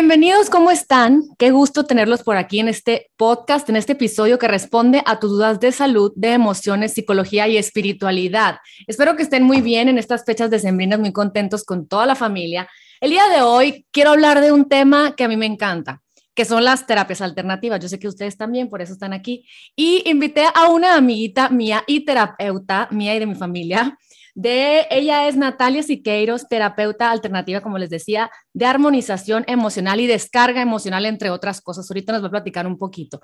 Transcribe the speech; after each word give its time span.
Bienvenidos, 0.00 0.48
¿cómo 0.48 0.70
están? 0.70 1.24
Qué 1.38 1.50
gusto 1.50 1.84
tenerlos 1.84 2.22
por 2.22 2.36
aquí 2.36 2.60
en 2.60 2.68
este 2.68 3.10
podcast, 3.16 3.68
en 3.68 3.74
este 3.74 3.94
episodio 3.94 4.38
que 4.38 4.46
responde 4.46 5.02
a 5.04 5.18
tus 5.18 5.30
dudas 5.30 5.58
de 5.58 5.72
salud, 5.72 6.12
de 6.14 6.34
emociones, 6.34 6.92
psicología 6.92 7.48
y 7.48 7.56
espiritualidad. 7.56 8.58
Espero 8.86 9.16
que 9.16 9.24
estén 9.24 9.42
muy 9.42 9.60
bien 9.60 9.88
en 9.88 9.98
estas 9.98 10.24
fechas 10.24 10.50
decembrinas, 10.50 11.00
muy 11.00 11.12
contentos 11.12 11.64
con 11.64 11.88
toda 11.88 12.06
la 12.06 12.14
familia. 12.14 12.68
El 13.00 13.10
día 13.10 13.26
de 13.28 13.42
hoy 13.42 13.86
quiero 13.90 14.10
hablar 14.10 14.40
de 14.40 14.52
un 14.52 14.68
tema 14.68 15.16
que 15.16 15.24
a 15.24 15.28
mí 15.28 15.36
me 15.36 15.46
encanta, 15.46 16.00
que 16.32 16.44
son 16.44 16.62
las 16.62 16.86
terapias 16.86 17.20
alternativas. 17.20 17.80
Yo 17.80 17.88
sé 17.88 17.98
que 17.98 18.06
ustedes 18.06 18.36
también, 18.36 18.68
por 18.68 18.80
eso 18.80 18.92
están 18.92 19.12
aquí. 19.12 19.48
Y 19.74 20.08
invité 20.08 20.44
a 20.54 20.68
una 20.68 20.94
amiguita 20.94 21.48
mía 21.48 21.82
y 21.88 22.04
terapeuta 22.04 22.86
mía 22.92 23.16
y 23.16 23.18
de 23.18 23.26
mi 23.26 23.34
familia, 23.34 23.98
de 24.38 24.86
ella 24.90 25.26
es 25.26 25.36
Natalia 25.36 25.82
Siqueiros, 25.82 26.46
terapeuta 26.46 27.10
alternativa, 27.10 27.60
como 27.60 27.76
les 27.76 27.90
decía, 27.90 28.30
de 28.52 28.66
armonización 28.66 29.42
emocional 29.48 29.98
y 29.98 30.06
descarga 30.06 30.62
emocional, 30.62 31.06
entre 31.06 31.30
otras 31.30 31.60
cosas. 31.60 31.90
Ahorita 31.90 32.12
nos 32.12 32.22
va 32.22 32.28
a 32.28 32.30
platicar 32.30 32.64
un 32.64 32.78
poquito. 32.78 33.20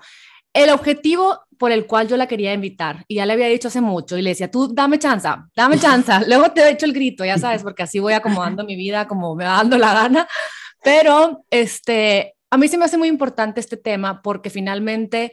El 0.51 0.71
objetivo 0.71 1.39
por 1.57 1.71
el 1.71 1.87
cual 1.87 2.09
yo 2.09 2.17
la 2.17 2.27
quería 2.27 2.51
invitar, 2.53 3.05
y 3.07 3.15
ya 3.15 3.25
le 3.25 3.31
había 3.31 3.47
dicho 3.47 3.69
hace 3.69 3.79
mucho, 3.79 4.17
y 4.17 4.23
le 4.23 4.31
decía, 4.31 4.51
tú 4.51 4.67
dame 4.73 4.99
chance, 4.99 5.29
dame 5.55 5.79
chance, 5.79 6.11
luego 6.27 6.51
te 6.51 6.63
he 6.63 6.71
hecho 6.71 6.85
el 6.85 6.91
grito, 6.91 7.23
ya 7.23 7.37
sabes, 7.37 7.63
porque 7.63 7.83
así 7.83 7.99
voy 7.99 8.11
acomodando 8.11 8.65
mi 8.65 8.75
vida 8.75 9.07
como 9.07 9.35
me 9.35 9.45
va 9.45 9.51
dando 9.51 9.77
la 9.77 9.93
gana, 9.93 10.27
pero 10.83 11.45
este, 11.49 12.35
a 12.49 12.57
mí 12.57 12.67
se 12.67 12.77
me 12.77 12.83
hace 12.83 12.97
muy 12.97 13.07
importante 13.07 13.61
este 13.61 13.77
tema 13.77 14.21
porque 14.21 14.49
finalmente 14.49 15.31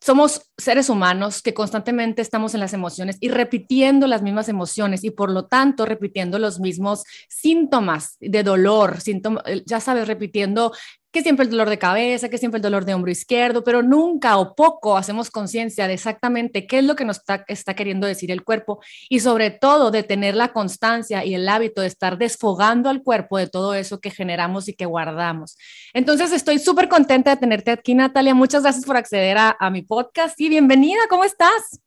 somos 0.00 0.52
seres 0.56 0.88
humanos 0.88 1.42
que 1.42 1.54
constantemente 1.54 2.22
estamos 2.22 2.54
en 2.54 2.60
las 2.60 2.72
emociones 2.72 3.16
y 3.20 3.28
repitiendo 3.28 4.06
las 4.06 4.22
mismas 4.22 4.48
emociones 4.48 5.04
y 5.04 5.10
por 5.10 5.30
lo 5.30 5.46
tanto 5.46 5.86
repitiendo 5.86 6.38
los 6.38 6.60
mismos 6.60 7.04
síntomas 7.28 8.16
de 8.20 8.42
dolor, 8.42 9.00
síntomas, 9.00 9.44
ya 9.64 9.80
sabes, 9.80 10.06
repitiendo 10.06 10.72
que 11.16 11.22
siempre 11.22 11.46
el 11.46 11.50
dolor 11.50 11.70
de 11.70 11.78
cabeza, 11.78 12.28
que 12.28 12.36
siempre 12.36 12.58
el 12.58 12.62
dolor 12.62 12.84
de 12.84 12.92
hombro 12.92 13.10
izquierdo, 13.10 13.64
pero 13.64 13.82
nunca 13.82 14.36
o 14.36 14.54
poco 14.54 14.98
hacemos 14.98 15.30
conciencia 15.30 15.88
de 15.88 15.94
exactamente 15.94 16.66
qué 16.66 16.80
es 16.80 16.84
lo 16.84 16.94
que 16.94 17.06
nos 17.06 17.22
está, 17.48 17.74
queriendo 17.74 18.06
decir 18.06 18.30
el 18.30 18.44
cuerpo 18.44 18.80
y 19.08 19.20
sobre 19.20 19.50
todo 19.50 19.90
de 19.90 20.02
tener 20.02 20.34
la 20.34 20.52
constancia 20.52 21.24
y 21.24 21.34
el 21.34 21.48
hábito 21.48 21.80
de 21.80 21.86
estar 21.86 22.18
desfogando 22.18 22.90
al 22.90 23.02
cuerpo 23.02 23.38
de 23.38 23.46
todo 23.46 23.72
eso 23.72 23.98
que 23.98 24.10
generamos 24.10 24.68
y 24.68 24.74
que 24.74 24.84
guardamos. 24.84 25.56
Entonces 25.94 26.32
estoy 26.32 26.58
súper 26.58 26.86
contenta 26.86 27.30
de 27.30 27.38
tenerte 27.38 27.70
aquí, 27.70 27.94
Natalia. 27.94 28.34
Muchas 28.34 28.62
gracias 28.62 28.84
por 28.84 28.98
acceder 28.98 29.38
a, 29.38 29.56
a 29.58 29.70
mi 29.70 29.80
podcast 29.80 30.38
y 30.38 30.50
bienvenida, 30.50 31.00
¿cómo 31.08 31.24
estás? 31.24 31.80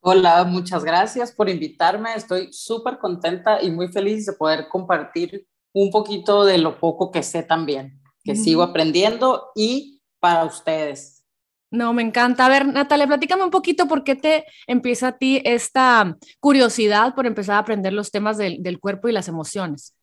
Hola, 0.00 0.44
muchas 0.44 0.84
gracias 0.84 1.32
por 1.32 1.48
invitarme. 1.48 2.10
Estoy 2.14 2.52
súper 2.52 2.98
contenta 2.98 3.62
y 3.62 3.70
muy 3.70 3.88
feliz 3.88 4.26
de 4.26 4.34
poder 4.34 4.68
compartir 4.68 5.46
un 5.72 5.90
poquito 5.90 6.44
de 6.44 6.58
lo 6.58 6.78
poco 6.78 7.10
que 7.10 7.22
sé 7.22 7.42
también 7.42 7.97
que 8.28 8.36
sigo 8.36 8.62
aprendiendo 8.62 9.52
y 9.54 10.02
para 10.20 10.44
ustedes. 10.44 11.24
No, 11.70 11.94
me 11.94 12.02
encanta. 12.02 12.44
A 12.44 12.50
ver, 12.50 12.66
Natalia, 12.66 13.06
platícame 13.06 13.42
un 13.42 13.50
poquito 13.50 13.88
por 13.88 14.04
qué 14.04 14.16
te 14.16 14.44
empieza 14.66 15.08
a 15.08 15.18
ti 15.18 15.40
esta 15.46 16.18
curiosidad 16.40 17.14
por 17.14 17.26
empezar 17.26 17.56
a 17.56 17.60
aprender 17.60 17.94
los 17.94 18.10
temas 18.10 18.36
del, 18.36 18.62
del 18.62 18.78
cuerpo 18.78 19.08
y 19.08 19.12
las 19.12 19.28
emociones. 19.28 19.94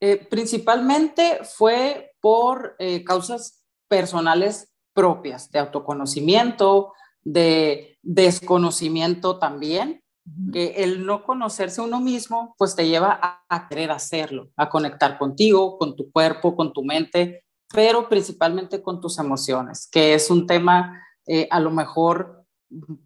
Eh, 0.00 0.18
principalmente 0.28 1.40
fue 1.44 2.12
por 2.20 2.76
eh, 2.78 3.02
causas 3.04 3.64
personales 3.88 4.70
propias, 4.92 5.50
de 5.50 5.58
autoconocimiento, 5.58 6.92
de 7.24 7.98
desconocimiento 8.02 9.38
también, 9.38 10.02
que 10.52 10.74
el 10.82 11.06
no 11.06 11.22
conocerse 11.22 11.80
uno 11.80 12.00
mismo, 12.00 12.54
pues 12.58 12.76
te 12.76 12.86
lleva 12.86 13.18
a, 13.22 13.44
a, 13.48 13.68
querer 13.68 13.92
hacerlo, 13.92 14.50
a 14.56 14.68
conectar 14.68 15.16
contigo, 15.18 15.78
con 15.78 15.96
tu 15.96 16.10
cuerpo, 16.10 16.54
con 16.54 16.72
tu 16.72 16.84
mente, 16.84 17.45
pero 17.72 18.08
principalmente 18.08 18.82
con 18.82 19.00
tus 19.00 19.18
emociones, 19.18 19.88
que 19.90 20.14
es 20.14 20.30
un 20.30 20.46
tema 20.46 21.02
eh, 21.26 21.48
a 21.50 21.60
lo 21.60 21.70
mejor 21.70 22.44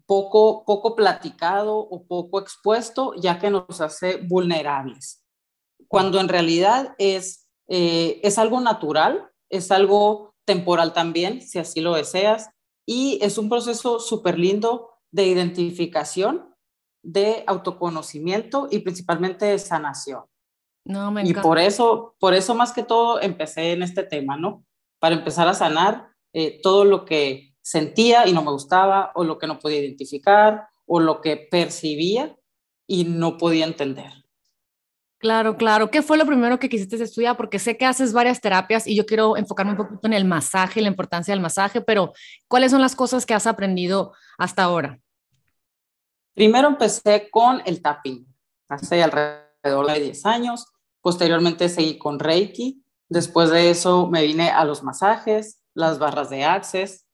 poco, 0.05 0.63
poco 0.65 0.95
platicado 0.95 1.77
o 1.77 2.05
poco 2.05 2.39
expuesto, 2.39 3.13
ya 3.15 3.39
que 3.39 3.49
nos 3.49 3.81
hace 3.81 4.17
vulnerables, 4.17 5.23
cuando 5.87 6.19
en 6.19 6.27
realidad 6.27 6.95
es, 6.97 7.47
eh, 7.67 8.19
es 8.23 8.37
algo 8.37 8.61
natural, 8.61 9.29
es 9.49 9.71
algo 9.71 10.33
temporal 10.45 10.93
también, 10.93 11.41
si 11.41 11.59
así 11.59 11.81
lo 11.81 11.95
deseas, 11.95 12.49
y 12.85 13.19
es 13.21 13.37
un 13.37 13.49
proceso 13.49 13.99
súper 13.99 14.39
lindo 14.39 14.89
de 15.11 15.27
identificación, 15.27 16.55
de 17.03 17.43
autoconocimiento 17.47 18.67
y 18.69 18.79
principalmente 18.79 19.45
de 19.45 19.59
sanación. 19.59 20.23
No, 20.83 21.11
me 21.11 21.23
Y 21.23 21.33
por 21.33 21.59
eso, 21.59 22.15
por 22.19 22.33
eso 22.33 22.55
más 22.55 22.73
que 22.73 22.83
todo 22.83 23.21
empecé 23.21 23.73
en 23.73 23.83
este 23.83 24.03
tema, 24.03 24.37
¿no? 24.37 24.65
Para 24.99 25.15
empezar 25.15 25.47
a 25.47 25.53
sanar 25.53 26.07
eh, 26.33 26.59
todo 26.61 26.85
lo 26.85 27.05
que 27.05 27.55
sentía 27.61 28.27
y 28.27 28.33
no 28.33 28.41
me 28.41 28.51
gustaba, 28.51 29.11
o 29.15 29.23
lo 29.23 29.37
que 29.37 29.47
no 29.47 29.59
podía 29.59 29.79
identificar, 29.79 30.67
o 30.85 30.99
lo 30.99 31.21
que 31.21 31.37
percibía 31.37 32.35
y 32.87 33.03
no 33.03 33.37
podía 33.37 33.65
entender. 33.65 34.11
Claro, 35.19 35.55
claro. 35.55 35.91
¿Qué 35.91 36.01
fue 36.01 36.17
lo 36.17 36.25
primero 36.25 36.57
que 36.57 36.67
quisiste 36.67 37.01
estudiar? 37.01 37.37
Porque 37.37 37.59
sé 37.59 37.77
que 37.77 37.85
haces 37.85 38.11
varias 38.11 38.41
terapias 38.41 38.87
y 38.87 38.95
yo 38.95 39.05
quiero 39.05 39.37
enfocarme 39.37 39.73
un 39.73 39.77
poquito 39.77 40.07
en 40.07 40.13
el 40.13 40.25
masaje, 40.25 40.81
la 40.81 40.87
importancia 40.87 41.31
del 41.31 41.41
masaje, 41.41 41.79
pero 41.79 42.11
¿cuáles 42.47 42.71
son 42.71 42.81
las 42.81 42.95
cosas 42.95 43.27
que 43.27 43.35
has 43.35 43.45
aprendido 43.45 44.13
hasta 44.39 44.63
ahora? 44.63 44.99
Primero 46.33 46.69
empecé 46.69 47.29
con 47.29 47.61
el 47.65 47.83
tapping, 47.83 48.25
hace 48.67 49.03
alrededor 49.03 49.50
de 49.63 49.99
10 49.99 50.25
años. 50.25 50.65
Posteriormente 51.01 51.69
seguí 51.69 51.97
con 51.97 52.19
Reiki. 52.19 52.83
Después 53.09 53.49
de 53.49 53.69
eso 53.69 54.07
me 54.07 54.23
vine 54.23 54.49
a 54.49 54.63
los 54.65 54.83
masajes, 54.83 55.61
las 55.73 55.99
barras 55.99 56.29
de 56.29 56.43
Access 56.43 57.05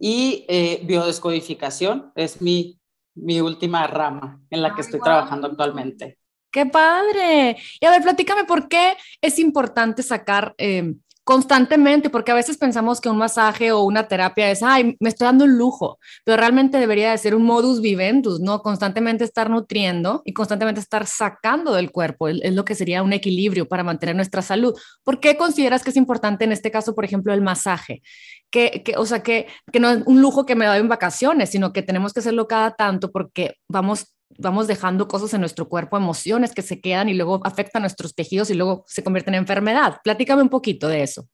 y 0.00 0.44
eh, 0.48 0.82
biodescodificación. 0.84 2.12
Es 2.14 2.40
mi, 2.40 2.80
mi 3.14 3.40
última 3.40 3.86
rama 3.86 4.40
en 4.50 4.62
la 4.62 4.74
que 4.74 4.80
estoy 4.80 5.00
trabajando 5.00 5.48
actualmente. 5.48 6.18
¡Qué 6.50 6.66
padre! 6.66 7.56
Y 7.80 7.86
a 7.86 7.90
ver, 7.90 8.02
platícame 8.02 8.44
por 8.44 8.68
qué 8.68 8.96
es 9.20 9.38
importante 9.38 10.02
sacar 10.02 10.54
eh, 10.58 10.94
constantemente, 11.26 12.08
porque 12.08 12.30
a 12.30 12.36
veces 12.36 12.56
pensamos 12.56 13.00
que 13.00 13.08
un 13.08 13.18
masaje 13.18 13.72
o 13.72 13.82
una 13.82 14.06
terapia 14.06 14.48
es, 14.48 14.62
ay, 14.62 14.96
me 15.00 15.08
estoy 15.08 15.24
dando 15.24 15.44
un 15.44 15.58
lujo, 15.58 15.98
pero 16.24 16.36
realmente 16.36 16.78
debería 16.78 17.10
de 17.10 17.18
ser 17.18 17.34
un 17.34 17.42
modus 17.42 17.80
vivendus, 17.80 18.38
¿no? 18.38 18.62
Constantemente 18.62 19.24
estar 19.24 19.50
nutriendo 19.50 20.22
y 20.24 20.32
constantemente 20.32 20.80
estar 20.80 21.04
sacando 21.04 21.74
del 21.74 21.90
cuerpo, 21.90 22.28
es, 22.28 22.54
lo 22.54 22.64
que 22.64 22.76
sería 22.76 23.02
un 23.02 23.12
equilibrio 23.12 23.66
para 23.68 23.82
mantener 23.82 24.14
nuestra 24.14 24.40
salud. 24.40 24.78
¿Por 25.02 25.18
qué 25.18 25.36
consideras 25.36 25.82
que 25.82 25.90
es 25.90 25.96
importante 25.96 26.44
en 26.44 26.52
este 26.52 26.70
caso, 26.70 26.94
por 26.94 27.04
ejemplo, 27.04 27.34
el 27.34 27.42
masaje? 27.42 28.02
Que, 28.48 28.84
que, 28.84 28.96
o 28.96 29.04
sea, 29.04 29.24
que, 29.24 29.48
que 29.72 29.80
no 29.80 29.90
es 29.90 30.02
un 30.06 30.22
lujo 30.22 30.46
que 30.46 30.54
me 30.54 30.66
doy 30.66 30.78
en 30.78 30.88
vacaciones, 30.88 31.50
sino 31.50 31.72
que 31.72 31.82
tenemos 31.82 32.12
que 32.12 32.20
hacerlo 32.20 32.46
cada 32.46 32.76
tanto 32.76 33.10
porque 33.10 33.56
vamos 33.68 34.15
vamos 34.38 34.66
dejando 34.66 35.08
cosas 35.08 35.32
en 35.34 35.40
nuestro 35.40 35.68
cuerpo, 35.68 35.96
emociones 35.96 36.52
que 36.52 36.62
se 36.62 36.80
quedan 36.80 37.08
y 37.08 37.14
luego 37.14 37.40
afectan 37.44 37.82
nuestros 37.82 38.14
tejidos 38.14 38.50
y 38.50 38.54
luego 38.54 38.84
se 38.86 39.02
convierten 39.02 39.34
en 39.34 39.40
enfermedad. 39.40 40.00
Platícame 40.02 40.42
un 40.42 40.48
poquito 40.48 40.88
de 40.88 41.02
eso. 41.02 41.28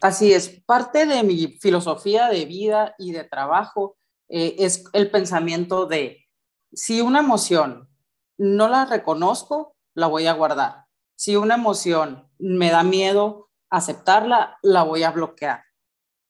Así 0.00 0.32
es, 0.32 0.62
parte 0.66 1.06
de 1.06 1.22
mi 1.22 1.58
filosofía 1.60 2.28
de 2.28 2.44
vida 2.44 2.94
y 2.98 3.12
de 3.12 3.24
trabajo 3.24 3.96
eh, 4.28 4.56
es 4.58 4.84
el 4.92 5.10
pensamiento 5.10 5.86
de, 5.86 6.26
si 6.72 7.00
una 7.00 7.20
emoción 7.20 7.88
no 8.36 8.68
la 8.68 8.84
reconozco, 8.84 9.76
la 9.94 10.08
voy 10.08 10.26
a 10.26 10.32
guardar. 10.32 10.86
Si 11.14 11.36
una 11.36 11.54
emoción 11.54 12.28
me 12.38 12.70
da 12.70 12.82
miedo 12.82 13.50
aceptarla, 13.70 14.58
la 14.62 14.82
voy 14.82 15.04
a 15.04 15.12
bloquear. 15.12 15.62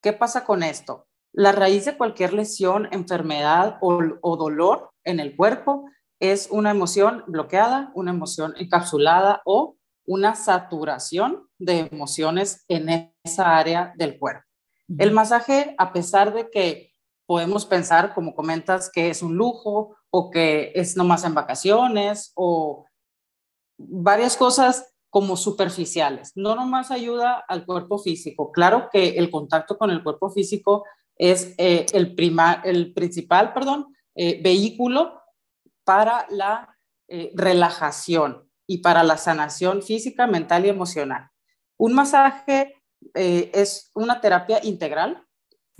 ¿Qué 0.02 0.12
pasa 0.12 0.44
con 0.44 0.62
esto? 0.62 1.06
La 1.32 1.52
raíz 1.52 1.86
de 1.86 1.96
cualquier 1.96 2.34
lesión, 2.34 2.88
enfermedad 2.92 3.78
o, 3.80 4.36
dolor 4.36 4.91
en 5.04 5.20
el 5.20 5.36
cuerpo 5.36 5.84
es 6.20 6.48
una 6.50 6.70
emoción 6.70 7.24
bloqueada, 7.26 7.90
una 7.94 8.12
emoción 8.12 8.54
encapsulada 8.56 9.42
o 9.44 9.76
una 10.06 10.34
saturación 10.34 11.48
de 11.58 11.88
emociones 11.90 12.64
en 12.68 13.12
esa 13.24 13.56
área 13.58 13.92
del 13.96 14.18
cuerpo. 14.18 14.44
El 14.98 15.12
masaje, 15.12 15.74
a 15.78 15.92
pesar 15.92 16.34
de 16.34 16.50
que 16.50 16.92
podemos 17.26 17.64
pensar, 17.64 18.14
como 18.14 18.34
comentas, 18.34 18.90
que 18.92 19.10
es 19.10 19.22
un 19.22 19.36
lujo 19.36 19.96
o 20.10 20.30
que 20.30 20.72
es 20.74 20.96
nomás 20.96 21.24
en 21.24 21.34
vacaciones 21.34 22.32
o 22.34 22.84
varias 23.78 24.36
cosas 24.36 24.94
como 25.08 25.36
superficiales, 25.36 26.32
no 26.36 26.54
nomás 26.54 26.90
ayuda 26.90 27.44
al 27.48 27.64
cuerpo 27.66 27.98
físico. 27.98 28.52
Claro 28.52 28.88
que 28.92 29.10
el 29.10 29.30
contacto 29.30 29.76
con 29.76 29.90
el 29.90 30.02
cuerpo 30.02 30.30
físico 30.30 30.84
es 31.16 31.54
eh, 31.58 31.86
el, 31.92 32.14
el 32.64 32.92
principal 32.92 33.52
perdón, 33.52 33.94
eh, 34.14 34.40
vehículo 34.42 35.20
para 35.84 36.26
la 36.30 36.76
eh, 37.08 37.32
relajación 37.34 38.48
y 38.66 38.78
para 38.78 39.02
la 39.02 39.16
sanación 39.16 39.82
física, 39.82 40.26
mental 40.26 40.66
y 40.66 40.68
emocional. 40.68 41.30
Un 41.76 41.94
masaje 41.94 42.76
es 43.14 43.90
una 43.96 44.20
terapia 44.20 44.60
integral 44.62 45.26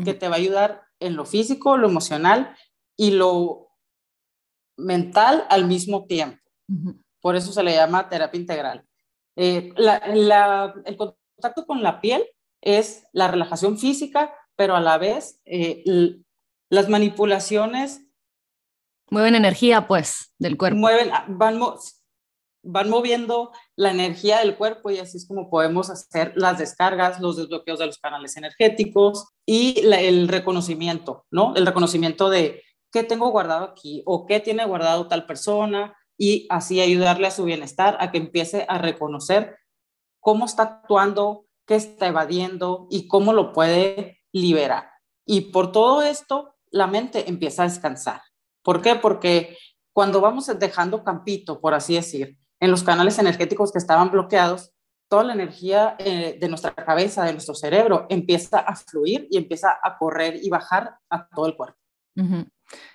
que 0.05 0.12
te 0.12 0.29
va 0.29 0.34
a 0.34 0.38
ayudar 0.38 0.82
en 0.99 1.14
lo 1.14 1.25
físico, 1.25 1.76
lo 1.76 1.88
emocional 1.88 2.56
y 2.96 3.12
lo 3.12 3.69
mental 4.76 5.46
al 5.49 5.67
mismo 5.67 6.06
tiempo. 6.06 6.43
Por 7.20 7.37
eso 7.37 7.52
se 7.52 7.62
le 7.62 7.75
llama 7.75 8.08
terapia 8.08 8.40
integral. 8.40 8.84
el 9.37 10.96
contacto 10.96 11.67
con 11.67 11.82
la 11.82 12.00
piel 12.00 12.26
es 12.62 13.06
la 13.12 13.29
relajación 13.29 13.79
física, 13.79 14.34
pero 14.56 14.76
a 14.76 14.81
la 14.81 14.99
vez 14.99 15.40
eh, 15.44 15.82
las 16.70 16.88
manipulaciones... 16.88 18.06
Mueven 19.11 19.35
energía, 19.35 19.87
pues, 19.87 20.33
del 20.39 20.57
cuerpo. 20.57 20.79
Mueven, 20.79 21.11
ah, 21.13 21.27
van, 21.29 21.61
van 22.63 22.89
moviendo 22.89 23.53
la 23.77 23.91
energía 23.91 24.39
del 24.39 24.57
cuerpo 24.57 24.91
y 24.91 24.99
así 24.99 25.17
es 25.17 25.27
como 25.27 25.51
podemos 25.51 25.91
hacer 25.91 26.33
las 26.37 26.59
descargas, 26.59 27.21
los 27.21 27.37
desbloqueos 27.37 27.79
de 27.79 27.87
los 27.87 27.99
canales 27.99 28.37
energéticos 28.37 29.29
y 29.45 29.81
el 29.93 30.29
reconocimiento, 30.29 31.27
¿no? 31.31 31.55
El 31.57 31.67
reconocimiento 31.67 32.31
de 32.31 32.63
qué 32.93 33.03
tengo 33.03 33.31
guardado 33.31 33.65
aquí 33.65 34.03
o 34.07 34.27
qué 34.27 34.39
tiene 34.41 34.65
guardado 34.65 35.09
tal 35.09 35.27
persona 35.27 35.97
y 36.17 36.47
así 36.51 36.81
ayudarle 36.81 37.27
a 37.27 37.33
su 37.33 37.45
bienestar, 37.45 37.97
a 38.01 38.13
que 38.13 38.19
empiece 38.19 38.65
a 38.69 38.79
reconocer 38.79 39.59
cómo 40.21 40.45
está 40.45 40.63
actuando, 40.63 41.47
qué 41.67 41.75
está 41.75 42.07
evadiendo 42.07 42.87
y 42.91 43.09
cómo 43.09 43.33
lo 43.33 43.53
puede 43.53 44.21
liberar. 44.31 44.91
Y 45.27 45.53
por 45.53 45.73
todo 45.73 46.03
esto, 46.03 46.55
la 46.71 46.87
mente 46.87 47.29
empieza 47.29 47.63
a 47.63 47.69
descansar. 47.69 48.21
¿Por 48.62 48.82
qué? 48.82 48.94
Porque 48.97 49.56
cuando 49.93 50.20
vamos 50.20 50.50
dejando 50.59 51.05
campito, 51.05 51.61
por 51.61 51.75
así 51.75 51.94
decir, 51.94 52.37
en 52.61 52.70
los 52.70 52.82
canales 52.82 53.19
energéticos 53.19 53.73
que 53.73 53.79
estaban 53.79 54.11
bloqueados, 54.11 54.73
toda 55.09 55.25
la 55.25 55.35
energía 55.35 55.97
eh, 55.99 56.38
de 56.41 56.49
nuestra 56.49 56.75
cabeza, 56.75 57.25
de 57.25 57.32
nuestro 57.32 57.55
cerebro, 57.55 58.06
empieza 58.09 58.61
a 58.61 58.75
fluir 58.75 59.26
y 59.31 59.37
empieza 59.37 59.79
a 59.82 59.99
correr 59.99 60.38
y 60.43 60.49
bajar 60.49 60.97
a 61.11 61.29
todo 61.29 61.47
el 61.47 61.56
cuerpo. 61.56 61.79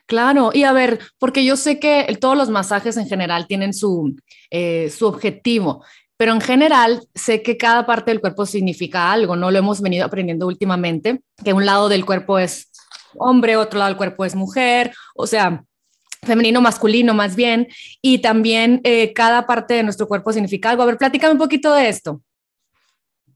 Claro, 0.07 0.51
y 0.53 0.63
a 0.63 0.71
ver, 0.71 0.99
porque 1.19 1.45
yo 1.45 1.55
sé 1.55 1.79
que 1.79 2.17
todos 2.19 2.35
los 2.35 2.49
masajes 2.49 2.97
en 2.97 3.07
general 3.07 3.45
tienen 3.45 3.73
su, 3.73 4.15
eh, 4.49 4.89
su 4.89 5.05
objetivo, 5.05 5.83
pero 6.17 6.33
en 6.33 6.41
general 6.41 7.07
sé 7.13 7.43
que 7.43 7.57
cada 7.57 7.85
parte 7.85 8.09
del 8.09 8.21
cuerpo 8.21 8.45
significa 8.45 9.11
algo, 9.11 9.35
¿no? 9.35 9.51
Lo 9.51 9.59
hemos 9.59 9.81
venido 9.81 10.05
aprendiendo 10.05 10.47
últimamente, 10.47 11.21
que 11.43 11.53
un 11.53 11.65
lado 11.65 11.89
del 11.89 12.05
cuerpo 12.05 12.39
es 12.39 12.71
hombre, 13.15 13.57
otro 13.57 13.80
lado 13.80 13.89
del 13.89 13.98
cuerpo 13.98 14.25
es 14.25 14.36
mujer, 14.36 14.94
o 15.15 15.27
sea, 15.27 15.63
femenino, 16.24 16.62
masculino 16.62 17.13
más 17.13 17.36
bien, 17.36 17.68
y 18.01 18.19
también 18.19 18.81
eh, 18.83 19.13
cada 19.13 19.45
parte 19.45 19.75
de 19.75 19.83
nuestro 19.83 20.07
cuerpo 20.07 20.33
significa 20.33 20.69
algo. 20.69 20.83
A 20.83 20.88
ver, 20.88 20.98
platícame 20.98 21.33
un 21.33 21.39
poquito 21.39 21.74
de 21.74 21.89
esto. 21.89 22.21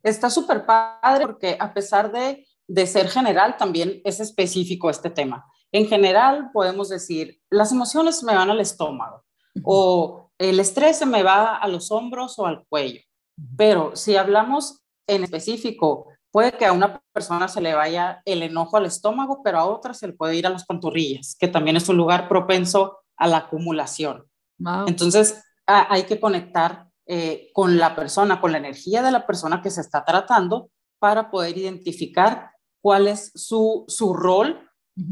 Está 0.03 0.29
súper 0.29 0.65
padre 0.65 1.27
porque 1.27 1.57
a 1.59 1.73
pesar 1.73 2.11
de, 2.11 2.45
de 2.67 2.87
ser 2.87 3.07
general, 3.07 3.57
también 3.57 4.01
es 4.03 4.19
específico 4.19 4.89
este 4.89 5.09
tema. 5.09 5.45
En 5.71 5.87
general, 5.87 6.49
podemos 6.51 6.89
decir, 6.89 7.39
las 7.49 7.71
emociones 7.71 8.23
me 8.23 8.35
van 8.35 8.49
al 8.49 8.59
estómago 8.59 9.23
o 9.63 10.31
el 10.37 10.59
estrés 10.59 10.97
se 10.97 11.05
me 11.05 11.23
va 11.23 11.55
a 11.55 11.67
los 11.67 11.91
hombros 11.91 12.37
o 12.39 12.45
al 12.45 12.65
cuello. 12.67 13.01
Pero 13.57 13.95
si 13.95 14.15
hablamos 14.15 14.81
en 15.07 15.23
específico, 15.23 16.07
puede 16.31 16.53
que 16.53 16.65
a 16.65 16.71
una 16.71 17.01
persona 17.13 17.47
se 17.47 17.61
le 17.61 17.73
vaya 17.73 18.21
el 18.25 18.43
enojo 18.43 18.77
al 18.77 18.85
estómago, 18.85 19.41
pero 19.43 19.59
a 19.59 19.65
otra 19.65 19.93
se 19.93 20.07
le 20.07 20.13
puede 20.13 20.35
ir 20.35 20.47
a 20.47 20.49
las 20.49 20.65
pantorrillas, 20.65 21.35
que 21.39 21.47
también 21.47 21.77
es 21.77 21.89
un 21.89 21.97
lugar 21.97 22.27
propenso 22.27 22.99
a 23.17 23.27
la 23.27 23.37
acumulación. 23.37 24.25
Entonces, 24.87 25.43
hay 25.65 26.03
que 26.03 26.19
conectar 26.19 26.87
eh, 27.07 27.49
con 27.53 27.77
la 27.77 27.95
persona, 27.95 28.39
con 28.39 28.51
la 28.51 28.59
energía 28.59 29.01
de 29.01 29.11
la 29.11 29.25
persona 29.25 29.61
que 29.61 29.71
se 29.71 29.81
está 29.81 30.05
tratando 30.05 30.69
para 30.99 31.31
poder 31.31 31.57
identificar 31.57 32.51
cuál 32.79 33.07
es 33.07 33.31
su, 33.35 33.85
su 33.87 34.13
rol 34.13 34.67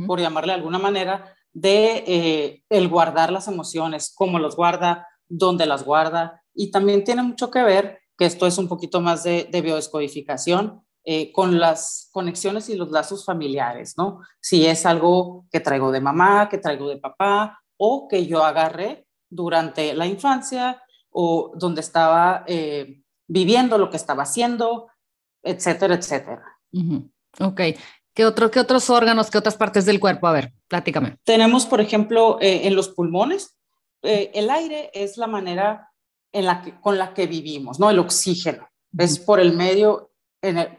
por 0.05 0.19
llamarle 0.19 0.53
de 0.53 0.59
alguna 0.59 0.79
manera, 0.79 1.33
de 1.51 2.03
eh, 2.05 2.63
el 2.69 2.87
guardar 2.89 3.31
las 3.31 3.47
emociones, 3.47 4.13
cómo 4.15 4.39
los 4.39 4.55
guarda, 4.55 5.07
dónde 5.27 5.65
las 5.65 5.83
guarda. 5.83 6.43
Y 6.53 6.71
también 6.71 7.03
tiene 7.03 7.23
mucho 7.23 7.49
que 7.49 7.63
ver, 7.63 7.99
que 8.17 8.25
esto 8.25 8.45
es 8.45 8.57
un 8.57 8.67
poquito 8.67 9.01
más 9.01 9.23
de, 9.23 9.47
biodescodificación, 9.51 10.85
eh, 11.11 11.31
con 11.31 11.59
las 11.59 12.07
conexiones 12.11 12.69
y 12.69 12.75
los 12.75 12.91
lazos 12.91 13.25
familiares, 13.25 13.95
¿no? 13.97 14.21
Si 14.39 14.67
es 14.67 14.85
algo 14.85 15.47
que 15.51 15.59
traigo 15.59 15.91
de 15.91 16.01
mamá, 16.01 16.47
que 16.49 16.59
traigo 16.59 16.87
de 16.87 16.97
papá, 16.97 17.63
o 17.77 18.07
que 18.07 18.27
yo 18.27 18.45
agarré 18.45 19.07
durante 19.27 19.95
la 19.95 20.05
infancia, 20.05 20.83
o 21.09 21.51
donde 21.55 21.81
estaba 21.81 22.43
eh, 22.45 23.01
viviendo 23.27 23.79
lo 23.79 23.89
que 23.89 23.97
estaba 23.97 24.21
haciendo, 24.21 24.85
etcétera, 25.41 25.95
etcétera. 25.95 26.43
Ok, 27.39 27.61
¿Qué, 28.13 28.25
otro, 28.25 28.51
¿Qué 28.51 28.59
otros 28.59 28.91
órganos, 28.91 29.31
qué 29.31 29.39
otras 29.39 29.57
partes 29.57 29.87
del 29.87 29.99
cuerpo? 29.99 30.27
A 30.27 30.33
ver, 30.33 30.53
platícame. 30.67 31.17
Tenemos, 31.23 31.65
por 31.65 31.81
ejemplo, 31.81 32.37
eh, 32.39 32.67
en 32.67 32.75
los 32.75 32.89
pulmones, 32.89 33.57
eh, 34.03 34.29
el 34.35 34.51
aire 34.51 34.91
es 34.93 35.17
la 35.17 35.25
manera 35.25 35.89
en 36.31 36.45
la 36.45 36.61
que, 36.61 36.79
con 36.79 36.99
la 36.99 37.15
que 37.15 37.25
vivimos, 37.25 37.79
¿no? 37.79 37.89
El 37.89 37.97
oxígeno. 37.97 38.69
Es 38.95 39.17
por 39.17 39.39
el 39.39 39.53
medio 39.53 40.08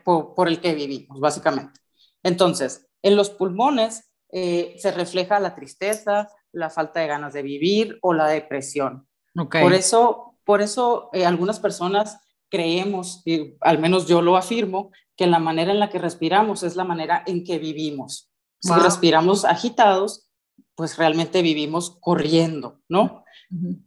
por, 0.05 0.49
el 0.49 0.61
que 0.61 0.75
vivimos, 0.75 1.21
básicamente. 1.21 1.81
Entonces, 2.23 2.89
en 3.03 3.17
los 3.17 3.31
pulmones 3.31 4.11
eh, 4.33 4.77
se 4.79 4.91
refleja 4.93 5.41
la 5.41 5.55
tristeza, 5.55 6.29
la 6.53 6.71
falta 6.71 7.01
de 7.01 7.07
ganas 7.07 7.33
de 7.33 7.43
vivir 7.43 7.99
o 8.03 8.13
la 8.13 8.29
depresión. 8.29 9.07
Okay. 9.37 9.63
Por 9.63 9.73
eso, 9.75 10.39
por 10.45 10.63
eso 10.63 11.11
algunas 11.13 11.61
personas 11.61 12.19
creemos, 12.49 13.23
y 13.25 13.55
al 13.61 13.79
menos 13.79 14.07
yo 14.07 14.21
lo 14.23 14.37
afirmo, 14.37 14.91
que 15.17 15.27
la 15.27 15.39
manera 15.39 15.73
en 15.73 15.81
la 15.81 15.91
que 15.91 15.99
respiramos 15.99 16.63
es 16.63 16.77
la 16.77 16.85
manera 16.85 17.23
en 17.27 17.45
que 17.45 17.59
vivimos. 17.59 18.31
Si 18.59 18.73
respiramos 18.75 19.45
agitados, 19.45 20.29
pues 20.75 20.99
realmente 20.99 21.43
vivimos 21.43 21.99
corriendo, 22.01 22.81
¿no? 22.89 23.25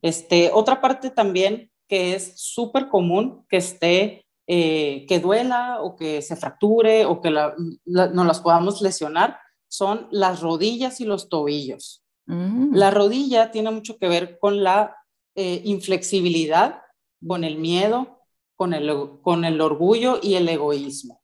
este, 0.02 0.52
otra 0.54 0.82
parte 0.82 1.10
también 1.10 1.72
que 1.88 2.16
es 2.16 2.34
súper 2.40 2.88
común 2.90 3.46
que 3.50 3.58
esté, 3.58 4.23
eh, 4.48 5.06
que 5.08 5.20
duela 5.20 5.82
o 5.82 5.96
que 5.96 6.22
se 6.22 6.36
fracture 6.36 7.06
o 7.06 7.22
que 7.22 7.32
la, 7.32 7.56
no 7.86 8.24
las 8.26 8.42
podamos 8.42 8.82
lesionar, 8.82 9.40
son 9.68 10.08
las 10.12 10.42
rodillas 10.42 11.00
y 11.02 11.06
los 11.06 11.30
tobillos. 11.30 12.04
Mm. 12.26 12.76
La 12.76 12.92
rodilla 12.92 13.52
tiene 13.52 13.72
mucho 13.72 13.98
que 13.98 14.08
ver 14.08 14.38
con 14.40 14.64
la 14.64 14.96
eh, 15.36 15.62
inflexibilidad, 15.66 16.82
con 17.26 17.44
el 17.44 17.58
miedo, 17.58 18.20
con 18.56 18.74
el, 18.74 19.20
con 19.22 19.46
el 19.46 19.62
orgullo 19.62 20.20
y 20.22 20.36
el 20.36 20.48
egoísmo. 20.48 21.22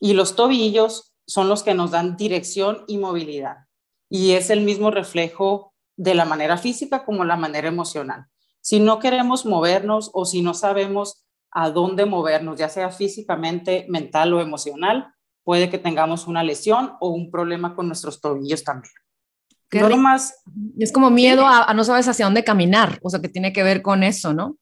Y 0.00 0.12
los 0.14 0.34
tobillos 0.34 1.14
son 1.26 1.48
los 1.48 1.62
que 1.62 1.74
nos 1.74 1.92
dan 1.92 2.16
dirección 2.16 2.84
y 2.88 2.98
movilidad. 2.98 3.66
Y 4.10 4.32
es 4.32 4.50
el 4.50 4.60
mismo 4.60 4.90
reflejo 4.90 5.72
de 5.96 6.14
la 6.14 6.24
manera 6.24 6.58
física 6.58 7.04
como 7.04 7.24
la 7.24 7.36
manera 7.36 7.68
emocional. 7.68 8.26
Si 8.60 8.80
no 8.80 8.98
queremos 8.98 9.46
movernos 9.46 10.10
o 10.12 10.24
si 10.24 10.42
no 10.42 10.54
sabemos 10.54 11.24
a 11.54 11.70
dónde 11.70 12.04
movernos, 12.04 12.58
ya 12.58 12.68
sea 12.68 12.90
físicamente, 12.90 13.86
mental 13.88 14.34
o 14.34 14.40
emocional, 14.40 15.14
puede 15.44 15.70
que 15.70 15.78
tengamos 15.78 16.26
una 16.26 16.42
lesión 16.42 16.92
o 17.00 17.10
un 17.10 17.30
problema 17.30 17.74
con 17.74 17.86
nuestros 17.86 18.20
tobillos 18.20 18.64
también. 18.64 18.92
No 19.72 19.96
más, 19.96 20.42
es 20.78 20.92
como 20.92 21.10
miedo 21.10 21.46
a, 21.46 21.64
a, 21.64 21.74
no 21.74 21.82
sabes 21.82 22.06
hacia 22.06 22.26
dónde 22.26 22.44
caminar, 22.44 22.98
o 23.02 23.10
sea, 23.10 23.20
que 23.20 23.28
tiene 23.28 23.52
que 23.52 23.62
ver 23.64 23.82
con 23.82 24.04
eso, 24.04 24.32
¿no? 24.32 24.56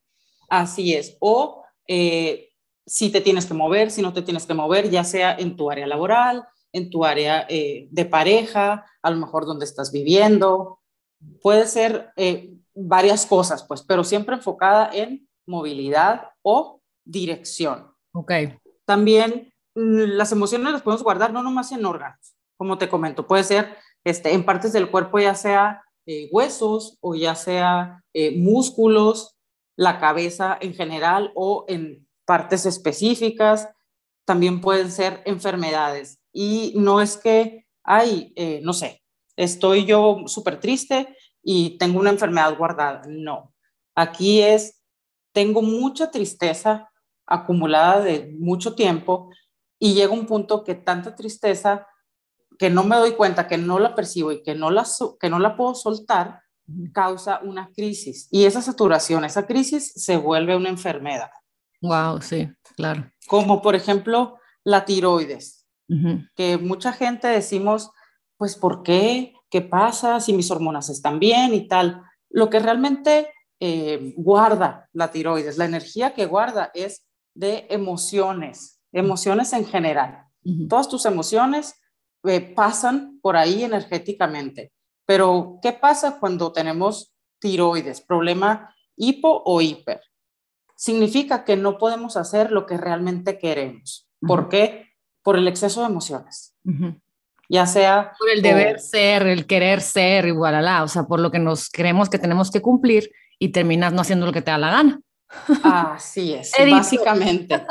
Así 0.49 0.95
es. 0.95 1.17
O 1.21 1.65
eh, 1.89 2.51
si 2.87 3.11
te 3.11 3.23
tienes 3.23 3.47
que 3.47 3.55
mover, 3.55 3.91
si 3.91 4.03
no 4.03 4.13
te 4.13 4.23
tienes 4.23 4.45
que 4.47 4.53
mover, 4.55 4.91
ya 4.91 5.03
sea 5.03 5.35
en 5.35 5.57
tu 5.57 5.71
área 5.71 5.87
laboral, 5.87 6.47
en 6.73 6.91
tu 6.91 7.07
área 7.07 7.47
eh, 7.49 7.89
de 7.91 8.05
pareja, 8.05 8.85
a 9.03 9.11
lo 9.11 9.17
mejor 9.17 9.47
donde 9.47 9.65
estás 9.65 9.93
viviendo. 9.93 10.81
Puede 11.41 11.67
ser 11.67 12.11
eh, 12.17 12.53
varias 12.75 13.25
cosas, 13.25 13.65
pues, 13.65 13.83
pero 13.83 14.05
siempre 14.05 14.37
enfocada 14.37 14.91
en 14.93 15.27
movilidad 15.47 16.29
o 16.43 16.82
dirección. 17.05 17.93
Ok. 18.13 18.33
También 18.85 19.53
mm, 19.75 20.17
las 20.17 20.33
emociones 20.33 20.73
las 20.73 20.83
podemos 20.83 21.03
guardar 21.03 21.33
no 21.33 21.43
nomás 21.43 21.73
en 21.73 21.85
órganos, 21.85 22.35
como 22.57 22.79
te 22.79 22.89
comento, 22.89 23.27
puede 23.27 23.45
ser 23.45 23.77
este, 24.05 24.33
en 24.33 24.45
partes 24.45 24.73
del 24.73 24.91
cuerpo, 24.91 25.19
ya 25.19 25.35
sea 25.35 25.85
eh, 26.07 26.29
huesos 26.33 26.99
o 27.01 27.15
ya 27.15 27.35
sea 27.35 28.05
músculos, 28.37 29.39
la 29.77 29.99
cabeza 29.99 30.59
en 30.61 30.75
general 30.75 31.33
o 31.35 31.65
en 31.69 32.07
partes 32.27 32.67
específicas, 32.67 33.69
también 34.25 34.61
pueden 34.61 34.91
ser 34.91 35.23
enfermedades. 35.25 36.21
Y 36.33 36.73
no 36.77 37.01
es 37.01 37.17
que, 37.17 37.67
ay, 37.83 38.33
eh, 38.37 38.61
no 38.63 38.73
sé, 38.73 39.03
estoy 39.37 39.85
yo 39.85 40.23
súper 40.27 40.61
triste 40.61 41.17
y 41.43 41.77
tengo 41.79 42.01
una 42.01 42.11
enfermedad 42.11 42.57
guardada. 42.57 43.03
No, 43.09 43.53
aquí 43.95 44.41
es, 44.41 44.81
tengo 45.33 45.63
mucha 45.63 46.11
tristeza 46.11 46.91
acumulada 47.33 48.01
de 48.01 48.35
mucho 48.39 48.75
tiempo 48.75 49.31
y 49.79 49.95
llega 49.95 50.12
un 50.12 50.27
punto 50.27 50.62
que 50.62 50.75
tanta 50.75 51.15
tristeza 51.15 51.87
que 52.59 52.71
no 52.71 52.85
me 52.85 52.97
doy 52.97 53.12
cuenta, 53.12 53.49
que 53.49 53.59
no 53.59 53.79
la 53.79 53.95
percibo 53.95 54.31
y 54.31 54.43
que 54.43 54.55
no 54.55 54.71
la, 54.71 54.87
que 55.19 55.31
no 55.31 55.39
la 55.39 55.57
puedo 55.57 55.75
soltar, 55.75 56.43
causa 56.93 57.41
una 57.43 57.71
crisis. 57.75 58.29
Y 58.31 58.45
esa 58.45 58.62
saturación, 58.62 59.25
esa 59.25 59.47
crisis 59.47 59.93
se 59.97 60.17
vuelve 60.17 60.55
una 60.55 60.69
enfermedad. 60.69 61.31
Wow, 61.81 62.21
sí, 62.21 62.49
claro. 62.77 63.11
Como 63.27 63.62
por 63.62 63.75
ejemplo 63.75 64.39
la 64.62 64.85
tiroides, 64.85 65.67
que 66.37 66.57
mucha 66.57 66.93
gente 66.93 67.29
decimos, 67.29 67.91
pues 68.37 68.57
¿por 68.57 68.83
qué? 68.83 69.35
¿Qué 69.51 69.61
pasa 69.61 70.21
si 70.21 70.33
mis 70.33 70.51
hormonas 70.51 70.89
están 70.89 71.19
bien 71.19 71.53
y 71.53 71.67
tal? 71.67 72.03
Lo 72.31 72.49
que 72.49 72.61
realmente 72.61 73.29
eh, 73.61 74.15
guarda 74.17 74.89
la 74.93 75.11
tiroides, 75.11 75.59
la 75.59 75.67
energía 75.67 76.15
que 76.15 76.27
guarda 76.27 76.71
es 76.75 77.05
de 77.35 77.67
emociones, 77.71 78.81
emociones 78.93 79.53
en 79.53 79.67
general. 79.67 80.27
Todas 80.69 80.89
tus 80.89 81.07
emociones 81.07 81.81
eh, 82.25 82.41
pasan 82.41 83.21
por 83.21 83.37
ahí 83.37 83.62
energéticamente. 83.62 84.73
Pero, 85.07 85.59
¿qué 85.62 85.73
pasa 85.73 86.19
cuando 86.19 86.53
tenemos 86.53 87.15
tiroides? 87.39 88.01
Problema 88.01 88.75
hipo 88.97 89.43
o 89.45 89.61
hiper. 89.61 90.01
Significa 90.77 91.45
que 91.45 91.57
no 91.57 91.79
podemos 91.79 92.17
hacer 92.17 92.51
lo 92.51 92.67
que 92.67 92.77
realmente 92.77 93.39
queremos. 93.39 94.09
¿Por 94.21 94.49
qué? 94.49 94.89
Por 95.23 95.37
el 95.37 95.49
exceso 95.49 95.81
de 95.81 95.87
emociones. 95.87 96.57
Ya 97.49 97.67
sea... 97.67 98.12
Por 98.19 98.31
el 98.31 98.43
deber 98.43 98.81
ser, 98.81 99.27
el 99.27 99.47
querer 99.47 99.81
ser, 99.81 100.27
igual 100.27 100.67
a 100.67 100.83
o 100.83 100.89
sea, 100.89 101.05
por 101.05 101.21
lo 101.21 101.31
que 101.31 101.39
nos 101.39 101.69
creemos 101.69 102.09
que 102.09 102.19
tenemos 102.19 102.51
que 102.51 102.62
cumplir 102.62 103.11
y 103.39 103.51
terminas 103.51 103.93
no 103.93 104.01
haciendo 104.01 104.27
lo 104.27 104.33
que 104.33 104.43
te 104.43 104.51
da 104.51 104.59
la 104.59 104.71
gana. 104.71 105.01
Así 105.62 106.35
es, 106.35 106.53
básicamente, 106.71 107.65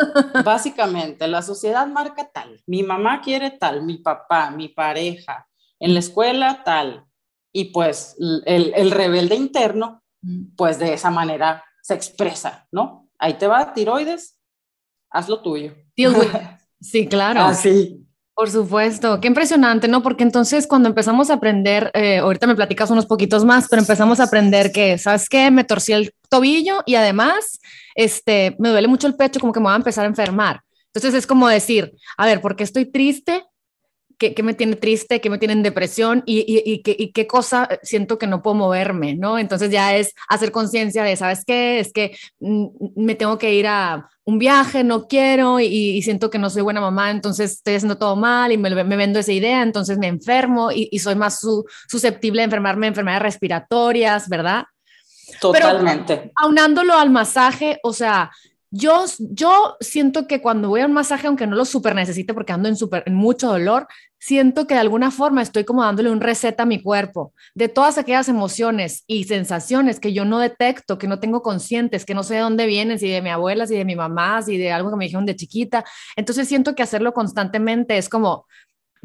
básicamente, 0.44 1.28
la 1.28 1.42
sociedad 1.42 1.88
marca 1.88 2.30
tal, 2.32 2.62
mi 2.66 2.84
mamá 2.84 3.22
quiere 3.22 3.52
tal, 3.52 3.84
mi 3.84 3.98
papá, 3.98 4.52
mi 4.52 4.70
pareja, 4.70 5.48
en 5.80 5.94
la 5.94 6.00
escuela 6.00 6.64
tal, 6.64 7.06
y 7.54 7.66
pues 7.66 8.16
el, 8.20 8.74
el 8.76 8.92
rebelde 8.92 9.36
interno, 9.36 10.04
mm. 10.22 10.56
pues 10.56 10.80
de 10.80 10.94
esa 10.94 11.12
manera 11.12 11.64
se 11.82 11.94
expresa, 11.94 12.68
¿no? 12.72 13.10
Ahí 13.20 13.36
te 13.36 13.48
va, 13.48 13.74
tiroides, 13.74 14.40
haz 15.10 15.30
lo 15.30 15.42
tuyo. 15.42 15.74
Sí, 16.84 17.06
claro. 17.06 17.42
Así. 17.42 18.08
Por 18.34 18.50
supuesto, 18.50 19.22
qué 19.22 19.28
impresionante, 19.28 19.88
¿no? 19.88 20.02
Porque 20.02 20.24
entonces 20.24 20.66
cuando 20.66 20.90
empezamos 20.90 21.30
a 21.30 21.36
aprender, 21.36 21.92
eh, 21.94 22.18
ahorita 22.18 22.48
me 22.48 22.56
platicas 22.56 22.90
unos 22.90 23.06
poquitos 23.06 23.46
más, 23.46 23.68
pero 23.70 23.84
empezamos 23.84 24.20
a 24.20 24.24
aprender 24.24 24.72
que, 24.72 24.98
¿sabes 24.98 25.30
qué? 25.30 25.52
Me 25.52 25.64
torcí 25.64 25.94
el 25.94 26.12
tobillo 26.32 26.82
y 26.86 26.96
además, 26.96 27.60
este, 27.94 28.56
me 28.58 28.70
duele 28.70 28.88
mucho 28.88 29.08
el 29.08 29.16
pecho, 29.16 29.40
como 29.40 29.54
que 29.54 29.60
me 29.60 29.66
voy 29.66 29.74
a 29.74 29.78
empezar 29.78 30.06
a 30.06 30.10
enfermar. 30.10 30.62
Entonces 30.88 31.14
es 31.14 31.28
como 31.28 31.48
decir, 31.48 31.94
a 32.18 32.26
ver, 32.26 32.42
¿por 32.42 32.56
qué 32.56 32.64
estoy 32.64 32.86
triste? 32.86 33.44
qué, 34.30 34.44
me 34.44 34.54
tiene 34.54 34.76
triste, 34.76 35.20
qué 35.20 35.30
me 35.30 35.40
tiene 35.40 35.54
en 35.54 35.64
depresión 35.64 36.22
y, 36.26 36.40
y, 36.40 36.82
y, 36.86 37.12
qué, 37.12 37.28
cosa 37.28 37.68
siento 37.82 38.20
que 38.20 38.28
no 38.28 38.42
puedo 38.44 38.56
moverme, 38.56 39.16
¿no? 39.16 39.40
Entonces 39.40 39.72
ya 39.72 39.96
es 39.96 40.14
hacer 40.30 40.52
conciencia 40.52 41.04
de, 41.04 41.16
¿sabes 41.16 41.44
qué? 41.46 41.80
Es 41.80 41.92
que 41.92 42.16
mm, 42.40 42.68
me 42.96 43.16
tengo 43.16 43.38
que 43.38 43.56
ir 43.56 43.66
a 43.68 44.10
un 44.24 44.38
viaje, 44.38 44.84
no 44.84 45.08
quiero 45.08 45.60
y, 45.60 46.02
siento 46.04 46.30
que 46.30 46.38
no 46.38 46.50
soy 46.50 46.62
buena 46.62 46.82
mamá, 46.82 47.10
entonces 47.10 47.54
estoy 47.54 47.76
haciendo 47.76 47.98
todo 47.98 48.16
mal 48.16 48.52
y 48.52 48.58
me, 48.58 48.70
me 48.84 48.96
vendo 48.96 49.20
esa 49.20 49.32
idea, 49.32 49.64
entonces 49.64 49.98
me 49.98 50.08
enfermo 50.08 50.70
y, 50.72 51.00
soy 51.00 51.16
más 51.16 51.40
susceptible 51.88 52.42
a 52.42 52.46
enfermarme 52.46 52.86
de 52.86 52.90
enfermedades 52.90 53.24
respiratorias, 53.24 54.30
¿verdad? 54.30 54.66
Totalmente. 55.42 56.32
aunándolo 56.36 56.94
al 56.94 57.10
masaje, 57.10 57.80
o 57.84 57.94
sea, 57.94 58.32
yo, 58.74 59.04
yo 59.20 59.76
siento 59.82 60.28
que 60.28 60.42
cuando 60.42 60.70
voy 60.70 60.80
a 60.80 60.86
un 60.86 60.94
masaje, 60.94 61.28
aunque 61.28 61.46
no 61.46 61.58
lo 61.58 61.66
super 61.66 61.94
necesite 61.94 62.34
porque 62.34 62.54
ando 62.54 62.70
en, 62.70 62.78
super, 62.78 63.04
en 63.06 63.16
mucho 63.16 63.48
dolor, 63.48 63.88
siento 64.18 64.66
que 64.66 64.76
de 64.76 64.80
alguna 64.80 65.12
forma 65.12 65.42
estoy 65.42 65.66
como 65.66 65.84
dándole 65.84 66.10
un 66.10 66.22
reset 66.22 66.58
a 66.58 66.66
mi 66.66 66.82
cuerpo 66.82 67.34
de 67.54 67.68
todas 67.68 67.98
aquellas 67.98 68.30
emociones 68.30 69.04
y 69.08 69.26
sensaciones 69.26 70.00
que 70.00 70.14
yo 70.14 70.24
no 70.24 70.40
detecto, 70.40 70.98
que 70.98 71.08
no 71.08 71.20
tengo 71.20 71.42
conscientes, 71.42 72.06
que 72.06 72.14
no 72.14 72.24
sé 72.24 72.36
de 72.36 72.42
dónde 72.42 72.66
vienen, 72.66 72.98
si 72.98 73.10
de 73.10 73.22
mi 73.22 73.30
abuela, 73.30 73.68
si 73.68 73.76
de 73.76 73.84
mi 73.84 73.98
mamá, 73.98 74.42
si 74.42 74.58
de 74.58 74.72
algo 74.72 74.90
que 74.90 74.96
me 74.96 75.06
dijeron 75.06 75.26
de 75.26 75.36
chiquita. 75.36 75.84
Entonces 76.16 76.48
siento 76.48 76.74
que 76.74 76.84
hacerlo 76.84 77.14
constantemente 77.14 77.98
es 77.98 78.08
como, 78.08 78.46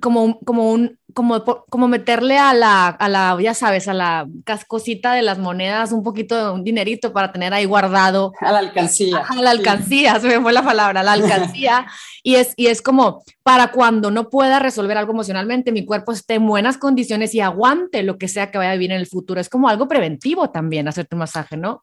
como, 0.01 0.39
como 0.41 0.73
un, 0.73 0.99
como, 1.15 1.43
como 1.43 1.89
meterle 1.89 2.37
a 2.37 2.53
la, 2.53 2.89
a 2.89 3.09
la, 3.09 3.39
ya 3.41 3.55
sabes, 3.55 3.89
a 3.89 3.95
la 3.95 4.27
cascosita 4.45 5.15
de 5.15 5.23
las 5.23 5.39
monedas 5.39 5.93
un 5.93 6.03
poquito 6.03 6.37
de 6.37 6.53
un 6.53 6.63
dinerito 6.63 7.13
para 7.15 7.33
tener 7.33 7.55
ahí 7.55 7.65
guardado. 7.65 8.33
A 8.41 8.53
la 8.53 8.59
alcancía. 8.59 9.25
A 9.27 9.37
la 9.37 9.51
alcancía, 9.51 10.21
se 10.21 10.29
me 10.29 10.41
fue 10.41 10.53
la 10.53 10.63
palabra, 10.63 11.03
la 11.03 11.13
alcancía. 11.13 11.87
y, 12.23 12.35
es, 12.35 12.53
y 12.57 12.67
es 12.67 12.83
como 12.83 13.23
para 13.43 13.73
cuando 13.73 14.11
no 14.11 14.29
pueda 14.29 14.59
resolver 14.59 14.99
algo 14.99 15.13
emocionalmente, 15.13 15.73
mi 15.73 15.87
cuerpo 15.87 16.13
esté 16.13 16.35
en 16.35 16.47
buenas 16.47 16.77
condiciones 16.77 17.35
y 17.35 17.41
aguante 17.41 18.03
lo 18.03 18.19
que 18.19 18.29
sea 18.29 18.51
que 18.51 18.59
vaya 18.59 18.73
a 18.73 18.75
vivir 18.75 18.93
en 18.93 18.99
el 18.99 19.07
futuro. 19.07 19.41
Es 19.41 19.49
como 19.49 19.69
algo 19.71 19.89
preventivo 19.89 20.51
también 20.51 20.87
hacerte 20.87 21.15
un 21.15 21.21
masaje, 21.21 21.57
¿no? 21.57 21.83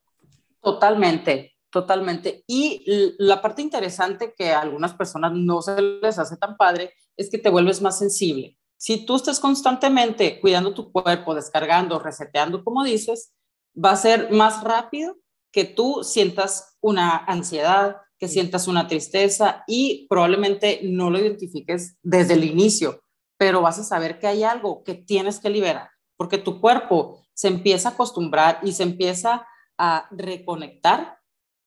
Totalmente, 0.62 1.53
totalmente. 1.74 2.44
Y 2.48 2.84
la 3.18 3.42
parte 3.42 3.62
interesante 3.62 4.34
que 4.38 4.52
a 4.52 4.62
algunas 4.62 4.94
personas 4.94 5.34
no 5.34 5.62
se 5.62 5.82
les 5.82 6.20
hace 6.20 6.38
tan 6.38 6.56
padre 6.56 6.94
es 7.18 7.30
que 7.30 7.40
te 7.40 7.50
vuelves 7.50 7.82
más 7.82 7.98
sensible. 7.98 8.58
Si 8.78 9.06
tú 9.06 9.16
estás 9.16 9.40
constantemente 9.40 10.40
cuidando 10.40 10.74
tu 10.74 10.92
cuerpo, 10.92 11.34
descargando, 11.34 12.00
reseteando, 12.00 12.64
como 12.64 12.84
dices, 12.84 13.34
va 13.74 13.92
a 13.92 13.98
ser 13.98 14.32
más 14.32 14.64
rápido 14.64 15.18
que 15.52 15.66
tú 15.66 16.04
sientas 16.04 16.78
una 16.80 17.18
ansiedad, 17.18 17.98
que 18.20 18.28
sientas 18.28 18.68
una 18.68 18.88
tristeza 18.88 19.64
y 19.68 20.08
probablemente 20.08 20.82
no 20.84 21.10
lo 21.10 21.20
identifiques 21.20 21.98
desde 22.04 22.36
el 22.36 22.44
inicio, 22.44 23.02
pero 23.38 23.62
vas 23.62 23.80
a 23.80 23.84
saber 23.84 24.20
que 24.20 24.28
hay 24.28 24.44
algo 24.44 24.84
que 24.84 24.94
tienes 24.94 25.40
que 25.40 25.50
liberar, 25.50 25.90
porque 26.18 26.38
tu 26.38 26.62
cuerpo 26.62 27.20
se 27.34 27.48
empieza 27.48 27.90
a 27.90 27.92
acostumbrar 27.94 28.60
y 28.64 28.74
se 28.74 28.84
empieza 28.84 29.48
a 29.78 30.08
reconectar 30.12 31.18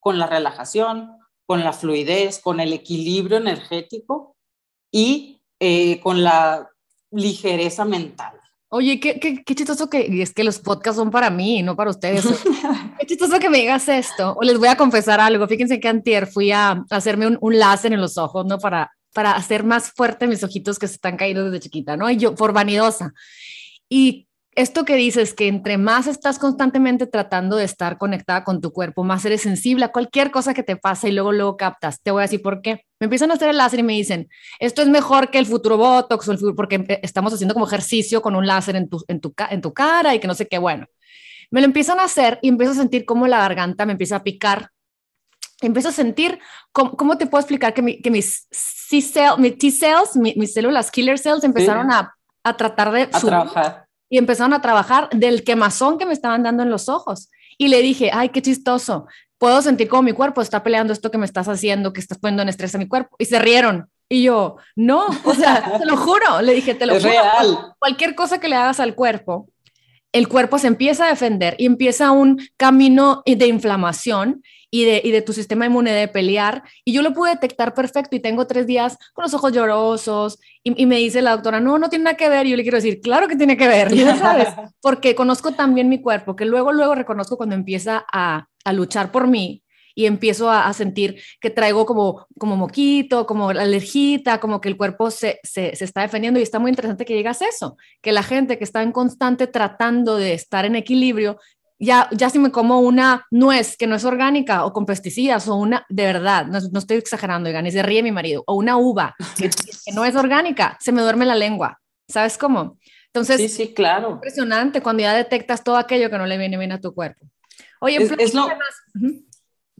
con 0.07 0.21
la 0.21 0.29
relajación, 0.29 1.17
con 1.47 1.65
la 1.65 1.73
fluidez, 1.73 2.39
con 2.39 2.61
el 2.61 2.73
equilibrio 2.73 3.39
energético 3.39 4.37
y 4.93 5.43
eh, 5.59 5.99
con 5.99 6.23
la 6.23 6.71
ligereza 7.11 7.85
mental. 7.85 8.39
Oye, 8.69 9.01
qué, 9.01 9.19
qué, 9.19 9.43
qué, 9.45 9.55
chistoso 9.57 9.91
que 9.91 10.23
es 10.23 10.33
que 10.33 10.45
los 10.45 10.61
podcasts 10.61 10.99
son 10.99 11.11
para 11.11 11.29
mí, 11.29 11.61
no 11.65 11.75
para 11.75 11.91
ustedes. 11.91 12.25
qué 13.01 13.07
chistoso 13.07 13.41
que 13.41 13.51
me 13.51 13.59
digas 13.59 13.89
esto. 13.89 14.37
O 14.37 14.45
les 14.45 14.61
voy 14.61 14.69
a 14.69 14.77
confesar 14.77 15.19
algo. 15.19 15.49
Fíjense 15.49 15.81
que 15.81 15.89
antier 15.89 16.29
fui 16.29 16.53
a, 16.53 16.85
hacerme 16.91 17.27
un, 17.27 17.39
un, 17.41 17.59
láser 17.59 17.93
en 17.93 18.01
los 18.01 18.17
ojos, 18.17 18.47
¿no? 18.47 18.59
Para, 18.59 18.93
para 19.13 19.33
hacer 19.33 19.65
más 19.65 19.91
fuerte 19.91 20.29
mis 20.29 20.45
ojitos 20.45 20.79
que 20.79 20.87
se 20.87 20.95
están 20.95 21.17
cayendo 21.17 21.47
desde 21.47 21.65
chiquita, 21.65 21.97
¿no? 21.97 22.09
Y 22.09 22.17
yo, 22.17 22.33
por 22.37 22.53
vanidosa. 22.53 23.13
Y 23.89 24.26
esto 24.57 24.87
que 24.87 24.97
dices, 24.97 25.35
que 25.35 25.49
entre 25.49 25.77
más 25.77 26.07
estás 26.07 26.39
constantemente 26.39 27.07
tratando 27.07 27.57
de 27.57 27.65
estar 27.65 27.99
conectada 27.99 28.43
con 28.43 28.63
tu 28.63 28.73
cuerpo, 28.73 29.05
más 29.05 29.23
eres 29.27 29.43
sensible 29.43 29.85
a 29.85 29.93
cualquier 29.93 30.31
cosa 30.31 30.55
que 30.55 30.63
te 30.63 30.77
pasa 30.77 31.09
y 31.09 31.13
luego 31.13 31.31
luego 31.31 31.59
captas. 31.59 32.01
Te 32.03 32.11
voy 32.11 32.21
a 32.21 32.23
decir 32.23 32.41
por 32.41 32.63
qué. 32.63 32.87
Me 32.99 33.05
empiezan 33.05 33.31
a 33.31 33.35
hacer 33.35 33.51
el 33.51 33.59
láser 33.59 33.81
y 33.81 33.83
me 33.83 33.93
dicen, 33.93 34.31
esto 34.59 34.81
es 34.81 34.89
mejor 34.89 35.31
que 35.31 35.39
el 35.39 35.45
futuro 35.45 35.77
Botox, 35.77 36.31
porque 36.57 37.01
estamos 37.03 37.35
haciendo 37.35 37.53
como 37.53 37.67
ejercicio 37.67 38.23
con 38.23 38.35
un 38.35 38.47
láser 38.47 38.77
en 38.77 38.89
tu, 38.89 39.05
en 39.09 39.21
tu, 39.21 39.35
en 39.51 39.61
tu 39.61 39.75
cara 39.75 40.15
y 40.15 40.21
que 40.21 40.27
no 40.27 40.35
sé 40.35 40.49
qué, 40.49 40.57
bueno. 40.57 40.87
Me 41.51 41.61
lo 41.61 41.67
empiezan 41.67 42.01
a 42.01 42.05
hacer 42.05 42.39
y 42.41 42.49
empiezo 42.49 42.73
a 42.73 42.77
sentir 42.77 43.05
como 43.05 43.27
la 43.27 43.41
garganta 43.41 43.85
me 43.85 43.93
empieza 43.93 44.17
a 44.17 44.23
picar. 44.23 44.71
Empiezo 45.61 45.91
a 45.91 45.93
sentir, 45.93 46.39
¿cómo, 46.73 47.19
te 47.19 47.27
puedo 47.27 47.41
explicar 47.41 47.75
que, 47.75 47.83
mi, 47.83 48.01
que 48.01 48.11
mis 48.11 48.49
T-cells, 48.89 50.17
mis, 50.17 50.55
células 50.55 50.91
killer 50.91 51.19
cells 51.19 51.45
empezaron 51.45 51.91
a, 51.91 52.15
a, 52.43 52.57
tratar 52.57 52.91
de... 52.91 53.03
A 53.03 53.21
trabajar 53.21 53.86
y 54.09 54.19
empezaron 54.19 54.53
a 54.53 54.63
trabajar 54.63 55.09
del 55.11 55.45
quemazón 55.45 55.99
que 55.99 56.07
me 56.07 56.13
estaban 56.13 56.43
dando 56.43 56.63
en 56.63 56.71
los 56.71 56.89
ojos. 56.89 57.31
Y 57.59 57.69
le 57.69 57.83
dije, 57.83 58.11
ay, 58.13 58.29
qué 58.29 58.43
chistoso, 58.43 59.07
puedo 59.39 59.63
sentir 59.63 59.89
como 59.89 60.03
mi 60.03 60.13
cuerpo 60.13 60.41
está 60.41 60.63
peleando 60.63 60.93
esto 60.93 61.11
que 61.11 61.19
me 61.19 61.27
estás 61.27 61.49
haciendo, 61.49 61.93
que 61.93 62.01
estás 62.01 62.19
poniendo 62.19 62.43
en 62.43 62.49
estrés 62.49 62.75
a 62.75 62.79
mi 62.79 62.89
cuerpo. 62.89 63.17
Y 63.19 63.25
se 63.27 63.39
rieron. 63.39 63.89
Y 64.09 64.23
yo, 64.23 64.57
no, 64.77 65.07
o 65.25 65.35
sea, 65.35 65.79
te 65.79 65.85
lo 65.85 65.97
juro, 65.97 66.41
le 66.41 66.55
dije, 66.55 66.75
te 66.75 66.87
lo 66.87 66.95
es 66.95 67.03
juro. 67.03 67.13
Real. 67.13 67.75
Cualquier 67.79 68.15
cosa 68.15 68.39
que 68.39 68.49
le 68.49 68.57
hagas 68.57 68.79
al 68.79 68.95
cuerpo, 68.95 69.49
el 70.13 70.29
cuerpo 70.29 70.59
se 70.59 70.69
empieza 70.69 71.07
a 71.07 71.09
defender 71.09 71.57
y 71.59 71.67
empieza 71.67 72.13
un 72.13 72.41
camino 72.57 73.23
de 73.27 73.47
inflamación 73.47 74.43
y 74.71 74.85
de, 74.85 75.01
y 75.05 75.11
de 75.11 75.23
tu 75.23 75.33
sistema 75.33 75.67
inmune 75.67 75.93
de 75.93 76.09
pelear. 76.09 76.63
Y 76.85 76.93
yo 76.93 77.03
lo 77.03 77.13
pude 77.13 77.31
detectar 77.31 77.75
perfecto 77.75 78.17
y 78.17 78.21
tengo 78.21 78.47
tres 78.47 78.67
días 78.67 78.99
con 79.15 79.23
los 79.23 79.35
ojos 79.35 79.53
llorosos 79.53 80.39
y, 80.63 80.87
me 80.87 80.97
dice 80.97 81.23
la 81.23 81.33
doctora, 81.33 81.61
no, 81.61 81.79
no 81.79 81.89
tiene 81.89 82.05
nada 82.05 82.17
que 82.17 82.29
ver. 82.29 82.47
Y 82.47 82.51
yo 82.51 82.57
le 82.57 82.63
quiero 82.63 82.79
decir, 82.79 83.01
claro 83.01 83.29
que 83.29 83.37
tiene 83.37 83.57
que 83.57 83.69
ver, 83.69 83.95
ya 83.95 84.17
sabes, 84.17 84.49
porque 84.81 85.15
conozco 85.15 85.53
también 85.53 85.89
mi 85.89 86.01
cuerpo, 86.01 86.37
que 86.37 86.45
luego, 86.45 86.73
luego 86.73 86.95
reconozco 86.95 87.37
cuando 87.37 87.55
empieza 87.55 88.05
a, 88.13 88.49
a 88.65 88.73
luchar 88.73 89.13
por 89.13 89.27
mí 89.27 89.63
y 89.99 90.05
empiezo 90.05 90.51
a, 90.51 90.71
sentir 90.75 91.23
que 91.41 91.49
traigo 91.49 91.87
como, 91.87 92.27
como 92.39 92.55
moquito, 92.57 93.27
como 93.27 93.49
alergita, 93.49 94.39
como 94.39 94.61
que 94.61 94.69
el 94.69 94.77
cuerpo 94.77 95.11
se, 95.11 95.41
se, 95.43 95.75
se, 95.75 95.85
está 95.87 96.03
defendiendo 96.03 96.39
y 96.39 96.43
está 96.43 96.59
muy 96.59 96.71
interesante 96.71 97.07
que 97.07 97.15
llegas 97.15 97.41
a 97.41 97.49
eso, 97.49 97.79
que 98.03 98.13
la 98.13 98.23
gente 98.23 98.59
que 98.59 98.65
está 98.65 98.83
en 98.83 98.93
constante 98.93 99.47
tratando 99.47 100.17
de 100.17 100.35
estar 100.35 100.67
en 100.67 100.77
equilibrio 100.77 101.39
ya, 101.79 102.09
ya 102.13 102.31
si 102.31 102.39
me 102.39 102.51
como 102.51 102.81
una 102.81 103.27
nuez 103.31 103.77
que 103.77 103.87
no 103.87 103.97
es 103.97 104.05
orgánica 104.05 104.65
o 104.65 104.73
con 104.73 104.87
pesticidas 104.87 105.49
o 105.49 105.57
una, 105.57 105.85
de 105.89 106.05
verdad, 106.05 106.47
no, 106.47 106.59
no 106.73 106.79
estoy 106.79 106.97
exagerando, 106.97 107.49
oigan, 107.49 107.67
y 107.67 107.71
se 107.71 107.83
ríe 107.83 108.03
mi 108.03 108.13
marido, 108.13 108.43
o 108.47 108.55
una 108.55 108.77
uva 108.77 109.15
que, 109.37 109.51
no 109.95 110.05
es 110.05 110.17
orgánica, 110.17 110.77
se 110.81 110.93
me 110.93 111.03
duerme 111.03 111.27
la 111.27 111.35
lengua, 111.35 111.81
¿sabes 112.09 112.39
cómo? 112.39 112.79
Entonces, 113.07 113.39
sí, 113.39 113.49
sí, 113.49 113.75
claro. 113.75 114.13
Impresionante 114.13 114.83
cuando 114.83 115.03
ya 115.03 115.15
detectas 115.15 115.65
todo 115.65 115.77
aquello 115.77 116.11
que 116.11 116.19
no 116.19 116.27
le 116.27 116.39
viene 116.39 116.59
bien 116.59 116.73
a 116.73 116.81
tu 116.81 116.95
cuerpo. 116.95 117.27
Oye, 117.81 117.97
es, 118.19 118.35
lo, 118.35 118.49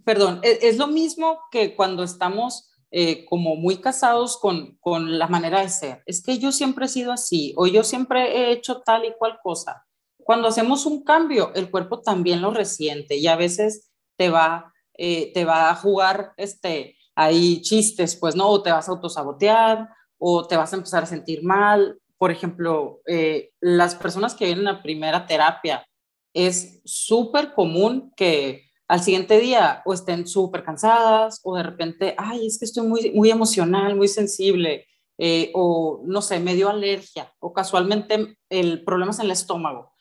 perdón, 0.05 0.41
es, 0.43 0.59
es, 0.63 0.77
lo 0.79 0.87
mismo 0.87 1.41
que 1.51 1.75
cuando 1.75 2.03
estamos 2.03 2.71
eh, 2.91 3.25
como 3.27 3.57
muy 3.57 3.79
casados 3.79 4.39
con, 4.39 4.77
con 4.81 5.19
la 5.19 5.27
manera 5.29 5.61
de 5.61 5.69
ser. 5.69 6.03
Es 6.07 6.23
que 6.23 6.39
yo 6.39 6.53
siempre 6.53 6.87
he 6.87 6.89
sido 6.89 7.13
así, 7.13 7.53
o 7.57 7.67
yo 7.67 7.85
siempre 7.85 8.37
he 8.37 8.53
hecho 8.53 8.81
tal 8.83 9.05
y 9.05 9.13
cual 9.19 9.39
cosa 9.43 9.86
cuando 10.27 10.49
hacemos 10.49 10.87
un 10.87 11.05
cambio, 11.05 11.53
el 11.55 11.71
cuerpo 11.71 12.01
también 12.01 12.43
lo 12.43 12.51
resiente 12.51 13.17
y 13.17 13.29
a 13.29 13.37
veces 13.37 13.93
te 14.17 14.29
va, 14.29 14.73
eh, 14.95 15.33
te 15.33 15.45
va 15.45 15.71
a 15.71 15.75
jugar 15.77 16.33
este, 16.37 16.97
hay 17.15 17.63
chistes, 17.63 18.17
pues, 18.17 18.35
¿no? 18.35 18.49
O 18.49 18.63
te 18.63 18.73
vas 18.73 18.89
a 18.89 18.93
autosabotear 18.93 19.89
o 20.19 20.47
te 20.47 20.57
vas 20.57 20.73
a 20.73 20.77
empezar 20.77 21.05
a 21.05 21.07
sentir 21.07 21.43
mal. 21.43 21.99
Por 22.19 22.31
ejemplo, 22.31 23.01
eh, 23.07 23.53
las 23.61 23.95
personas 23.95 24.35
que 24.35 24.47
vienen 24.47 24.69
a 24.69 24.83
primera 24.83 25.27
terapia, 25.27 25.87
es 26.35 26.83
súper 26.85 27.55
común 27.55 28.13
que 28.15 28.69
al 28.89 29.01
siguiente 29.01 29.41
día 29.41 29.83
o 29.87 29.95
estén 29.95 30.27
súper 30.27 30.63
cansadas 30.63 31.41
o 31.45 31.57
de 31.57 31.63
repente, 31.63 32.15
ay, 32.19 32.47
es 32.47 32.59
que 32.59 32.67
estoy 32.67 32.87
muy, 32.87 33.11
muy 33.13 33.31
emocional, 33.31 33.97
muy 33.97 34.07
sensible, 34.07 34.87
eh, 35.17 35.51
o 35.55 36.03
no 36.05 36.21
sé, 36.21 36.39
me 36.39 36.55
dio 36.55 36.69
alergia, 36.69 37.33
o 37.39 37.55
casualmente 37.55 38.37
el 38.51 38.85
problema 38.85 39.13
es 39.13 39.19
en 39.19 39.25
el 39.25 39.31
estómago. 39.31 39.96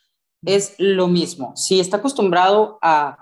Es 0.46 0.76
lo 0.78 1.08
mismo. 1.08 1.56
Si 1.56 1.80
está 1.80 1.98
acostumbrado 1.98 2.78
a 2.82 3.18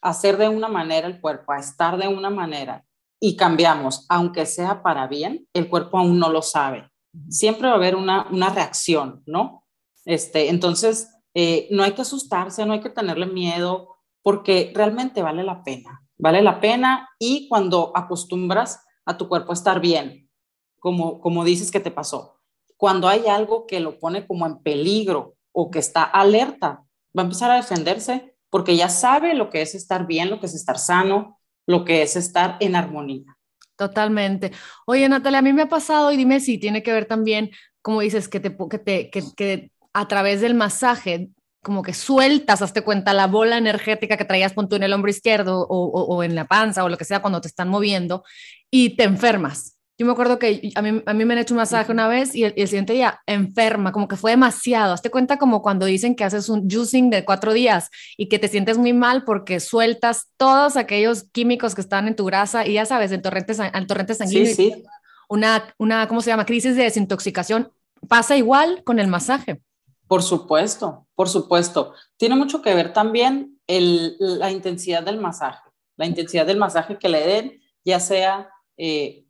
hacer 0.00 0.36
de 0.36 0.48
una 0.48 0.68
manera 0.68 1.06
el 1.06 1.20
cuerpo, 1.20 1.52
a 1.52 1.58
estar 1.58 1.96
de 1.96 2.08
una 2.08 2.30
manera, 2.30 2.84
y 3.20 3.36
cambiamos, 3.36 4.06
aunque 4.08 4.46
sea 4.46 4.82
para 4.82 5.06
bien, 5.06 5.48
el 5.52 5.68
cuerpo 5.68 5.98
aún 5.98 6.18
no 6.18 6.30
lo 6.30 6.42
sabe. 6.42 6.88
Siempre 7.28 7.66
va 7.66 7.74
a 7.74 7.76
haber 7.76 7.96
una, 7.96 8.28
una 8.30 8.50
reacción, 8.50 9.22
¿no? 9.26 9.64
Este, 10.04 10.50
entonces, 10.50 11.08
eh, 11.34 11.68
no 11.70 11.82
hay 11.82 11.92
que 11.92 12.02
asustarse, 12.02 12.64
no 12.64 12.72
hay 12.72 12.80
que 12.80 12.90
tenerle 12.90 13.26
miedo, 13.26 13.96
porque 14.22 14.72
realmente 14.74 15.22
vale 15.22 15.42
la 15.42 15.62
pena, 15.62 16.02
vale 16.18 16.42
la 16.42 16.60
pena 16.60 17.08
y 17.18 17.48
cuando 17.48 17.92
acostumbras 17.94 18.84
a 19.04 19.16
tu 19.16 19.28
cuerpo 19.28 19.52
a 19.52 19.54
estar 19.54 19.80
bien, 19.80 20.30
como, 20.78 21.20
como 21.20 21.44
dices 21.44 21.70
que 21.70 21.80
te 21.80 21.90
pasó, 21.90 22.40
cuando 22.76 23.08
hay 23.08 23.26
algo 23.26 23.66
que 23.66 23.80
lo 23.80 23.98
pone 23.98 24.26
como 24.26 24.46
en 24.46 24.62
peligro 24.62 25.37
o 25.60 25.72
que 25.72 25.80
está 25.80 26.04
alerta, 26.04 26.84
va 27.16 27.22
a 27.22 27.26
empezar 27.26 27.50
a 27.50 27.56
defenderse 27.56 28.36
porque 28.48 28.76
ya 28.76 28.88
sabe 28.88 29.34
lo 29.34 29.50
que 29.50 29.60
es 29.60 29.74
estar 29.74 30.06
bien, 30.06 30.30
lo 30.30 30.38
que 30.38 30.46
es 30.46 30.54
estar 30.54 30.78
sano, 30.78 31.40
lo 31.66 31.84
que 31.84 32.02
es 32.02 32.14
estar 32.14 32.56
en 32.60 32.76
armonía. 32.76 33.36
Totalmente. 33.76 34.52
Oye, 34.86 35.08
Natalia, 35.08 35.40
a 35.40 35.42
mí 35.42 35.52
me 35.52 35.62
ha 35.62 35.68
pasado 35.68 36.12
y 36.12 36.16
dime 36.16 36.38
si 36.38 36.58
tiene 36.58 36.84
que 36.84 36.92
ver 36.92 37.06
también, 37.06 37.50
como 37.82 38.02
dices, 38.02 38.28
que, 38.28 38.38
te, 38.38 38.56
que, 38.56 38.78
te, 38.78 39.10
que, 39.10 39.22
que 39.36 39.72
a 39.92 40.06
través 40.06 40.40
del 40.40 40.54
masaje 40.54 41.30
como 41.62 41.82
que 41.82 41.92
sueltas, 41.92 42.62
hazte 42.62 42.82
cuenta, 42.82 43.12
la 43.12 43.26
bola 43.26 43.58
energética 43.58 44.16
que 44.16 44.24
traías 44.24 44.54
tú 44.54 44.76
en 44.76 44.84
el 44.84 44.92
hombro 44.92 45.10
izquierdo 45.10 45.66
o, 45.68 46.22
en 46.22 46.36
la 46.36 46.46
panza 46.46 46.84
o 46.84 46.88
lo 46.88 46.96
que 46.96 47.04
sea 47.04 47.20
cuando 47.20 47.40
te 47.40 47.48
están 47.48 47.68
moviendo 47.68 48.22
y 48.70 48.96
te 48.96 49.02
enfermas. 49.02 49.77
Yo 49.98 50.06
me 50.06 50.12
acuerdo 50.12 50.38
que 50.38 50.70
a 50.76 50.80
mí, 50.80 51.02
a 51.04 51.12
mí 51.12 51.24
me 51.24 51.34
han 51.34 51.40
hecho 51.40 51.54
un 51.54 51.58
masaje 51.58 51.90
una 51.90 52.06
vez 52.06 52.32
y 52.32 52.44
el, 52.44 52.54
siguiente 52.68 52.92
día 52.92 53.20
enferma, 53.26 53.90
como 53.90 54.06
que 54.06 54.14
fue 54.14 54.30
demasiado. 54.30 54.92
Hazte 54.92 55.10
cuenta 55.10 55.38
como 55.38 55.60
cuando 55.60 55.86
dicen 55.86 56.14
que 56.14 56.22
haces 56.22 56.48
un 56.48 56.70
juicing 56.70 57.10
de 57.10 57.24
cuatro 57.24 57.52
días 57.52 57.90
y 58.16 58.28
que 58.28 58.38
te 58.38 58.46
sientes 58.46 58.78
muy 58.78 58.92
mal 58.92 59.24
porque 59.24 59.58
sueltas 59.58 60.28
todos 60.36 60.76
aquellos 60.76 61.24
químicos 61.32 61.74
que 61.74 61.80
están 61.80 62.06
en 62.06 62.14
tu 62.14 62.24
grasa 62.26 62.64
y 62.64 62.74
ya 62.74 62.86
sabes, 62.86 63.10
el 63.10 63.22
torrente, 63.22 63.54
el 63.74 63.86
torrente 63.88 64.14
sanguíneo. 64.14 64.46
Sí, 64.46 64.70
sí. 64.70 64.84
Una, 65.28 65.74
una, 65.78 66.06
¿cómo 66.06 66.22
se 66.22 66.30
llama? 66.30 66.46
Crisis 66.46 66.76
de 66.76 66.84
desintoxicación. 66.84 67.72
Pasa 68.06 68.36
igual 68.36 68.84
con 68.84 69.00
el 69.00 69.08
masaje. 69.08 69.60
Por 70.06 70.22
supuesto, 70.22 71.08
por 71.16 71.28
supuesto. 71.28 71.92
Tiene 72.16 72.36
mucho 72.36 72.62
que 72.62 72.72
ver 72.72 72.92
también 72.92 73.58
la 73.66 74.52
intensidad 74.52 75.02
del 75.02 75.18
masaje, 75.18 75.68
la 75.96 76.06
intensidad 76.06 76.46
del 76.46 76.56
masaje 76.56 76.98
que 76.98 77.08
le 77.08 77.26
den, 77.26 77.60
ya 77.84 77.98
sea 77.98 78.48
eh, 78.78 79.26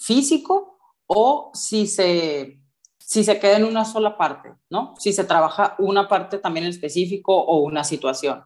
físico 0.00 0.78
o 1.06 1.50
si 1.52 1.86
se, 1.88 2.60
si 2.98 3.24
se 3.24 3.38
queda 3.40 3.56
en 3.56 3.64
una 3.64 3.84
sola 3.84 4.16
parte, 4.16 4.54
¿no? 4.70 4.94
Si 4.98 5.12
se 5.12 5.24
trabaja 5.24 5.74
una 5.78 6.08
parte 6.08 6.38
también 6.38 6.64
en 6.64 6.70
específico 6.70 7.36
o 7.36 7.58
una 7.58 7.84
situación. 7.84 8.44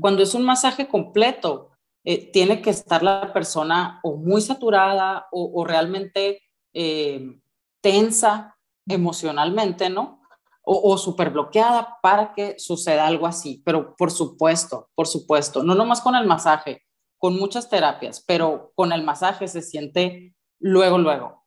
Cuando 0.00 0.22
es 0.22 0.34
un 0.34 0.44
masaje 0.44 0.88
completo, 0.88 1.70
eh, 2.04 2.30
tiene 2.30 2.62
que 2.62 2.70
estar 2.70 3.02
la 3.02 3.32
persona 3.32 3.98
o 4.04 4.16
muy 4.16 4.40
saturada 4.40 5.26
o, 5.32 5.64
realmente 5.64 6.40
eh, 6.72 7.40
tensa 7.80 8.56
emocionalmente, 8.88 9.90
¿no? 9.90 10.20
o, 10.62 10.92
o 10.92 10.98
súper 10.98 11.30
bloqueada 11.30 11.98
para 12.00 12.32
que 12.32 12.56
suceda 12.58 13.06
algo 13.06 13.26
así. 13.26 13.60
Pero 13.64 13.96
por 13.96 14.10
supuesto, 14.10 14.88
por 14.94 15.08
supuesto, 15.08 15.62
no 15.62 15.74
nomás 15.74 16.00
con 16.00 16.14
el 16.14 16.26
masaje, 16.26 16.85
con 17.26 17.40
muchas 17.40 17.68
terapias, 17.68 18.22
pero 18.24 18.70
con 18.76 18.92
el 18.92 19.02
masaje 19.02 19.48
se 19.48 19.60
siente 19.60 20.32
luego, 20.60 20.96
luego. 20.96 21.44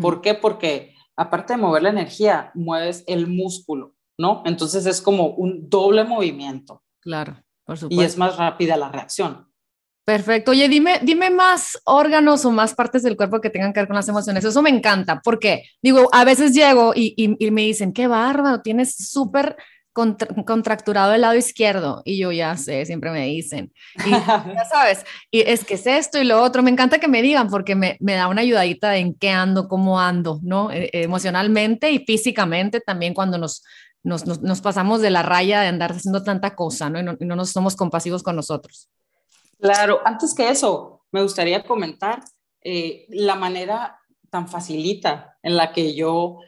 ¿Por 0.00 0.22
qué? 0.22 0.32
Porque 0.32 0.94
aparte 1.16 1.52
de 1.52 1.58
mover 1.58 1.82
la 1.82 1.90
energía, 1.90 2.50
mueves 2.54 3.04
el 3.06 3.26
músculo, 3.26 3.94
¿no? 4.18 4.42
Entonces 4.46 4.86
es 4.86 5.02
como 5.02 5.26
un 5.34 5.68
doble 5.68 6.04
movimiento. 6.04 6.82
Claro, 7.02 7.44
por 7.66 7.76
supuesto. 7.76 8.02
Y 8.02 8.06
es 8.06 8.16
más 8.16 8.38
rápida 8.38 8.78
la 8.78 8.88
reacción. 8.88 9.52
Perfecto. 10.06 10.52
Oye, 10.52 10.66
dime, 10.66 10.98
dime 11.02 11.28
más 11.28 11.78
órganos 11.84 12.46
o 12.46 12.50
más 12.50 12.74
partes 12.74 13.02
del 13.02 13.18
cuerpo 13.18 13.42
que 13.42 13.50
tengan 13.50 13.74
que 13.74 13.80
ver 13.80 13.86
con 13.86 13.96
las 13.96 14.08
emociones. 14.08 14.46
Eso 14.46 14.62
me 14.62 14.70
encanta, 14.70 15.20
porque 15.22 15.64
digo, 15.82 16.08
a 16.10 16.24
veces 16.24 16.54
llego 16.54 16.94
y, 16.96 17.12
y, 17.18 17.50
me 17.50 17.66
dicen, 17.66 17.92
qué 17.92 18.06
bárbaro, 18.06 18.62
tienes 18.62 19.10
súper 19.10 19.58
contracturado 20.46 21.14
el 21.14 21.22
lado 21.22 21.34
izquierdo. 21.34 22.02
Y 22.04 22.18
yo 22.18 22.32
ya 22.32 22.56
sé, 22.56 22.86
siempre 22.86 23.10
me 23.10 23.26
dicen. 23.26 23.72
Y 24.06 24.10
ya 24.10 24.64
sabes, 24.70 25.04
y 25.30 25.40
es 25.40 25.64
que 25.64 25.74
es 25.74 25.86
esto 25.86 26.18
y 26.18 26.24
lo 26.24 26.42
otro. 26.42 26.62
Me 26.62 26.70
encanta 26.70 26.98
que 26.98 27.08
me 27.08 27.22
digan 27.22 27.48
porque 27.48 27.74
me, 27.74 27.96
me 28.00 28.14
da 28.14 28.28
una 28.28 28.42
ayudadita 28.42 28.96
en 28.96 29.14
qué 29.14 29.30
ando, 29.30 29.68
cómo 29.68 30.00
ando, 30.00 30.40
¿no? 30.42 30.70
E, 30.70 30.90
emocionalmente 30.92 31.90
y 31.90 32.04
físicamente 32.04 32.80
también 32.80 33.14
cuando 33.14 33.38
nos, 33.38 33.62
nos, 34.02 34.26
nos, 34.26 34.60
pasamos 34.60 35.00
de 35.00 35.10
la 35.10 35.22
raya 35.22 35.60
de 35.60 35.68
andar 35.68 35.92
haciendo 35.92 36.22
tanta 36.22 36.54
cosa, 36.54 36.88
¿no? 36.90 37.00
Y, 37.00 37.02
¿no? 37.02 37.16
y 37.18 37.24
no 37.24 37.36
nos 37.36 37.50
somos 37.50 37.76
compasivos 37.76 38.22
con 38.22 38.36
nosotros. 38.36 38.88
Claro, 39.60 40.00
antes 40.04 40.34
que 40.34 40.48
eso, 40.48 41.04
me 41.10 41.22
gustaría 41.22 41.64
comentar 41.64 42.22
eh, 42.62 43.06
la 43.08 43.34
manera 43.34 43.98
tan 44.30 44.48
facilita 44.48 45.36
en 45.42 45.56
la 45.56 45.72
que 45.72 45.94
yo 45.94 46.38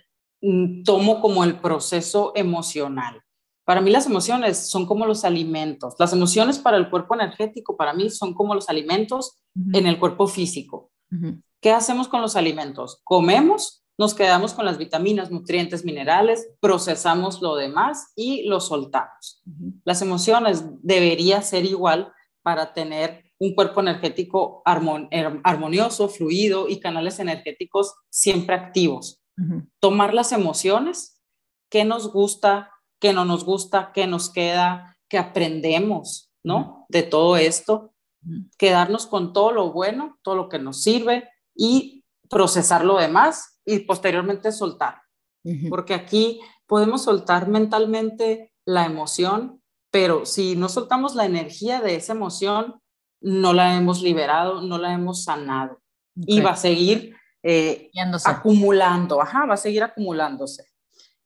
mm, 0.43 0.83
tomo 0.85 1.21
como 1.21 1.45
el 1.45 1.59
proceso 1.61 2.33
emocional. 2.35 3.23
Para 3.71 3.83
mí 3.83 3.91
las 3.93 4.07
emociones 4.07 4.69
son 4.69 4.85
como 4.85 5.07
los 5.07 5.25
alimentos. 5.25 5.95
Las 5.97 6.13
emociones 6.13 6.59
para 6.59 6.77
el 6.77 6.91
cuerpo 6.91 7.15
energético, 7.15 7.77
para 7.77 7.93
mí, 7.93 8.11
son 8.11 8.35
como 8.35 8.53
los 8.57 8.69
alimentos 8.69 9.45
en 9.73 9.87
el 9.87 10.01
cuerpo 10.01 10.27
físico. 10.27 10.91
¿Qué 11.61 11.71
hacemos 11.71 12.09
con 12.09 12.21
los 12.21 12.35
alimentos? 12.35 13.01
Comemos, 13.05 13.85
nos 13.97 14.13
quedamos 14.15 14.55
con 14.55 14.65
las 14.65 14.77
vitaminas, 14.77 15.31
nutrientes, 15.31 15.85
minerales, 15.85 16.51
procesamos 16.59 17.43
lo 17.43 17.55
demás 17.55 18.11
y 18.17 18.43
lo 18.43 18.59
soltamos. 18.59 19.41
Las 19.85 20.03
emociones 20.03 20.65
debería 20.83 21.41
ser 21.41 21.65
igual 21.65 22.13
para 22.43 22.73
tener 22.73 23.23
un 23.39 23.55
cuerpo 23.55 23.83
energético 23.83 24.63
armonioso, 24.65 26.09
fluido 26.09 26.69
y 26.69 26.81
canales 26.81 27.21
energéticos 27.21 27.95
siempre 28.09 28.57
activos. 28.57 29.23
Tomar 29.79 30.13
las 30.13 30.33
emociones, 30.33 31.23
qué 31.71 31.85
nos 31.85 32.13
gusta, 32.13 32.70
qué 33.01 33.13
no 33.13 33.25
nos 33.25 33.45
gusta, 33.45 33.91
qué 33.93 34.07
nos 34.07 34.31
queda, 34.31 34.99
qué 35.09 35.19
aprendemos, 35.19 36.31
¿no? 36.45 36.87
De 36.89 37.03
todo 37.03 37.37
esto. 37.37 37.93
Quedarnos 38.59 39.07
con 39.07 39.33
todo 39.33 39.51
lo 39.53 39.73
bueno, 39.73 40.19
todo 40.23 40.37
lo 40.37 40.49
que 40.49 40.59
nos 40.59 40.83
sirve 40.83 41.29
y 41.55 42.05
procesar 42.29 42.85
lo 42.85 42.99
demás 42.99 43.61
y 43.65 43.81
posteriormente 43.81 44.53
soltar. 44.53 45.03
Porque 45.71 45.95
aquí 45.95 46.41
podemos 46.67 47.03
soltar 47.03 47.49
mentalmente 47.49 48.53
la 48.67 48.85
emoción, 48.85 49.63
pero 49.91 50.27
si 50.27 50.55
no 50.55 50.69
soltamos 50.69 51.15
la 51.15 51.25
energía 51.25 51.81
de 51.81 51.97
esa 51.97 52.13
emoción, 52.13 52.81
no 53.21 53.53
la 53.53 53.77
hemos 53.77 54.03
liberado, 54.03 54.61
no 54.61 54.79
la 54.79 54.93
hemos 54.93 55.25
sanado 55.25 55.81
y 56.15 56.41
va 56.41 56.51
a 56.51 56.57
seguir 56.57 57.17
eh, 57.43 57.91
acumulando, 58.25 59.21
ajá, 59.21 59.47
va 59.47 59.55
a 59.55 59.59
seguir 59.59 59.83
acumulándose. 59.83 60.67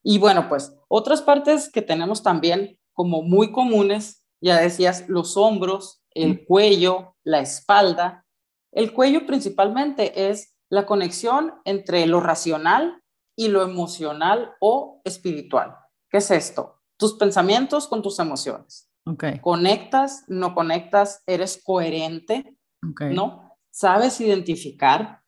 Y 0.03 0.19
bueno, 0.19 0.49
pues 0.49 0.77
otras 0.97 1.23
partes 1.23 1.71
que 1.71 1.83
tenemos 1.83 2.23
también 2.23 2.79
como 2.93 3.23
muy 3.23 3.53
comunes, 3.53 4.25
ya 4.41 4.61
decías, 4.61 5.09
los 5.09 5.37
hombros, 5.37 6.03
el 6.11 6.45
cuello, 6.45 7.17
la 7.25 7.41
espalda. 7.41 8.27
El 8.73 8.93
cuello 8.93 9.27
principalmente 9.27 10.31
es 10.31 10.55
la 10.69 10.87
conexión 10.87 11.55
entre 11.65 12.07
lo 12.07 12.21
racional 12.21 13.03
y 13.37 13.49
lo 13.49 13.63
emocional 13.63 14.55
o 14.61 15.01
espiritual. 15.05 15.77
¿Qué 16.09 16.19
es 16.19 16.31
esto? 16.31 16.75
tus 16.97 17.15
pensamientos 17.15 17.87
con 17.89 18.03
tus 18.03 18.19
emociones. 18.19 18.91
Okay. 19.07 19.39
Conectas, 19.41 20.25
no 20.29 20.55
conectas, 20.55 21.23
eres 21.27 21.61
coherente, 21.63 22.57
¿no? 23.01 23.59
Sabes 23.71 24.21
identificar. 24.21 25.23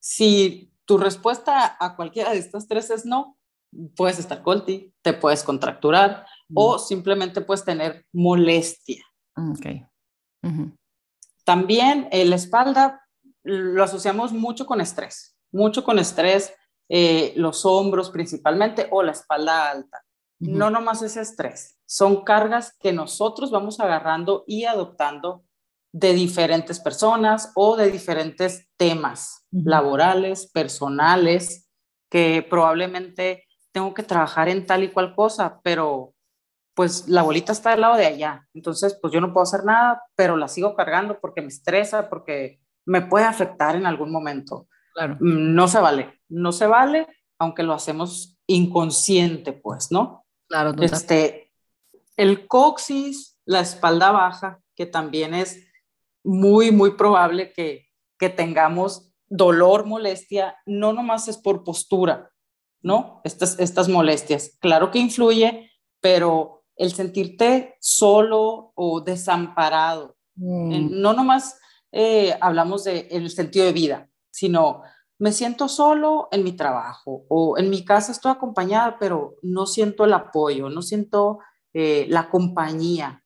Si 0.00 0.72
tu 0.86 0.96
respuesta 0.96 1.76
a 1.78 1.96
cualquiera 1.96 2.30
de 2.30 2.38
estas 2.38 2.66
tres 2.66 2.90
es 2.90 3.04
no, 3.04 3.36
puedes 3.96 4.18
estar 4.18 4.42
colti, 4.42 4.92
te 5.02 5.12
puedes 5.12 5.42
contracturar 5.42 6.26
o 6.54 6.78
simplemente 6.78 7.40
puedes 7.40 7.64
tener 7.64 8.06
molestia. 8.12 9.04
Okay. 9.52 9.86
También 11.44 12.08
eh, 12.10 12.24
la 12.24 12.36
espalda 12.36 13.06
lo 13.42 13.82
asociamos 13.82 14.32
mucho 14.32 14.66
con 14.66 14.80
estrés, 14.80 15.36
mucho 15.52 15.84
con 15.84 15.98
estrés, 15.98 16.52
eh, 16.88 17.32
los 17.36 17.64
hombros 17.64 18.10
principalmente 18.10 18.88
o 18.90 19.02
la 19.02 19.12
espalda 19.12 19.70
alta. 19.70 20.04
No 20.40 20.70
nomás 20.70 21.02
es 21.02 21.18
estrés, 21.18 21.78
son 21.86 22.24
cargas 22.24 22.74
que 22.80 22.94
nosotros 22.94 23.50
vamos 23.50 23.78
agarrando 23.78 24.44
y 24.46 24.64
adoptando 24.64 25.44
de 25.92 26.14
diferentes 26.14 26.80
personas 26.80 27.52
o 27.54 27.76
de 27.76 27.90
diferentes 27.90 28.68
temas 28.78 29.46
laborales, 29.50 30.50
personales, 30.50 31.68
que 32.10 32.46
probablemente 32.48 33.44
tengo 33.72 33.94
que 33.94 34.02
trabajar 34.02 34.48
en 34.48 34.66
tal 34.66 34.84
y 34.84 34.90
cual 34.90 35.14
cosa, 35.14 35.60
pero 35.62 36.14
pues 36.74 37.08
la 37.08 37.22
bolita 37.22 37.52
está 37.52 37.72
al 37.72 37.80
lado 37.80 37.96
de 37.96 38.06
allá. 38.06 38.46
Entonces, 38.54 38.98
pues 39.00 39.12
yo 39.12 39.20
no 39.20 39.32
puedo 39.32 39.42
hacer 39.42 39.64
nada, 39.64 40.02
pero 40.14 40.36
la 40.36 40.48
sigo 40.48 40.74
cargando 40.74 41.20
porque 41.20 41.42
me 41.42 41.48
estresa, 41.48 42.08
porque 42.08 42.60
me 42.86 43.02
puede 43.02 43.24
afectar 43.24 43.76
en 43.76 43.86
algún 43.86 44.10
momento. 44.10 44.68
Claro. 44.94 45.14
Mm, 45.20 45.54
no 45.54 45.68
se 45.68 45.78
vale, 45.80 46.20
no 46.28 46.52
se 46.52 46.66
vale, 46.66 47.06
aunque 47.38 47.62
lo 47.62 47.74
hacemos 47.74 48.38
inconsciente, 48.46 49.52
pues, 49.52 49.92
¿no? 49.92 50.24
Claro, 50.48 50.72
Este, 50.80 51.52
el 52.16 52.46
coxis, 52.48 53.38
la 53.44 53.60
espalda 53.60 54.10
baja, 54.10 54.60
que 54.74 54.86
también 54.86 55.34
es 55.34 55.66
muy, 56.24 56.70
muy 56.70 56.92
probable 56.92 57.52
que, 57.52 57.88
que 58.18 58.28
tengamos 58.28 59.12
dolor, 59.28 59.86
molestia, 59.86 60.56
no 60.66 60.92
nomás 60.92 61.28
es 61.28 61.38
por 61.38 61.62
postura, 61.62 62.30
¿no? 62.82 63.20
Estas, 63.24 63.58
estas 63.58 63.88
molestias. 63.88 64.56
Claro 64.60 64.90
que 64.90 64.98
influye, 64.98 65.70
pero 66.00 66.64
el 66.76 66.92
sentirte 66.92 67.76
solo 67.80 68.72
o 68.74 69.00
desamparado, 69.00 70.16
mm. 70.36 71.00
no 71.00 71.12
nomás 71.12 71.58
eh, 71.92 72.36
hablamos 72.40 72.84
del 72.84 73.06
el 73.10 73.30
sentido 73.30 73.66
de 73.66 73.72
vida, 73.72 74.08
sino 74.30 74.82
me 75.18 75.32
siento 75.32 75.68
solo 75.68 76.28
en 76.32 76.42
mi 76.42 76.52
trabajo 76.52 77.26
o 77.28 77.58
en 77.58 77.68
mi 77.68 77.84
casa 77.84 78.12
estoy 78.12 78.32
acompañada, 78.32 78.96
pero 78.98 79.36
no 79.42 79.66
siento 79.66 80.06
el 80.06 80.14
apoyo, 80.14 80.70
no 80.70 80.80
siento 80.80 81.40
eh, 81.74 82.06
la 82.08 82.30
compañía. 82.30 83.22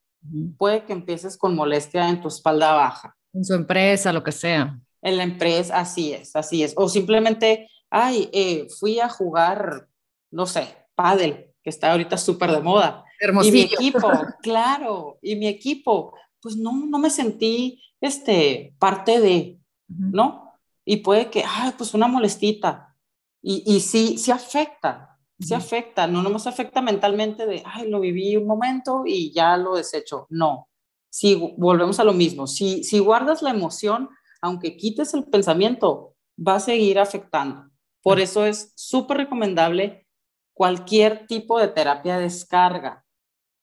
Puede 0.58 0.84
que 0.84 0.92
empieces 0.92 1.36
con 1.36 1.54
molestia 1.54 2.08
en 2.08 2.20
tu 2.20 2.28
espalda 2.28 2.72
baja. 2.72 3.16
En 3.32 3.44
su 3.44 3.54
empresa, 3.54 4.12
lo 4.12 4.24
que 4.24 4.32
sea. 4.32 4.80
En 5.02 5.16
la 5.18 5.22
empresa, 5.22 5.78
así 5.78 6.12
es, 6.12 6.34
así 6.34 6.64
es. 6.64 6.72
O 6.76 6.88
simplemente, 6.88 7.68
ay, 7.94 8.28
eh, 8.32 8.66
fui 8.80 8.98
a 8.98 9.08
jugar, 9.08 9.88
no 10.32 10.46
sé, 10.46 10.76
pádel, 10.96 11.52
que 11.62 11.70
está 11.70 11.92
ahorita 11.92 12.18
súper 12.18 12.50
de 12.50 12.60
moda. 12.60 13.04
Hermosillo. 13.20 13.56
Y 13.56 13.58
mi 13.58 13.72
equipo, 13.72 14.10
claro, 14.42 15.18
y 15.22 15.36
mi 15.36 15.46
equipo, 15.46 16.12
pues 16.42 16.56
no, 16.56 16.72
no 16.72 16.98
me 16.98 17.08
sentí 17.08 17.80
este, 18.00 18.74
parte 18.80 19.20
de, 19.20 19.60
¿no? 19.86 20.52
Y 20.84 20.98
puede 20.98 21.30
que, 21.30 21.44
ay, 21.46 21.72
pues 21.78 21.94
una 21.94 22.08
molestita. 22.08 22.96
Y, 23.40 23.62
y 23.64 23.78
sí, 23.78 24.18
sí 24.18 24.32
afecta, 24.32 25.16
sí 25.38 25.54
afecta, 25.54 26.08
no 26.08 26.20
nomás 26.20 26.48
afecta 26.48 26.82
mentalmente 26.82 27.46
de, 27.46 27.62
ay, 27.64 27.88
lo 27.88 28.00
viví 28.00 28.36
un 28.36 28.46
momento 28.46 29.04
y 29.06 29.32
ya 29.32 29.56
lo 29.56 29.76
desecho. 29.76 30.26
No, 30.30 30.68
si 31.10 31.36
volvemos 31.56 32.00
a 32.00 32.04
lo 32.04 32.12
mismo, 32.12 32.48
si, 32.48 32.82
si 32.82 32.98
guardas 32.98 33.40
la 33.40 33.50
emoción, 33.50 34.08
aunque 34.42 34.76
quites 34.76 35.14
el 35.14 35.24
pensamiento, 35.24 36.16
va 36.36 36.56
a 36.56 36.60
seguir 36.60 36.98
afectando. 36.98 37.70
Por 38.04 38.20
eso 38.20 38.44
es 38.44 38.74
súper 38.76 39.16
recomendable 39.16 40.06
cualquier 40.52 41.26
tipo 41.26 41.58
de 41.58 41.68
terapia 41.68 42.18
de 42.18 42.24
descarga. 42.24 43.02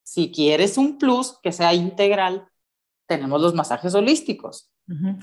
Si 0.04 0.32
quieres 0.32 0.80
un 0.80 0.98
plus 0.98 1.38
que 1.44 1.52
sea 1.52 1.76
integral, 1.76 2.48
tenemos 3.08 3.40
los 3.40 3.54
masajes 3.54 3.94
holísticos. 3.94 4.72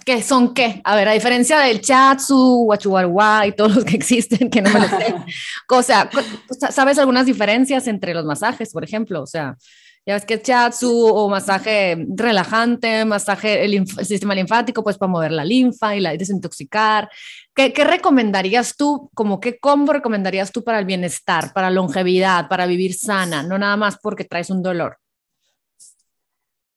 ¿Qué 0.06 0.22
son 0.22 0.54
qué? 0.54 0.80
A 0.84 0.94
ver, 0.94 1.08
a 1.08 1.12
diferencia 1.12 1.58
del 1.58 1.80
chatsu, 1.80 2.62
guachuarua 2.64 3.48
y 3.48 3.52
todos 3.56 3.74
los 3.74 3.84
que 3.84 3.96
existen, 3.96 4.50
que 4.50 4.62
no 4.62 4.70
me 4.70 4.80
lo 4.80 4.88
sé. 4.88 5.14
o 5.68 5.82
sea, 5.82 6.08
¿sabes 6.70 6.96
algunas 6.96 7.26
diferencias 7.26 7.88
entre 7.88 8.14
los 8.14 8.24
masajes, 8.24 8.72
por 8.72 8.84
ejemplo? 8.84 9.20
O 9.20 9.26
sea, 9.26 9.56
ya 10.08 10.14
ves 10.14 10.24
que 10.24 10.40
chatsu 10.40 10.90
o 10.90 11.28
masaje 11.28 12.06
relajante, 12.16 13.04
masaje 13.04 13.66
el, 13.66 13.86
sistema 13.86 14.34
linfático, 14.34 14.82
pues 14.82 14.96
para 14.96 15.12
mover 15.12 15.32
la 15.32 15.44
linfa 15.44 15.94
y 15.94 16.00
la 16.00 16.16
desintoxicar. 16.16 17.10
¿Qué, 17.54 17.74
¿Qué, 17.74 17.84
recomendarías 17.84 18.74
tú, 18.74 19.10
como 19.12 19.38
qué 19.38 19.58
combo 19.58 19.92
recomendarías 19.92 20.50
tú 20.50 20.64
para 20.64 20.78
el 20.78 20.86
bienestar, 20.86 21.52
para 21.52 21.70
longevidad, 21.70 22.48
para 22.48 22.64
vivir 22.64 22.94
sana, 22.94 23.42
no 23.42 23.58
nada 23.58 23.76
más 23.76 23.98
porque 24.02 24.24
traes 24.24 24.48
un 24.48 24.62
dolor? 24.62 24.96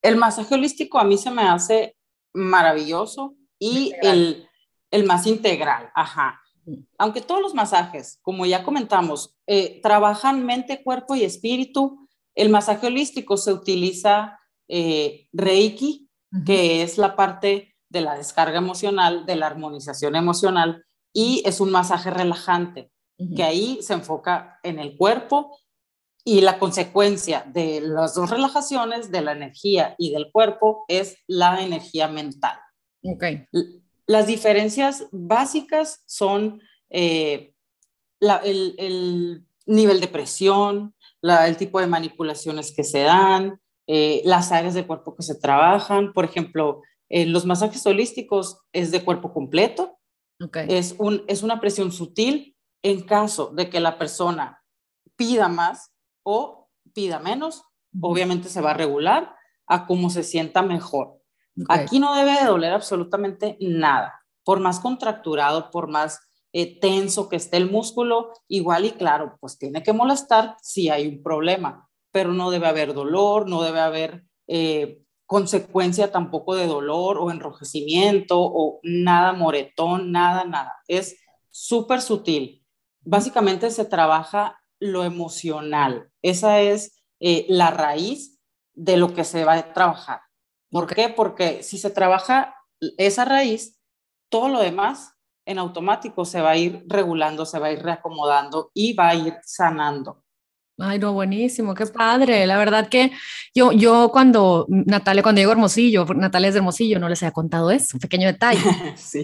El 0.01 0.17
masaje 0.17 0.53
holístico 0.53 0.99
a 0.99 1.05
mí 1.05 1.17
se 1.17 1.31
me 1.31 1.43
hace 1.43 1.95
maravilloso 2.33 3.35
y 3.57 3.93
el, 4.01 4.45
el, 4.89 5.05
más 5.05 5.25
integral, 5.25 5.89
ajá. 5.95 6.41
Aunque 6.97 7.21
todos 7.21 7.41
los 7.41 7.53
masajes, 7.53 8.19
como 8.23 8.45
ya 8.45 8.61
comentamos, 8.65 9.37
eh, 9.47 9.79
trabajan 9.81 10.45
mente, 10.45 10.83
cuerpo 10.83 11.15
y 11.15 11.23
espíritu, 11.23 12.00
el 12.35 12.49
masaje 12.49 12.87
holístico 12.87 13.37
se 13.37 13.53
utiliza 13.53 14.39
eh, 14.67 15.27
Reiki, 15.33 16.09
que 16.45 16.81
es 16.81 16.97
la 16.97 17.15
parte 17.15 17.75
de 17.89 18.01
la 18.01 18.15
descarga 18.15 18.57
emocional, 18.57 19.25
de 19.25 19.35
la 19.35 19.47
armonización 19.47 20.15
emocional, 20.15 20.85
y 21.13 21.43
es 21.45 21.59
un 21.59 21.71
masaje 21.71 22.09
relajante, 22.09 22.89
que 23.35 23.43
ahí 23.43 23.79
se 23.81 23.93
enfoca 23.93 24.59
en 24.63 24.79
el 24.79 24.97
cuerpo 24.97 25.55
y 26.23 26.41
la 26.41 26.57
consecuencia 26.57 27.43
de 27.47 27.81
las 27.81 28.15
dos 28.15 28.29
relajaciones, 28.29 29.11
de 29.11 29.21
la 29.21 29.33
energía 29.33 29.95
y 29.97 30.11
del 30.11 30.31
cuerpo, 30.31 30.85
es 30.87 31.17
la 31.27 31.61
energía 31.63 32.07
mental. 32.07 32.57
Okay. 33.03 33.45
Las 34.05 34.27
diferencias 34.27 35.07
básicas 35.11 36.03
son 36.05 36.61
eh, 36.89 37.53
el, 38.19 39.45
nivel 39.65 40.01
de 40.01 40.07
presión, 40.07 40.95
el 41.21 41.57
tipo 41.57 41.79
de 41.79 41.87
manipulaciones 41.87 42.73
que 42.75 42.83
se 42.83 43.01
dan, 43.01 43.59
eh, 43.87 44.21
las 44.25 44.51
áreas 44.51 44.73
del 44.73 44.87
cuerpo 44.87 45.15
que 45.15 45.23
se 45.23 45.39
trabajan. 45.39 46.13
Por 46.13 46.25
ejemplo, 46.25 46.81
los 47.09 47.45
masajes 47.45 47.85
holísticos 47.85 48.59
es 48.71 48.91
de 48.91 49.03
cuerpo 49.03 49.33
completo. 49.33 49.97
Okay. 50.39 50.65
Es, 50.69 50.95
un, 50.97 51.23
es 51.27 51.43
una 51.43 51.59
presión 51.59 51.91
sutil 51.91 52.55
en 52.83 53.01
caso 53.01 53.51
de 53.53 53.69
que 53.69 53.79
la 53.79 53.97
persona 53.97 54.63
pida 55.15 55.47
más, 55.49 55.91
o 56.23 56.69
pida 56.93 57.19
menos, 57.19 57.63
obviamente 57.99 58.49
se 58.49 58.61
va 58.61 58.71
a 58.71 58.75
regular 58.75 59.35
a 59.67 59.85
cómo 59.85 60.09
se 60.09 60.23
sienta 60.23 60.61
mejor. 60.61 61.21
Aquí 61.67 61.99
no 61.99 62.15
debe 62.15 62.39
de 62.39 62.45
doler 62.45 62.73
absolutamente 62.73 63.57
nada, 63.59 64.21
por 64.43 64.59
más 64.59 64.79
contracturado, 64.79 65.69
por 65.69 65.89
más 65.89 66.19
eh, 66.53 66.79
tenso 66.79 67.29
que 67.29 67.37
esté 67.37 67.57
el 67.57 67.69
músculo, 67.69 68.33
igual 68.47 68.85
y 68.85 68.91
claro, 68.91 69.37
pues 69.39 69.57
tiene 69.57 69.83
que 69.83 69.93
molestar 69.93 70.57
si 70.61 70.89
hay 70.89 71.07
un 71.07 71.23
problema, 71.23 71.89
pero 72.11 72.33
no 72.33 72.51
debe 72.51 72.67
haber 72.67 72.93
dolor, 72.93 73.47
no 73.47 73.61
debe 73.63 73.79
haber 73.79 74.25
eh, 74.47 75.01
consecuencia 75.25 76.11
tampoco 76.11 76.55
de 76.55 76.67
dolor 76.67 77.17
o 77.17 77.31
enrojecimiento 77.31 78.37
o 78.37 78.81
nada 78.83 79.31
moretón, 79.31 80.11
nada, 80.11 80.43
nada. 80.43 80.75
Es 80.89 81.15
súper 81.49 82.01
sutil. 82.01 82.65
Básicamente 82.99 83.71
se 83.71 83.85
trabaja 83.85 84.59
lo 84.79 85.05
emocional. 85.05 86.11
Esa 86.21 86.59
es 86.59 87.01
eh, 87.21 87.45
la 87.47 87.71
raíz 87.71 88.41
de 88.73 88.97
lo 88.97 89.13
que 89.13 89.23
se 89.23 89.45
va 89.45 89.53
a 89.53 89.73
trabajar. 89.73 90.19
¿Por 90.69 90.93
qué? 90.93 91.07
Porque 91.07 91.63
si 91.63 91.77
se 91.77 91.91
trabaja 91.91 92.55
esa 92.97 93.23
raíz, 93.23 93.79
todo 94.29 94.49
lo 94.49 94.59
demás 94.59 95.13
en 95.51 95.59
automático 95.59 96.25
se 96.25 96.41
va 96.41 96.51
a 96.51 96.57
ir 96.57 96.83
regulando, 96.87 97.45
se 97.45 97.59
va 97.59 97.67
a 97.67 97.71
ir 97.71 97.83
reacomodando 97.83 98.71
y 98.73 98.93
va 98.93 99.09
a 99.09 99.15
ir 99.15 99.35
sanando. 99.43 100.23
Ay, 100.79 100.97
no, 100.97 101.13
buenísimo, 101.13 101.75
qué 101.75 101.85
padre. 101.85 102.47
La 102.47 102.57
verdad 102.57 102.89
que 102.89 103.11
yo, 103.53 103.71
yo 103.71 104.09
cuando, 104.11 104.65
Natalia, 104.67 105.21
cuando 105.21 105.39
llego 105.39 105.51
a 105.51 105.53
Hermosillo, 105.53 106.05
Natalia 106.15 106.47
es 106.47 106.55
de 106.55 106.59
Hermosillo, 106.59 106.99
no 106.99 107.07
les 107.07 107.21
había 107.21 107.33
contado 107.33 107.69
eso, 107.69 107.97
un 107.97 107.99
pequeño 107.99 108.27
detalle. 108.27 108.61
sí. 108.95 109.23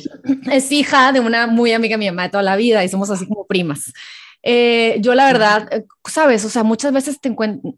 Es 0.51 0.71
hija 0.71 1.11
de 1.11 1.19
una 1.19 1.47
muy 1.47 1.73
amiga 1.73 1.97
mía 1.97 2.11
de 2.11 2.29
toda 2.29 2.43
la 2.43 2.55
vida 2.55 2.83
y 2.83 2.89
somos 2.89 3.09
así 3.09 3.27
como 3.27 3.47
primas. 3.47 3.91
Eh, 4.43 4.97
yo 5.01 5.15
la 5.15 5.25
verdad, 5.25 5.67
eh, 5.71 5.85
sabes, 6.07 6.45
o 6.45 6.49
sea, 6.49 6.63
muchas 6.63 6.93
veces 6.93 7.19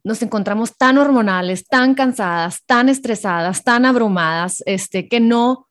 nos 0.03 0.21
encontramos 0.21 0.77
tan 0.77 0.97
hormonales, 0.97 1.65
tan 1.65 1.95
cansadas, 1.95 2.63
tan 2.65 2.89
estresadas, 2.89 3.63
tan 3.63 3.85
abrumadas, 3.85 4.61
este, 4.65 5.07
que 5.07 5.21
no, 5.21 5.68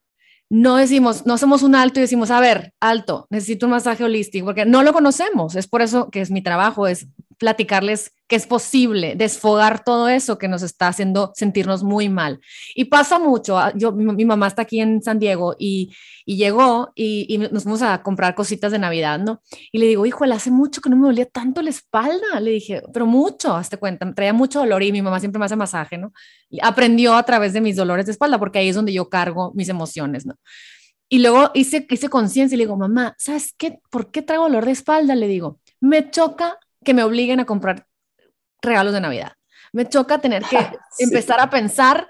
no 0.50 0.76
decimos, 0.76 1.26
no 1.26 1.34
hacemos 1.34 1.62
un 1.62 1.74
alto 1.74 2.00
y 2.00 2.02
decimos, 2.02 2.30
a 2.30 2.40
ver, 2.40 2.72
alto, 2.80 3.26
necesito 3.30 3.66
un 3.66 3.72
masaje 3.72 4.04
holístico, 4.04 4.46
porque 4.46 4.64
no 4.64 4.82
lo 4.82 4.92
conocemos. 4.92 5.56
Es 5.56 5.66
por 5.66 5.82
eso 5.82 6.11
que 6.11 6.20
es 6.20 6.30
mi 6.30 6.42
trabajo, 6.42 6.87
es 6.87 7.08
platicarles 7.37 8.12
que 8.28 8.36
es 8.36 8.46
posible 8.46 9.14
desfogar 9.16 9.82
todo 9.82 10.08
eso 10.08 10.36
que 10.36 10.48
nos 10.48 10.62
está 10.62 10.88
haciendo 10.88 11.32
sentirnos 11.34 11.82
muy 11.82 12.10
mal. 12.10 12.40
Y 12.74 12.84
pasa 12.84 13.18
mucho, 13.18 13.58
ah, 13.58 13.72
yo, 13.74 13.90
mi, 13.92 14.24
mamá 14.26 14.46
está 14.46 14.62
aquí 14.62 14.80
en 14.80 15.02
San 15.02 15.18
Diego 15.18 15.56
y, 15.58 15.90
llegó 16.26 16.92
y, 16.94 17.24
y, 17.26 17.38
nos 17.38 17.62
fuimos 17.62 17.80
a 17.80 18.02
comprar 18.02 18.34
cositas 18.34 18.70
de 18.70 18.78
Navidad, 18.78 19.18
¿no? 19.18 19.40
Y 19.72 19.78
le 19.78 19.86
digo, 19.86 20.04
híjole, 20.04 20.34
hace 20.34 20.50
mucho 20.50 20.82
que 20.82 20.90
no 20.90 20.96
me 20.96 21.06
dolía 21.06 21.24
tanto 21.24 21.62
la 21.62 21.70
espalda, 21.70 22.38
le 22.38 22.50
dije, 22.50 22.82
pero 22.92 23.06
mucho, 23.06 23.56
hazte 23.56 23.78
cuenta, 23.78 24.12
traía 24.12 24.34
mucho 24.34 24.58
dolor 24.58 24.82
y 24.82 24.92
mi 24.92 25.00
mamá 25.00 25.20
siempre 25.20 25.38
me 25.38 25.46
hace 25.46 25.56
masaje, 25.56 25.96
¿no? 25.96 26.12
Y 26.50 26.58
aprendió 26.62 27.14
a 27.14 27.22
través 27.22 27.54
de 27.54 27.62
mis 27.62 27.76
dolores 27.76 28.04
de 28.04 28.12
espalda, 28.12 28.38
porque 28.38 28.58
ahí 28.58 28.68
es 28.68 28.76
donde 28.76 28.92
yo 28.92 29.08
cargo 29.08 29.52
mis 29.54 29.70
emociones, 29.70 30.26
¿no? 30.26 30.34
Y 31.08 31.20
luego 31.20 31.50
hice, 31.54 31.86
hice 31.88 32.10
conciencia 32.10 32.54
y 32.54 32.58
le 32.58 32.64
digo, 32.64 32.76
mamá, 32.76 33.14
¿sabes 33.16 33.54
qué? 33.56 33.80
¿Por 33.90 34.10
qué 34.10 34.20
traigo 34.20 34.44
dolor 34.44 34.66
de 34.66 34.72
espalda? 34.72 35.14
Le 35.14 35.26
digo, 35.26 35.58
me 35.80 36.10
choca 36.10 36.58
que 36.84 36.92
me 36.92 37.02
obliguen 37.02 37.40
a 37.40 37.46
comprar 37.46 37.88
regalos 38.62 38.92
de 38.92 39.00
Navidad. 39.00 39.32
Me 39.72 39.86
choca 39.88 40.18
tener 40.18 40.42
que 40.44 40.58
empezar 40.98 41.40
a 41.40 41.50
pensar 41.50 42.08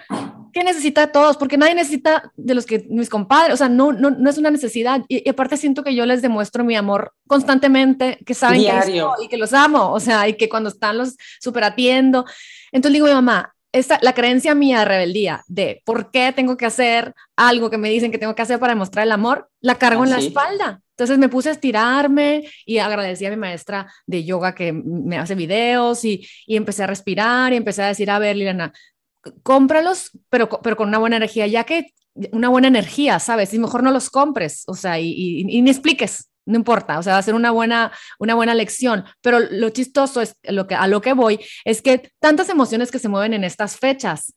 ¿Qué 0.52 0.64
necesita 0.64 1.02
de 1.06 1.12
todos? 1.12 1.36
Porque 1.36 1.56
nadie 1.56 1.74
necesita 1.74 2.32
de 2.36 2.54
los 2.54 2.66
que 2.66 2.86
mis 2.88 3.08
compadres, 3.08 3.54
o 3.54 3.56
sea, 3.56 3.68
no, 3.68 3.92
no, 3.92 4.10
no 4.10 4.30
es 4.30 4.38
una 4.38 4.50
necesidad. 4.50 5.02
Y, 5.08 5.28
aparte 5.28 5.56
siento 5.56 5.84
que 5.84 5.94
yo 5.94 6.06
les 6.06 6.22
demuestro 6.22 6.64
mi 6.64 6.76
amor 6.76 7.12
constantemente, 7.26 8.18
que 8.24 8.34
saben 8.34 8.62
que 8.62 9.02
y 9.22 9.28
que 9.28 9.36
los 9.36 9.52
amo, 9.52 9.92
o 9.92 10.00
sea, 10.00 10.28
y 10.28 10.34
que 10.34 10.48
cuando 10.48 10.70
están 10.70 10.98
los 10.98 11.16
super 11.40 11.64
atiendo. 11.64 12.24
Entonces 12.72 12.94
digo, 12.94 13.06
mi 13.06 13.12
mamá, 13.12 13.54
esta, 13.72 13.98
la 14.02 14.14
creencia 14.14 14.54
mía 14.54 14.80
de 14.80 14.84
rebeldía 14.86 15.44
de 15.46 15.82
por 15.84 16.10
qué 16.10 16.32
tengo 16.34 16.56
que 16.56 16.66
hacer 16.66 17.14
algo 17.36 17.70
que 17.70 17.78
me 17.78 17.90
dicen 17.90 18.10
que 18.10 18.18
tengo 18.18 18.34
que 18.34 18.42
hacer 18.42 18.58
para 18.58 18.72
demostrar 18.72 19.06
el 19.06 19.12
amor, 19.12 19.50
la 19.60 19.76
cargo 19.76 20.04
en 20.04 20.10
la 20.10 20.18
espalda. 20.18 20.80
Entonces 20.98 21.18
me 21.18 21.28
puse 21.28 21.48
a 21.48 21.52
estirarme 21.52 22.50
y 22.66 22.78
agradecí 22.78 23.24
a 23.24 23.30
mi 23.30 23.36
maestra 23.36 23.86
de 24.04 24.24
yoga 24.24 24.52
que 24.56 24.72
me 24.72 25.16
hace 25.16 25.36
videos 25.36 26.04
y, 26.04 26.26
y 26.44 26.56
empecé 26.56 26.82
a 26.82 26.88
respirar 26.88 27.52
y 27.52 27.56
empecé 27.56 27.84
a 27.84 27.86
decir, 27.86 28.10
a 28.10 28.18
ver, 28.18 28.34
Liliana, 28.34 28.72
cómpralos, 29.44 30.10
pero, 30.28 30.48
pero 30.48 30.76
con 30.76 30.88
una 30.88 30.98
buena 30.98 31.16
energía, 31.16 31.46
ya 31.46 31.62
que 31.62 31.92
una 32.32 32.48
buena 32.48 32.66
energía, 32.66 33.20
¿sabes? 33.20 33.54
Y 33.54 33.60
mejor 33.60 33.84
no 33.84 33.92
los 33.92 34.10
compres, 34.10 34.64
o 34.66 34.74
sea, 34.74 34.98
y, 34.98 35.14
y, 35.46 35.68
expliques, 35.70 36.32
no 36.46 36.56
importa, 36.56 36.98
o 36.98 37.02
sea, 37.04 37.12
va 37.12 37.20
a 37.20 37.22
ser 37.22 37.34
una 37.34 37.52
buena, 37.52 37.92
una 38.18 38.34
buena 38.34 38.54
lección, 38.54 39.04
pero 39.20 39.38
lo 39.38 39.70
chistoso 39.70 40.20
es 40.20 40.36
lo 40.42 40.66
que, 40.66 40.74
a 40.74 40.88
lo 40.88 41.00
que 41.00 41.12
voy 41.12 41.38
es 41.64 41.80
que 41.80 42.10
tantas 42.18 42.48
emociones 42.48 42.90
que 42.90 42.98
se 42.98 43.08
mueven 43.08 43.34
en 43.34 43.44
estas 43.44 43.76
fechas, 43.76 44.34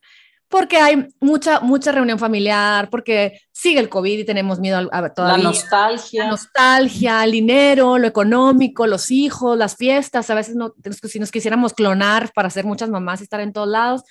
porque 0.51 0.77
hay 0.77 1.07
mucha, 1.21 1.61
mucha 1.61 1.93
reunión 1.93 2.19
familiar, 2.19 2.89
porque 2.89 3.39
sigue 3.53 3.79
el 3.79 3.87
COVID 3.87 4.19
y 4.19 4.25
tenemos 4.25 4.59
miedo 4.59 4.89
a, 4.91 4.97
a 4.97 5.13
La 5.17 5.37
nostalgia. 5.37 6.25
La 6.25 6.31
nostalgia, 6.31 7.23
el 7.23 7.31
dinero, 7.31 7.97
lo 7.97 8.05
económico, 8.05 8.85
los 8.85 9.09
hijos, 9.11 9.57
las 9.57 9.77
fiestas, 9.77 10.29
a 10.29 10.35
veces 10.35 10.55
no, 10.55 10.75
si 11.07 11.19
nos 11.19 11.31
quisiéramos 11.31 11.73
clonar 11.73 12.31
para 12.35 12.49
ser 12.49 12.65
muchas 12.65 12.89
mamás 12.89 13.21
y 13.21 13.23
estar 13.23 13.39
en 13.39 13.53
todos 13.53 13.69
lados. 13.69 14.03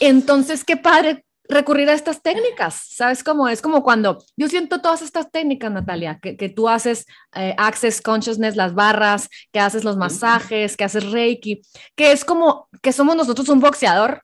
Entonces, 0.00 0.64
qué 0.64 0.76
padre 0.76 1.24
recurrir 1.48 1.88
a 1.88 1.94
estas 1.94 2.20
técnicas, 2.20 2.80
¿sabes 2.88 3.22
cómo? 3.22 3.48
Es 3.48 3.62
como 3.62 3.82
cuando 3.82 4.18
yo 4.36 4.48
siento 4.48 4.80
todas 4.80 5.02
estas 5.02 5.30
técnicas, 5.30 5.70
Natalia, 5.70 6.18
que, 6.20 6.36
que 6.36 6.48
tú 6.48 6.68
haces 6.68 7.06
eh, 7.34 7.54
Access 7.58 8.00
Consciousness, 8.00 8.56
las 8.56 8.74
barras, 8.74 9.28
que 9.52 9.60
haces 9.60 9.84
los 9.84 9.96
masajes, 9.96 10.76
que 10.76 10.84
haces 10.84 11.10
Reiki, 11.10 11.62
que 11.96 12.12
es 12.12 12.24
como 12.24 12.68
que 12.82 12.92
somos 12.92 13.14
nosotros 13.14 13.48
un 13.48 13.60
boxeador 13.60 14.22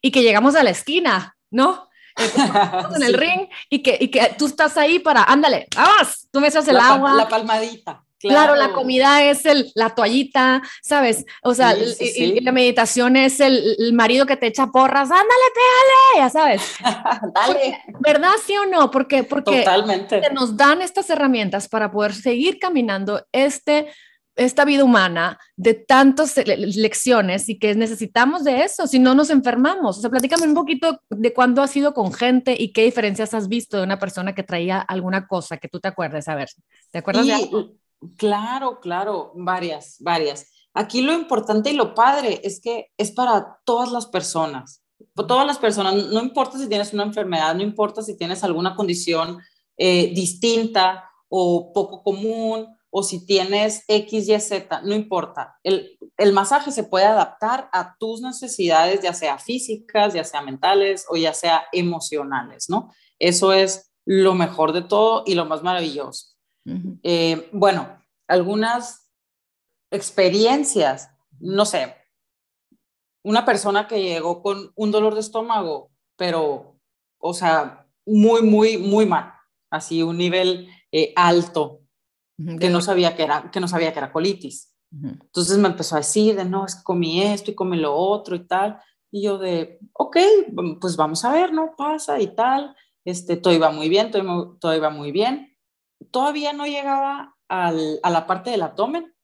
y 0.00 0.10
que 0.10 0.22
llegamos 0.22 0.54
a 0.54 0.62
la 0.62 0.70
esquina, 0.70 1.36
¿no? 1.50 1.88
Eh, 2.18 2.30
en 2.96 3.02
el 3.02 3.14
ring 3.14 3.48
y 3.68 3.82
que, 3.82 3.96
y 4.00 4.08
que 4.08 4.34
tú 4.38 4.46
estás 4.46 4.76
ahí 4.76 4.98
para, 4.98 5.24
ándale, 5.24 5.66
vamos, 5.74 6.28
tú 6.30 6.40
me 6.40 6.48
echas 6.48 6.66
el 6.68 6.76
agua. 6.78 7.14
La 7.14 7.28
palmadita. 7.28 8.04
Claro. 8.28 8.54
la 8.54 8.72
comida 8.72 9.24
es 9.24 9.46
el, 9.46 9.72
la 9.74 9.94
toallita, 9.94 10.62
¿sabes? 10.82 11.24
O 11.42 11.54
sea, 11.54 11.74
Y, 11.74 12.40
la 12.40 12.52
meditación 12.52 13.16
es 13.16 13.40
el, 13.40 13.92
marido 13.94 14.26
que 14.26 14.36
te 14.36 14.46
echa 14.46 14.66
porras, 14.66 15.10
ándale, 15.10 15.26
pégale, 15.54 16.16
ya 16.16 16.28
sabes. 16.28 16.62
Dale. 17.34 17.82
¿Verdad, 18.00 18.32
sí 18.44 18.54
o 18.56 18.66
no? 18.66 18.90
Porque, 18.90 19.24
porque 19.24 19.60
Totalmente. 19.60 20.20
nos 20.32 20.56
dan 20.56 20.82
estas 20.82 21.08
herramientas 21.08 21.68
para 21.68 21.90
poder 21.90 22.14
seguir 22.14 22.58
caminando 22.58 23.26
este, 23.32 23.90
esta 24.40 24.64
vida 24.64 24.84
humana 24.84 25.38
de 25.56 25.74
tantas 25.74 26.34
lecciones 26.46 27.48
y 27.50 27.58
que 27.58 27.74
necesitamos 27.74 28.42
de 28.42 28.62
eso, 28.62 28.86
si 28.86 28.98
no 28.98 29.14
nos 29.14 29.28
enfermamos. 29.28 29.98
O 29.98 30.00
sea, 30.00 30.08
platícame 30.08 30.46
un 30.46 30.54
poquito 30.54 31.02
de 31.10 31.34
cuándo 31.34 31.62
has 31.62 31.76
ido 31.76 31.92
con 31.92 32.12
gente 32.12 32.56
y 32.58 32.72
qué 32.72 32.84
diferencias 32.84 33.34
has 33.34 33.48
visto 33.48 33.76
de 33.76 33.82
una 33.82 33.98
persona 33.98 34.34
que 34.34 34.42
traía 34.42 34.80
alguna 34.80 35.26
cosa 35.26 35.58
que 35.58 35.68
tú 35.68 35.78
te 35.78 35.88
acuerdes. 35.88 36.26
A 36.28 36.34
ver, 36.34 36.48
¿te 36.90 36.98
acuerdas 36.98 37.26
de 37.26 37.34
algo? 37.34 37.72
Claro, 38.16 38.80
claro, 38.80 39.32
varias, 39.34 39.96
varias. 40.00 40.46
Aquí 40.72 41.02
lo 41.02 41.12
importante 41.12 41.70
y 41.70 41.74
lo 41.74 41.94
padre 41.94 42.40
es 42.42 42.60
que 42.62 42.90
es 42.96 43.12
para 43.12 43.58
todas 43.64 43.92
las 43.92 44.06
personas. 44.06 44.82
Todas 45.14 45.46
las 45.46 45.58
personas, 45.58 45.94
no 45.94 46.22
importa 46.22 46.56
si 46.56 46.66
tienes 46.66 46.94
una 46.94 47.02
enfermedad, 47.02 47.54
no 47.54 47.62
importa 47.62 48.00
si 48.00 48.16
tienes 48.16 48.42
alguna 48.42 48.74
condición 48.74 49.38
eh, 49.76 50.12
distinta 50.14 51.10
o 51.28 51.72
poco 51.74 52.02
común, 52.02 52.66
o 52.90 53.02
si 53.02 53.24
tienes 53.24 53.84
X, 53.88 54.28
Y, 54.28 54.40
Z, 54.40 54.82
no 54.82 54.94
importa. 54.94 55.58
El, 55.62 55.98
el, 56.16 56.32
masaje 56.32 56.72
se 56.72 56.84
puede 56.84 57.06
adaptar 57.06 57.68
a 57.72 57.96
tus 57.98 58.20
necesidades, 58.20 59.00
ya 59.00 59.14
sea 59.14 59.38
físicas, 59.38 60.12
ya 60.12 60.24
sea 60.24 60.42
mentales 60.42 61.06
o 61.08 61.16
ya 61.16 61.32
sea 61.32 61.64
emocionales, 61.72 62.68
¿no? 62.68 62.92
Eso 63.18 63.52
es 63.52 63.92
lo 64.04 64.34
mejor 64.34 64.72
de 64.72 64.82
todo 64.82 65.22
y 65.26 65.34
lo 65.34 65.44
más 65.44 65.62
maravilloso. 65.62 66.34
Eh, 67.02 67.48
bueno, 67.52 68.02
algunas 68.28 69.10
experiencias, 69.90 71.10
no 71.38 71.64
sé, 71.64 71.96
una 73.22 73.44
persona 73.44 73.86
que 73.86 74.02
llegó 74.02 74.42
con 74.42 74.72
un 74.74 74.90
dolor 74.90 75.14
de 75.14 75.20
estómago, 75.20 75.90
pero, 76.16 76.76
o 77.18 77.34
sea, 77.34 77.86
muy, 78.06 78.42
muy, 78.42 78.78
muy 78.78 79.06
mal, 79.06 79.32
así 79.70 80.02
un 80.02 80.18
nivel 80.18 80.68
eh, 80.92 81.12
alto, 81.16 81.79
que 82.58 82.70
no 82.70 82.80
sabía 82.80 83.16
que 83.16 83.24
era, 83.24 83.50
que 83.50 83.60
no 83.60 83.68
sabía 83.68 83.92
que 83.92 83.98
era 83.98 84.12
colitis. 84.12 84.74
Entonces 84.92 85.58
me 85.58 85.68
empezó 85.68 85.94
a 85.94 85.98
decir 85.98 86.36
de, 86.36 86.44
no, 86.44 86.66
es 86.66 86.74
que 86.74 86.82
comí 86.82 87.22
esto 87.22 87.50
y 87.50 87.54
comí 87.54 87.76
lo 87.76 87.94
otro 87.94 88.34
y 88.34 88.46
tal. 88.46 88.80
Y 89.10 89.22
yo 89.22 89.38
de, 89.38 89.78
ok, 89.92 90.16
pues 90.80 90.96
vamos 90.96 91.24
a 91.24 91.32
ver, 91.32 91.52
¿no? 91.52 91.74
Pasa 91.76 92.20
y 92.20 92.34
tal. 92.34 92.74
Este, 93.04 93.36
todo 93.36 93.54
iba 93.54 93.70
muy 93.70 93.88
bien, 93.88 94.10
todo, 94.10 94.56
todo 94.60 94.74
iba 94.74 94.90
muy 94.90 95.12
bien 95.12 95.50
todavía 96.10 96.52
no 96.52 96.66
llegaba 96.66 97.36
al, 97.48 98.00
a 98.02 98.10
la 98.10 98.26
parte 98.26 98.50
del 98.50 98.62
abdomen 98.62 99.14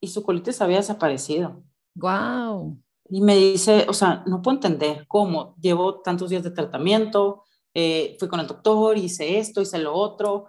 y 0.00 0.08
su 0.08 0.22
colitis 0.22 0.60
había 0.60 0.78
desaparecido. 0.78 1.62
Wow. 1.94 2.78
Y 3.08 3.20
me 3.20 3.36
dice, 3.36 3.86
o 3.88 3.92
sea, 3.92 4.22
no 4.26 4.42
puedo 4.42 4.56
entender 4.56 5.06
cómo 5.08 5.54
llevo 5.60 6.00
tantos 6.00 6.30
días 6.30 6.42
de 6.42 6.50
tratamiento, 6.50 7.42
eh, 7.74 8.16
fui 8.18 8.28
con 8.28 8.40
el 8.40 8.46
doctor, 8.46 8.96
hice 8.96 9.38
esto, 9.38 9.60
hice 9.60 9.78
lo 9.78 9.94
otro, 9.94 10.46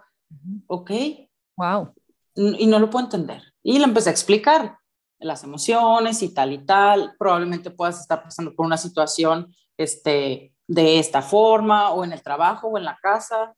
ok. 0.66 0.90
Wow. 1.56 1.94
Y 2.34 2.66
no 2.66 2.78
lo 2.78 2.90
puedo 2.90 3.04
entender. 3.04 3.42
Y 3.62 3.78
le 3.78 3.84
empecé 3.84 4.10
a 4.10 4.12
explicar 4.12 4.78
las 5.18 5.42
emociones 5.42 6.22
y 6.22 6.34
tal 6.34 6.52
y 6.52 6.58
tal. 6.58 7.14
Probablemente 7.18 7.70
puedas 7.70 8.00
estar 8.00 8.22
pasando 8.22 8.54
por 8.54 8.66
una 8.66 8.76
situación 8.76 9.54
este, 9.76 10.54
de 10.66 10.98
esta 10.98 11.22
forma, 11.22 11.90
o 11.90 12.04
en 12.04 12.12
el 12.12 12.22
trabajo, 12.22 12.68
o 12.68 12.78
en 12.78 12.84
la 12.84 12.98
casa, 13.00 13.54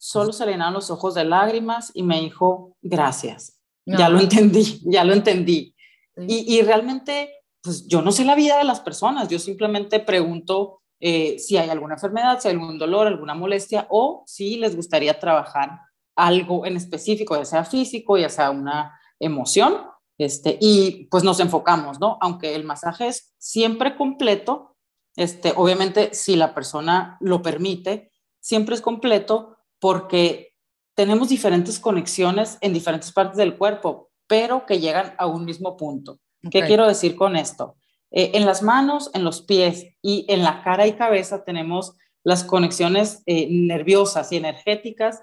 solo 0.00 0.32
se 0.32 0.46
le 0.46 0.52
llenaron 0.52 0.74
los 0.74 0.90
ojos 0.90 1.14
de 1.14 1.24
lágrimas 1.24 1.92
y 1.94 2.02
me 2.02 2.20
dijo, 2.20 2.74
gracias, 2.80 3.60
ya 3.84 4.08
lo 4.08 4.18
entendí, 4.18 4.80
ya 4.84 5.04
lo 5.04 5.12
entendí. 5.12 5.74
Y, 6.16 6.56
y, 6.56 6.62
realmente, 6.62 7.30
pues 7.62 7.86
yo 7.86 8.02
no 8.02 8.10
sé 8.10 8.24
la 8.24 8.34
vida 8.34 8.58
de 8.58 8.64
las 8.64 8.80
personas, 8.80 9.28
yo 9.28 9.38
simplemente 9.38 10.00
pregunto 10.00 10.80
eh, 11.00 11.38
si 11.38 11.56
hay 11.56 11.68
alguna 11.68 11.94
enfermedad, 11.94 12.40
si 12.40 12.48
hay 12.48 12.54
algún 12.54 12.78
dolor, 12.78 13.06
alguna 13.06 13.34
molestia 13.34 13.86
o 13.90 14.24
si 14.26 14.56
les 14.56 14.74
gustaría 14.74 15.18
trabajar 15.18 15.80
algo 16.24 16.66
en 16.66 16.76
específico, 16.76 17.36
ya 17.36 17.44
sea 17.44 17.64
físico, 17.64 18.16
ya 18.16 18.28
sea 18.28 18.50
una 18.50 18.98
emoción, 19.18 19.86
este, 20.18 20.58
y 20.60 21.06
pues 21.10 21.24
nos 21.24 21.40
enfocamos, 21.40 21.98
¿no? 21.98 22.18
Aunque 22.20 22.54
el 22.54 22.64
masaje 22.64 23.08
es 23.08 23.32
siempre 23.38 23.96
completo, 23.96 24.76
este, 25.16 25.52
obviamente 25.56 26.12
si 26.12 26.36
la 26.36 26.54
persona 26.54 27.16
lo 27.20 27.42
permite, 27.42 28.12
siempre 28.38 28.74
es 28.74 28.80
completo, 28.80 29.56
porque 29.78 30.54
tenemos 30.94 31.30
diferentes 31.30 31.78
conexiones 31.78 32.58
en 32.60 32.74
diferentes 32.74 33.12
partes 33.12 33.38
del 33.38 33.56
cuerpo, 33.56 34.10
pero 34.26 34.66
que 34.66 34.78
llegan 34.78 35.14
a 35.18 35.26
un 35.26 35.44
mismo 35.44 35.76
punto. 35.76 36.18
¿Qué 36.50 36.62
quiero 36.62 36.86
decir 36.86 37.16
con 37.16 37.36
esto? 37.36 37.76
Eh, 38.10 38.32
en 38.34 38.44
las 38.44 38.62
manos, 38.62 39.10
en 39.14 39.24
los 39.24 39.42
pies 39.42 39.86
y 40.02 40.26
en 40.28 40.42
la 40.42 40.62
cara 40.62 40.86
y 40.86 40.94
cabeza 40.94 41.44
tenemos 41.44 41.96
las 42.24 42.44
conexiones 42.44 43.22
eh, 43.26 43.48
nerviosas 43.50 44.32
y 44.32 44.36
energéticas 44.36 45.22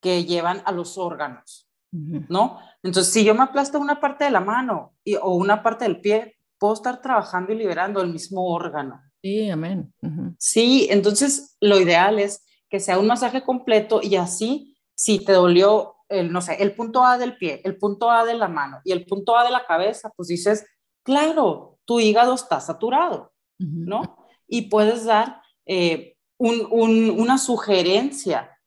que 0.00 0.24
llevan 0.24 0.62
a 0.64 0.72
los 0.72 0.98
órganos, 0.98 1.68
¿no? 1.90 2.58
Entonces, 2.82 3.12
si 3.12 3.24
yo 3.24 3.34
me 3.34 3.42
aplasto 3.42 3.78
una 3.78 4.00
parte 4.00 4.24
de 4.24 4.30
la 4.30 4.40
mano 4.40 4.94
o 5.22 5.34
una 5.34 5.62
parte 5.62 5.84
del 5.84 6.00
pie, 6.00 6.36
puedo 6.58 6.74
estar 6.74 7.00
trabajando 7.00 7.52
y 7.52 7.56
liberando 7.56 8.00
el 8.00 8.12
mismo 8.12 8.46
órgano. 8.52 9.00
Sí, 9.22 9.50
amén. 9.50 9.92
Sí, 10.38 10.86
entonces 10.90 11.56
lo 11.60 11.80
ideal 11.80 12.18
es 12.18 12.44
que 12.68 12.80
sea 12.80 12.98
un 12.98 13.06
masaje 13.06 13.42
completo 13.42 14.00
y 14.02 14.16
así, 14.16 14.76
si 14.94 15.24
te 15.24 15.32
dolió, 15.32 15.96
el, 16.08 16.32
no 16.32 16.40
sé, 16.40 16.62
el 16.62 16.74
punto 16.74 17.04
A 17.04 17.18
del 17.18 17.36
pie, 17.36 17.60
el 17.64 17.76
punto 17.76 18.10
A 18.10 18.24
de 18.24 18.34
la 18.34 18.48
mano 18.48 18.80
y 18.84 18.92
el 18.92 19.06
punto 19.06 19.36
A 19.36 19.44
de 19.44 19.50
la 19.50 19.66
cabeza, 19.66 20.10
pues 20.16 20.28
dices, 20.28 20.66
claro, 21.02 21.78
tu 21.84 22.00
hígado 22.00 22.34
está 22.34 22.60
saturado, 22.60 23.32
¿no? 23.58 24.26
Y 24.46 24.68
puedes 24.68 25.04
dar 25.04 25.42
eh, 25.66 26.16
una 26.38 27.38
sugerencia, 27.38 28.57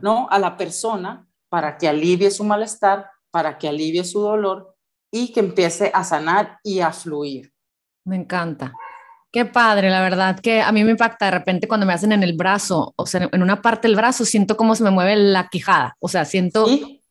¿no? 0.00 0.28
A 0.30 0.38
la 0.38 0.56
persona 0.56 1.26
para 1.48 1.78
que 1.78 1.88
alivie 1.88 2.30
su 2.30 2.44
malestar, 2.44 3.10
para 3.30 3.58
que 3.58 3.68
alivie 3.68 4.04
su 4.04 4.20
dolor 4.20 4.74
y 5.10 5.32
que 5.32 5.40
empiece 5.40 5.90
a 5.94 6.04
sanar 6.04 6.58
y 6.62 6.80
a 6.80 6.92
fluir. 6.92 7.52
Me 8.04 8.16
encanta. 8.16 8.72
Qué 9.30 9.44
padre, 9.44 9.90
la 9.90 10.00
verdad 10.00 10.40
que 10.40 10.62
a 10.62 10.72
mí 10.72 10.84
me 10.84 10.92
impacta 10.92 11.26
de 11.26 11.32
repente 11.32 11.68
cuando 11.68 11.84
me 11.84 11.92
hacen 11.92 12.12
en 12.12 12.22
el 12.22 12.34
brazo, 12.34 12.94
o 12.96 13.06
sea, 13.06 13.28
en 13.30 13.42
una 13.42 13.60
parte 13.60 13.86
del 13.86 13.96
brazo 13.96 14.24
siento 14.24 14.56
cómo 14.56 14.74
se 14.74 14.82
me 14.82 14.90
mueve 14.90 15.16
la 15.16 15.48
quijada, 15.48 15.96
o 16.00 16.08
sea, 16.08 16.24
siento 16.24 16.66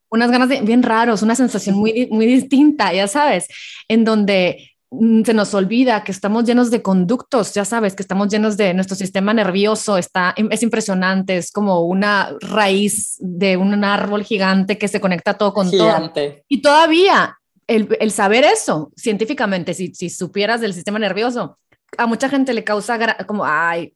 unas 0.09 0.31
ganas 0.31 0.49
de, 0.49 0.61
bien 0.61 0.81
raros, 0.81 1.21
una 1.21 1.35
sensación 1.35 1.75
muy, 1.75 2.07
muy 2.09 2.25
distinta, 2.25 2.91
ya 2.91 3.07
sabes, 3.07 3.47
en 3.87 4.03
donde 4.03 4.71
se 4.89 5.33
nos 5.33 5.53
olvida 5.53 6.03
que 6.03 6.11
estamos 6.11 6.45
llenos 6.45 6.71
de 6.71 6.81
conductos, 6.81 7.53
ya 7.53 7.65
sabes, 7.65 7.95
que 7.95 8.03
estamos 8.03 8.29
llenos 8.29 8.55
de 8.55 8.73
nuestro 8.73 8.95
sistema 8.95 9.33
nervioso, 9.33 9.97
está, 9.97 10.33
es 10.37 10.63
impresionante, 10.63 11.37
es 11.37 11.51
como 11.51 11.81
una 11.81 12.33
raíz 12.39 13.17
de 13.19 13.57
un 13.57 13.83
árbol 13.83 14.23
gigante 14.23 14.77
que 14.77 14.87
se 14.87 15.01
conecta 15.01 15.33
todo 15.33 15.53
con 15.53 15.69
gigante. 15.69 16.29
todo. 16.29 16.43
Y 16.47 16.61
todavía 16.61 17.37
el, 17.67 17.89
el 17.99 18.11
saber 18.11 18.45
eso 18.45 18.91
científicamente, 18.95 19.73
si, 19.73 19.93
si 19.93 20.09
supieras 20.09 20.61
del 20.61 20.73
sistema 20.73 20.99
nervioso, 20.99 21.57
a 21.97 22.07
mucha 22.07 22.29
gente 22.29 22.53
le 22.53 22.63
causa 22.63 22.97
como, 23.25 23.43
ay, 23.45 23.93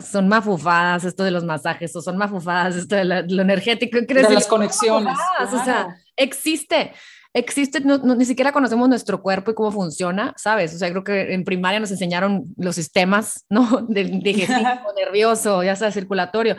son 0.00 0.28
mafufadas 0.28 1.04
esto 1.04 1.24
de 1.24 1.30
los 1.30 1.44
masajes, 1.44 1.94
o 1.96 2.02
son 2.02 2.16
mafufadas 2.16 2.76
esto 2.76 2.96
de, 2.96 3.04
lo 3.04 3.42
energético. 3.42 3.98
De 4.00 4.22
las 4.34 4.46
conexiones. 4.46 5.16
O 5.40 5.64
sea, 5.64 5.96
existe, 6.16 6.92
existe, 7.34 7.80
ni 7.80 8.24
siquiera 8.24 8.52
conocemos 8.52 8.88
nuestro 8.88 9.22
cuerpo 9.22 9.50
y 9.50 9.54
cómo 9.54 9.72
funciona, 9.72 10.34
¿sabes? 10.36 10.74
O 10.74 10.78
sea, 10.78 10.90
creo 10.90 11.04
que 11.04 11.32
en 11.32 11.44
primaria 11.44 11.80
nos 11.80 11.90
enseñaron 11.90 12.44
los 12.56 12.74
sistemas, 12.74 13.44
¿no? 13.48 13.82
Del 13.88 14.20
digestivo, 14.20 14.62
nervioso, 14.96 15.62
ya 15.62 15.76
sea 15.76 15.90
circulatorio, 15.90 16.56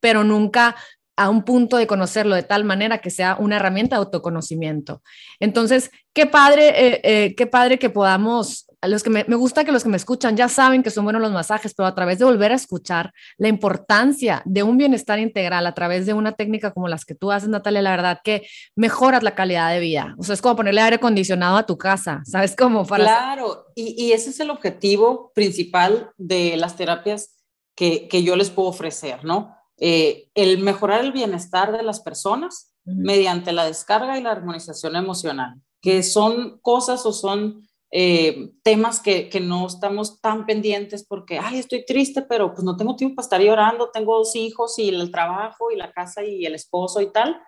pero 0.00 0.24
nunca 0.24 0.76
a 1.16 1.30
un 1.30 1.44
punto 1.44 1.76
de 1.76 1.86
conocerlo 1.86 2.34
de 2.34 2.42
tal 2.42 2.64
manera 2.64 2.98
que 2.98 3.10
sea 3.10 3.36
una 3.38 3.56
herramienta 3.56 3.96
de 3.96 4.00
autoconocimiento. 4.00 5.02
Entonces, 5.38 5.90
qué 6.12 6.26
padre, 6.26 6.68
eh, 6.68 7.00
eh, 7.04 7.34
qué 7.36 7.46
padre 7.46 7.78
que 7.78 7.90
podamos, 7.90 8.66
a 8.84 8.88
los 8.88 9.02
que 9.02 9.08
me, 9.08 9.24
me, 9.26 9.36
gusta 9.36 9.64
que 9.64 9.72
los 9.72 9.82
que 9.82 9.88
me 9.88 9.96
escuchan 9.96 10.36
ya 10.36 10.48
saben 10.48 10.82
que 10.82 10.90
son 10.90 11.04
buenos 11.04 11.22
los 11.22 11.32
masajes, 11.32 11.72
pero 11.74 11.86
a 11.86 11.94
través 11.94 12.18
de 12.18 12.26
volver 12.26 12.52
a 12.52 12.54
escuchar 12.54 13.12
la 13.38 13.48
importancia 13.48 14.42
de 14.44 14.62
un 14.62 14.76
bienestar 14.76 15.18
integral 15.18 15.66
a 15.66 15.72
través 15.72 16.04
de 16.04 16.12
una 16.12 16.32
técnica 16.32 16.72
como 16.72 16.86
las 16.86 17.06
que 17.06 17.14
tú 17.14 17.32
haces, 17.32 17.48
Natalia, 17.48 17.80
la 17.80 17.90
verdad 17.90 18.20
que 18.22 18.46
mejoras 18.76 19.22
la 19.22 19.34
calidad 19.34 19.70
de 19.70 19.80
vida. 19.80 20.14
O 20.18 20.22
sea, 20.22 20.34
es 20.34 20.42
como 20.42 20.56
ponerle 20.56 20.82
aire 20.82 20.96
acondicionado 20.96 21.56
a 21.56 21.64
tu 21.64 21.78
casa, 21.78 22.20
¿sabes? 22.26 22.54
Como 22.54 22.84
para... 22.84 23.04
Claro, 23.04 23.66
y, 23.74 23.94
y 24.04 24.12
ese 24.12 24.28
es 24.30 24.40
el 24.40 24.50
objetivo 24.50 25.32
principal 25.34 26.10
de 26.18 26.58
las 26.58 26.76
terapias 26.76 27.38
que, 27.74 28.06
que 28.06 28.22
yo 28.22 28.36
les 28.36 28.50
puedo 28.50 28.68
ofrecer, 28.68 29.24
¿no? 29.24 29.56
Eh, 29.78 30.28
el 30.34 30.58
mejorar 30.58 31.00
el 31.00 31.12
bienestar 31.12 31.72
de 31.72 31.82
las 31.82 32.00
personas 32.00 32.74
mediante 32.84 33.52
la 33.52 33.64
descarga 33.64 34.18
y 34.18 34.22
la 34.22 34.30
armonización 34.30 34.94
emocional, 34.94 35.54
que 35.80 36.02
son 36.02 36.58
cosas 36.60 37.06
o 37.06 37.12
son 37.12 37.66
eh, 37.96 38.50
temas 38.64 38.98
que, 38.98 39.28
que, 39.28 39.38
no 39.38 39.68
estamos 39.68 40.20
tan 40.20 40.46
pendientes 40.46 41.06
porque, 41.06 41.38
ay, 41.38 41.60
estoy 41.60 41.86
triste, 41.86 42.22
pero 42.22 42.52
pues 42.52 42.64
no 42.64 42.76
tengo 42.76 42.96
tiempo 42.96 43.14
para 43.14 43.24
estar 43.24 43.40
llorando, 43.40 43.92
tengo 43.92 44.18
dos 44.18 44.34
hijos 44.34 44.76
y 44.80 44.88
el 44.88 45.12
trabajo 45.12 45.70
y 45.70 45.76
la 45.76 45.92
casa 45.92 46.24
y 46.24 46.44
el 46.44 46.56
esposo 46.56 47.00
y 47.00 47.12
tal, 47.12 47.40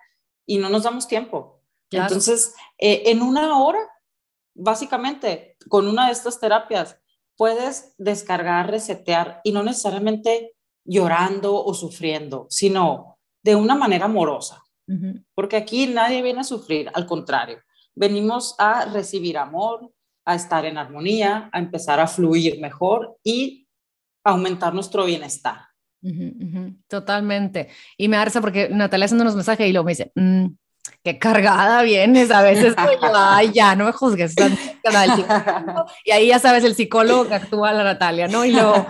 y 0.46 0.58
no 0.58 0.68
nos 0.68 0.84
damos 0.84 1.08
tiempo. 1.08 1.62
Entonces, 1.90 2.54
eh, 2.78 3.02
en 3.06 3.22
una 3.22 3.58
hora, 3.58 3.80
básicamente, 4.54 5.56
con 5.68 5.88
una 5.88 6.06
de 6.06 6.12
estas 6.12 6.38
terapias, 6.38 6.96
puedes 7.36 7.96
descargar, 7.98 8.70
resetear 8.70 9.40
y 9.42 9.50
no 9.50 9.64
necesariamente 9.64 10.54
llorando 10.84 11.60
o 11.64 11.74
sufriendo, 11.74 12.46
sino 12.50 13.18
de 13.42 13.56
una 13.56 13.74
manera 13.74 14.04
amorosa. 14.04 14.62
Porque 15.34 15.56
aquí 15.56 15.88
nadie 15.88 16.22
viene 16.22 16.42
a 16.42 16.44
sufrir, 16.44 16.88
al 16.94 17.06
contrario, 17.06 17.58
venimos 17.96 18.54
a 18.56 18.84
recibir 18.84 19.36
amor, 19.36 19.92
a 20.26 20.34
estar 20.34 20.66
en 20.66 20.76
armonía, 20.76 21.48
a 21.52 21.58
empezar 21.58 22.00
a 22.00 22.06
fluir 22.06 22.60
mejor 22.60 23.16
y 23.22 23.66
aumentar 24.24 24.74
nuestro 24.74 25.06
bienestar. 25.06 25.60
Totalmente. 26.88 27.68
Y 27.96 28.08
me 28.08 28.16
da 28.16 28.26
porque 28.40 28.68
Natalia 28.68 29.06
haciendo 29.06 29.22
unos 29.22 29.36
mensajes 29.36 29.66
y 29.66 29.72
luego 29.72 29.86
me 29.86 29.92
dice, 29.92 30.12
mm, 30.14 30.46
qué 31.02 31.18
cargada 31.18 31.82
vienes, 31.82 32.30
a 32.30 32.42
veces 32.42 32.74
yo, 32.76 33.12
ay, 33.14 33.52
ya, 33.52 33.74
no 33.74 33.86
me 33.86 33.92
juzgues. 33.92 34.34
Y 36.04 36.10
ahí 36.10 36.28
ya 36.28 36.38
sabes 36.38 36.64
el 36.64 36.74
psicólogo 36.74 37.28
que 37.28 37.34
actúa 37.34 37.72
la 37.72 37.84
Natalia, 37.84 38.28
¿no? 38.28 38.44
Y 38.44 38.52
luego, 38.52 38.86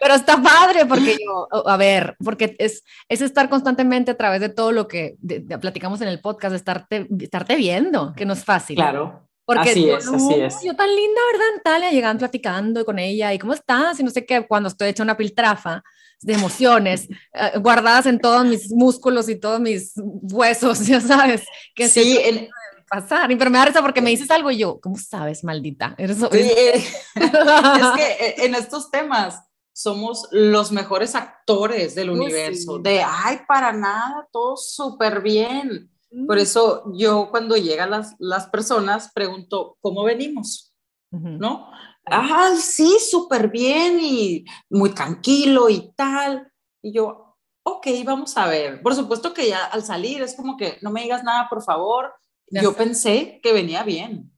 pero 0.00 0.14
está 0.14 0.40
padre 0.42 0.86
porque 0.86 1.16
yo, 1.24 1.48
a 1.66 1.76
ver, 1.76 2.16
porque 2.24 2.56
es, 2.58 2.84
es 3.08 3.20
estar 3.20 3.48
constantemente 3.48 4.10
a 4.10 4.16
través 4.16 4.40
de 4.40 4.48
todo 4.48 4.72
lo 4.72 4.88
que 4.88 5.16
platicamos 5.60 6.00
en 6.00 6.08
el 6.08 6.20
podcast, 6.20 6.54
estarte, 6.54 7.08
estarte 7.20 7.56
viendo, 7.56 8.12
que 8.14 8.26
no 8.26 8.32
es 8.32 8.44
fácil. 8.44 8.76
Claro. 8.76 9.29
Porque 9.52 9.70
así 9.70 9.90
es, 9.90 10.06
así 10.06 10.34
es. 10.34 10.62
Yo 10.62 10.76
tan 10.76 10.88
linda, 10.94 11.20
¿verdad, 11.32 11.46
Natalia? 11.56 11.90
Llegan 11.90 12.18
platicando 12.18 12.84
con 12.84 13.00
ella 13.00 13.34
y 13.34 13.38
cómo 13.40 13.52
estás 13.52 13.98
y 13.98 14.04
no 14.04 14.10
sé 14.10 14.24
qué, 14.24 14.46
cuando 14.46 14.68
estoy 14.68 14.90
hecha 14.90 15.02
una 15.02 15.16
piltrafa 15.16 15.82
de 16.20 16.34
emociones 16.34 17.08
eh, 17.32 17.58
guardadas 17.58 18.06
en 18.06 18.20
todos 18.20 18.44
mis 18.44 18.70
músculos 18.70 19.28
y 19.28 19.34
todos 19.34 19.58
mis 19.58 19.92
huesos, 19.96 20.78
ya 20.86 21.00
sabes. 21.00 21.42
Que 21.74 21.88
sí, 21.88 22.16
en... 22.22 22.48
pasar. 22.88 23.28
Pero 23.36 23.50
me 23.50 23.58
da 23.58 23.64
risa 23.64 23.82
porque 23.82 24.00
me 24.00 24.10
dices 24.10 24.30
algo 24.30 24.52
y 24.52 24.58
yo, 24.58 24.80
¿cómo 24.80 24.96
sabes, 24.96 25.42
maldita? 25.42 25.96
Eres... 25.98 26.18
es 26.22 26.30
que 26.30 26.86
eh, 27.16 28.34
en 28.38 28.54
estos 28.54 28.88
temas 28.92 29.42
somos 29.72 30.28
los 30.30 30.70
mejores 30.70 31.16
actores 31.16 31.96
del 31.96 32.10
universo, 32.10 32.78
de, 32.78 33.02
ay, 33.04 33.40
para 33.48 33.72
nada, 33.72 34.28
todo 34.30 34.56
súper 34.56 35.22
bien. 35.22 35.90
Por 36.26 36.36
mm. 36.36 36.40
eso 36.40 36.92
yo 36.94 37.30
cuando 37.30 37.56
llegan 37.56 37.90
las, 37.90 38.16
las 38.18 38.48
personas 38.48 39.12
pregunto, 39.12 39.76
¿cómo 39.80 40.04
venimos? 40.04 40.74
¿No? 41.12 41.68
ah, 42.06 42.54
sí, 42.56 42.98
súper 42.98 43.48
bien 43.48 43.98
y 44.00 44.44
muy 44.68 44.90
tranquilo 44.90 45.68
y 45.68 45.92
tal. 45.96 46.50
Y 46.82 46.92
yo, 46.92 47.36
ok, 47.62 47.86
vamos 48.04 48.36
a 48.36 48.46
ver. 48.46 48.82
Por 48.82 48.94
supuesto 48.94 49.32
que 49.32 49.48
ya 49.48 49.64
al 49.66 49.82
salir 49.82 50.22
es 50.22 50.34
como 50.34 50.56
que 50.56 50.78
no 50.82 50.90
me 50.90 51.02
digas 51.02 51.24
nada, 51.24 51.48
por 51.48 51.62
favor. 51.62 52.12
yo 52.50 52.74
pensé 52.74 53.40
que 53.42 53.52
venía 53.52 53.82
bien. 53.82 54.32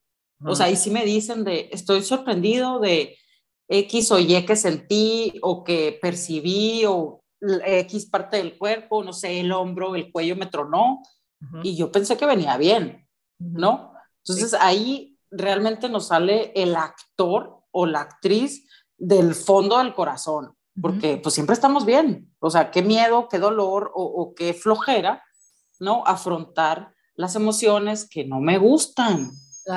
O 0.44 0.56
sea, 0.56 0.66
ahí 0.66 0.76
sí 0.76 0.90
me 0.90 1.04
dicen 1.04 1.44
de, 1.44 1.68
estoy 1.70 2.02
sorprendido 2.02 2.80
de 2.80 3.16
X 3.68 4.10
o 4.10 4.18
Y 4.18 4.44
que 4.44 4.56
sentí 4.56 5.38
o 5.40 5.62
que 5.62 5.98
percibí 6.02 6.84
o 6.84 7.22
X 7.40 8.06
parte 8.06 8.38
del 8.38 8.58
cuerpo, 8.58 9.04
no 9.04 9.12
sé, 9.12 9.38
el 9.38 9.52
hombro, 9.52 9.94
el 9.94 10.10
cuello 10.10 10.34
me 10.34 10.46
tronó. 10.46 11.02
Y 11.62 11.76
yo 11.76 11.90
pensé 11.90 12.16
que 12.16 12.26
venía 12.26 12.56
bien, 12.56 13.08
¿no? 13.38 13.92
Entonces 14.18 14.54
ahí 14.54 15.18
realmente 15.30 15.88
nos 15.88 16.08
sale 16.08 16.52
el 16.54 16.76
actor 16.76 17.62
o 17.70 17.86
la 17.86 18.00
actriz 18.00 18.68
del 18.96 19.34
fondo 19.34 19.78
del 19.78 19.94
corazón, 19.94 20.54
porque 20.80 21.16
pues 21.16 21.34
siempre 21.34 21.54
estamos 21.54 21.84
bien, 21.84 22.32
o 22.38 22.50
sea, 22.50 22.70
qué 22.70 22.82
miedo, 22.82 23.28
qué 23.28 23.38
dolor 23.38 23.90
o, 23.94 24.34
qué 24.36 24.54
flojera, 24.54 25.22
¿no? 25.80 26.04
Afrontar 26.06 26.94
las 27.16 27.34
emociones 27.34 28.08
que 28.08 28.24
no 28.24 28.40
me 28.40 28.58
gustan 28.58 29.32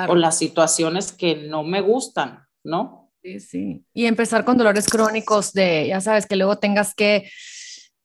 o 0.08 0.14
las 0.14 0.38
situaciones 0.38 1.12
que 1.12 1.36
no 1.48 1.64
me 1.64 1.80
gustan, 1.80 2.46
¿no? 2.62 3.10
Sí, 3.22 3.40
sí. 3.40 3.84
Y 3.92 4.06
empezar 4.06 4.44
con 4.44 4.56
dolores 4.56 4.86
crónicos 4.86 5.52
de, 5.52 5.88
ya 5.88 6.00
sabes, 6.00 6.26
que 6.26 6.36
luego 6.36 6.58
tengas 6.58 6.94
que 6.94 7.28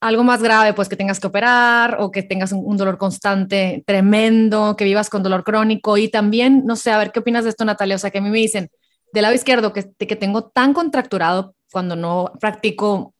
algo 0.02 0.24
más 0.24 0.42
grave, 0.42 0.74
pues 0.74 0.90
que 0.90 0.96
tengas 0.96 1.20
que 1.20 1.28
operar 1.28 1.98
o 2.00 2.10
que 2.12 2.24
tengas 2.24 2.52
un, 2.52 2.76
dolor 2.76 2.98
constante 2.98 3.84
tremendo, 3.86 4.76
que 4.76 4.84
vivas 4.84 5.10
con 5.10 5.22
dolor 5.22 5.44
crónico 5.44 5.96
y 5.98 6.10
también, 6.10 6.64
no 6.66 6.76
sé, 6.76 6.92
a 6.92 6.98
ver 6.98 7.12
qué 7.12 7.20
opinas 7.20 7.44
de 7.44 7.52
esto, 7.52 7.64
Natalia, 7.64 7.96
o 7.96 8.00
sea, 8.00 8.10
que 8.10 8.18
a 8.18 8.22
mí 8.22 8.30
me 8.32 8.40
dicen, 8.40 8.70
del 9.14 9.22
lado 9.22 9.36
izquierdo 9.36 9.74
que, 9.74 9.94
que 9.94 10.16
tengo 10.16 10.46
tan 10.50 10.74
contracturado 10.74 11.56
cuando 11.72 11.96
no 11.96 12.32
practico 12.40 13.14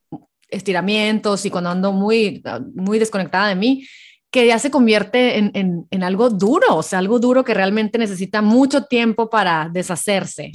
estiramientos 0.48 1.46
y 1.46 1.50
cuando 1.50 1.70
ando 1.70 1.92
muy, 1.92 2.42
muy 2.74 2.98
desconectada 2.98 3.48
de 3.48 3.54
mí, 3.54 3.86
que 4.32 4.46
ya 4.46 4.58
se 4.58 4.70
convierte 4.70 5.38
en, 5.38 5.52
en, 5.54 5.86
en, 5.90 6.02
algo 6.02 6.30
duro, 6.30 6.76
o 6.76 6.82
sea, 6.82 6.98
algo 6.98 7.20
duro 7.20 7.44
que 7.44 7.54
realmente 7.54 7.98
necesita 7.98 8.42
mucho 8.42 8.84
tiempo 8.84 9.30
para 9.30 9.68
deshacerse. 9.70 10.50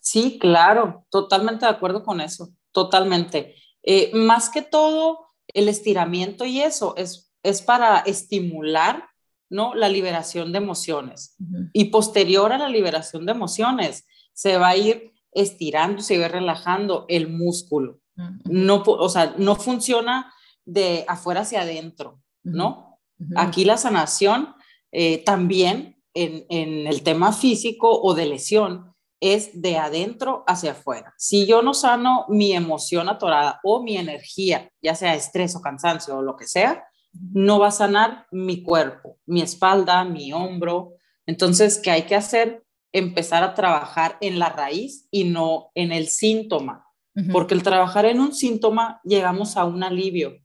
Sí, 0.00 0.38
claro, 0.40 1.06
totalmente 1.10 1.64
de 1.64 1.72
acuerdo 1.72 2.02
con 2.02 2.20
eso, 2.20 2.50
totalmente. 2.72 3.54
Eh, 3.82 4.10
más 4.14 4.48
que 4.48 4.62
todo, 4.62 5.23
el 5.54 5.68
estiramiento 5.68 6.44
y 6.44 6.60
eso 6.60 6.94
es, 6.96 7.32
es 7.42 7.62
para 7.62 8.00
estimular 8.00 9.08
¿no? 9.48 9.74
la 9.74 9.88
liberación 9.88 10.52
de 10.52 10.58
emociones. 10.58 11.36
Y 11.72 11.86
posterior 11.86 12.52
a 12.52 12.58
la 12.58 12.68
liberación 12.68 13.24
de 13.24 13.32
emociones, 13.32 14.06
se 14.32 14.58
va 14.58 14.68
a 14.68 14.76
ir 14.76 15.12
estirando, 15.32 16.02
se 16.02 16.18
va 16.18 16.24
a 16.24 16.28
ir 16.28 16.32
relajando 16.32 17.06
el 17.08 17.28
músculo. 17.28 18.00
No, 18.44 18.82
o 18.86 19.08
sea, 19.08 19.34
no 19.38 19.56
funciona 19.56 20.32
de 20.64 21.04
afuera 21.08 21.40
hacia 21.40 21.62
adentro, 21.62 22.20
¿no? 22.42 23.00
Aquí 23.36 23.64
la 23.64 23.76
sanación 23.76 24.54
eh, 24.92 25.24
también 25.24 26.02
en, 26.14 26.46
en, 26.48 26.86
el 26.86 27.02
tema 27.02 27.32
físico 27.32 28.00
o 28.00 28.14
de 28.14 28.26
lesión 28.26 28.93
es 29.24 29.60
de 29.60 29.78
adentro 29.78 30.44
hacia 30.46 30.72
afuera. 30.72 31.14
Si 31.16 31.46
yo 31.46 31.62
no 31.62 31.74
sano 31.74 32.26
mi 32.28 32.52
emoción 32.52 33.08
atorada 33.08 33.60
o 33.64 33.82
mi 33.82 33.96
energía, 33.96 34.70
ya 34.82 34.94
sea 34.94 35.14
estrés 35.14 35.56
o 35.56 35.60
cansancio 35.60 36.18
o 36.18 36.22
lo 36.22 36.36
que 36.36 36.46
sea, 36.46 36.84
no 37.12 37.58
va 37.58 37.68
a 37.68 37.72
sanar 37.72 38.26
mi 38.30 38.62
cuerpo, 38.62 39.18
mi 39.26 39.40
espalda, 39.40 40.04
mi 40.04 40.32
hombro. 40.32 40.94
Entonces, 41.26 41.78
¿qué 41.78 41.90
hay 41.90 42.02
que 42.02 42.16
hacer? 42.16 42.64
empezar 42.94 43.42
a 43.42 43.54
trabajar 43.54 44.16
en 44.20 44.38
la 44.38 44.48
raíz 44.48 45.08
y 45.10 45.24
no 45.24 45.72
en 45.74 45.90
el 45.90 46.06
síntoma, 46.06 46.86
porque 47.32 47.54
el 47.54 47.64
trabajar 47.64 48.06
en 48.06 48.20
un 48.20 48.32
síntoma 48.32 49.00
llegamos 49.02 49.56
a 49.56 49.64
un 49.64 49.82
alivio, 49.82 50.38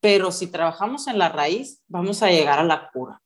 pero 0.00 0.30
si 0.30 0.46
trabajamos 0.46 1.08
en 1.08 1.18
la 1.18 1.28
raíz, 1.28 1.82
vamos 1.88 2.22
a 2.22 2.30
llegar 2.30 2.60
a 2.60 2.64
la 2.64 2.90
cura. 2.92 3.19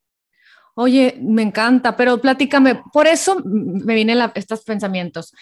Oye, 0.77 1.17
me 1.21 1.43
encanta, 1.43 1.97
pero 1.97 2.21
platícame, 2.21 2.83
por 2.93 3.07
eso 3.07 3.41
me 3.45 3.95
vienen 3.95 4.19
estos 4.35 4.65
pensamientos. 4.65 5.33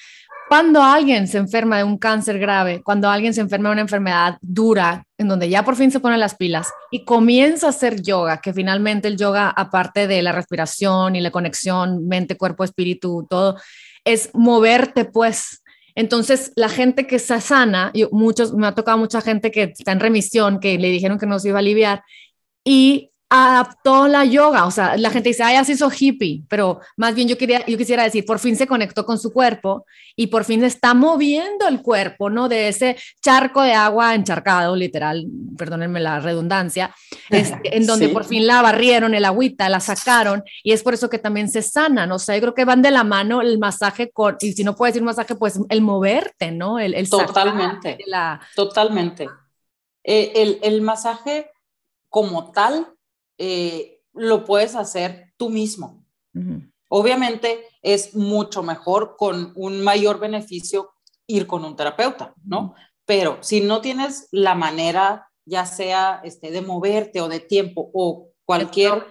Cuando 0.48 0.82
alguien 0.82 1.26
se 1.26 1.38
enferma 1.38 1.78
de 1.78 1.84
un 1.84 1.96
cáncer 1.96 2.38
grave, 2.38 2.82
cuando 2.82 3.08
alguien 3.08 3.32
se 3.32 3.40
enferma 3.40 3.70
de 3.70 3.72
una 3.72 3.80
enfermedad 3.82 4.36
dura, 4.42 5.06
en 5.16 5.28
donde 5.28 5.48
ya 5.48 5.64
por 5.64 5.76
fin 5.76 5.90
se 5.90 6.00
ponen 6.00 6.20
las 6.20 6.34
pilas 6.34 6.68
y 6.90 7.06
comienza 7.06 7.68
a 7.68 7.70
hacer 7.70 8.02
yoga, 8.02 8.42
que 8.42 8.52
finalmente 8.52 9.08
el 9.08 9.16
yoga, 9.16 9.48
aparte 9.48 10.06
de 10.06 10.20
la 10.20 10.32
respiración 10.32 11.16
y 11.16 11.22
la 11.22 11.30
conexión 11.30 12.06
mente, 12.06 12.36
cuerpo, 12.36 12.64
espíritu, 12.64 13.26
todo, 13.30 13.56
es 14.04 14.28
moverte, 14.34 15.06
pues. 15.06 15.62
Entonces, 15.94 16.52
la 16.56 16.68
gente 16.68 17.06
que 17.06 17.18
se 17.18 17.40
sana, 17.40 17.90
yo, 17.94 18.08
muchos, 18.12 18.52
me 18.52 18.66
ha 18.66 18.74
tocado 18.74 18.98
mucha 18.98 19.22
gente 19.22 19.50
que 19.50 19.72
está 19.74 19.92
en 19.92 20.00
remisión, 20.00 20.60
que 20.60 20.76
le 20.78 20.88
dijeron 20.88 21.18
que 21.18 21.26
no 21.26 21.38
se 21.38 21.48
iba 21.48 21.58
a 21.58 21.60
aliviar, 21.60 22.02
y 22.64 23.11
adaptó 23.34 24.08
la 24.08 24.26
yoga, 24.26 24.66
o 24.66 24.70
sea, 24.70 24.94
la 24.98 25.08
gente 25.08 25.30
dice, 25.30 25.42
ay, 25.42 25.56
así 25.56 25.72
hizo 25.72 25.90
hippie, 25.90 26.42
pero 26.50 26.80
más 26.98 27.14
bien 27.14 27.26
yo, 27.26 27.38
quería, 27.38 27.64
yo 27.64 27.78
quisiera 27.78 28.02
decir, 28.02 28.26
por 28.26 28.38
fin 28.38 28.56
se 28.56 28.66
conectó 28.66 29.06
con 29.06 29.18
su 29.18 29.32
cuerpo 29.32 29.86
y 30.14 30.26
por 30.26 30.44
fin 30.44 30.62
está 30.64 30.92
moviendo 30.92 31.66
el 31.66 31.80
cuerpo, 31.80 32.28
¿no? 32.28 32.50
De 32.50 32.68
ese 32.68 32.94
charco 33.22 33.62
de 33.62 33.72
agua 33.72 34.14
encharcado, 34.14 34.76
literal, 34.76 35.26
perdónenme 35.56 35.98
la 36.00 36.20
redundancia, 36.20 36.94
este, 37.30 37.74
en 37.74 37.86
donde 37.86 38.10
por 38.10 38.24
fin 38.24 38.46
la 38.46 38.60
barrieron, 38.60 39.14
el 39.14 39.24
agüita, 39.24 39.70
la 39.70 39.80
sacaron 39.80 40.44
y 40.62 40.72
es 40.72 40.82
por 40.82 40.92
eso 40.92 41.08
que 41.08 41.18
también 41.18 41.48
se 41.48 41.62
sanan, 41.62 42.12
o 42.12 42.18
sea, 42.18 42.34
yo 42.34 42.42
creo 42.42 42.54
que 42.54 42.66
van 42.66 42.82
de 42.82 42.90
la 42.90 43.02
mano 43.02 43.40
el 43.40 43.58
masaje 43.58 44.10
con, 44.10 44.36
y 44.42 44.52
si 44.52 44.62
no 44.62 44.76
puedes 44.76 44.92
decir 44.92 45.06
masaje, 45.06 45.36
pues 45.36 45.58
el 45.70 45.80
moverte, 45.80 46.52
¿no? 46.52 46.78
El, 46.78 46.92
el 46.92 47.08
totalmente, 47.08 47.96
totalmente. 48.54 49.26
Eh, 50.04 50.32
el, 50.34 50.58
el 50.62 50.82
masaje 50.82 51.50
como 52.10 52.52
tal 52.52 52.92
eh, 53.44 54.00
lo 54.14 54.44
puedes 54.44 54.76
hacer 54.76 55.32
tú 55.36 55.50
mismo. 55.50 56.06
Obviamente 56.88 57.66
es 57.82 58.14
mucho 58.14 58.62
mejor 58.62 59.16
con 59.18 59.52
un 59.56 59.82
mayor 59.82 60.20
beneficio 60.20 60.92
ir 61.26 61.48
con 61.48 61.64
un 61.64 61.74
terapeuta, 61.74 62.34
¿no? 62.44 62.74
Pero 63.04 63.38
si 63.40 63.60
no 63.60 63.80
tienes 63.80 64.28
la 64.30 64.54
manera, 64.54 65.28
ya 65.44 65.66
sea 65.66 66.20
este, 66.22 66.52
de 66.52 66.62
moverte 66.62 67.20
o 67.20 67.28
de 67.28 67.40
tiempo 67.40 67.90
o 67.92 68.28
cualquier, 68.44 69.08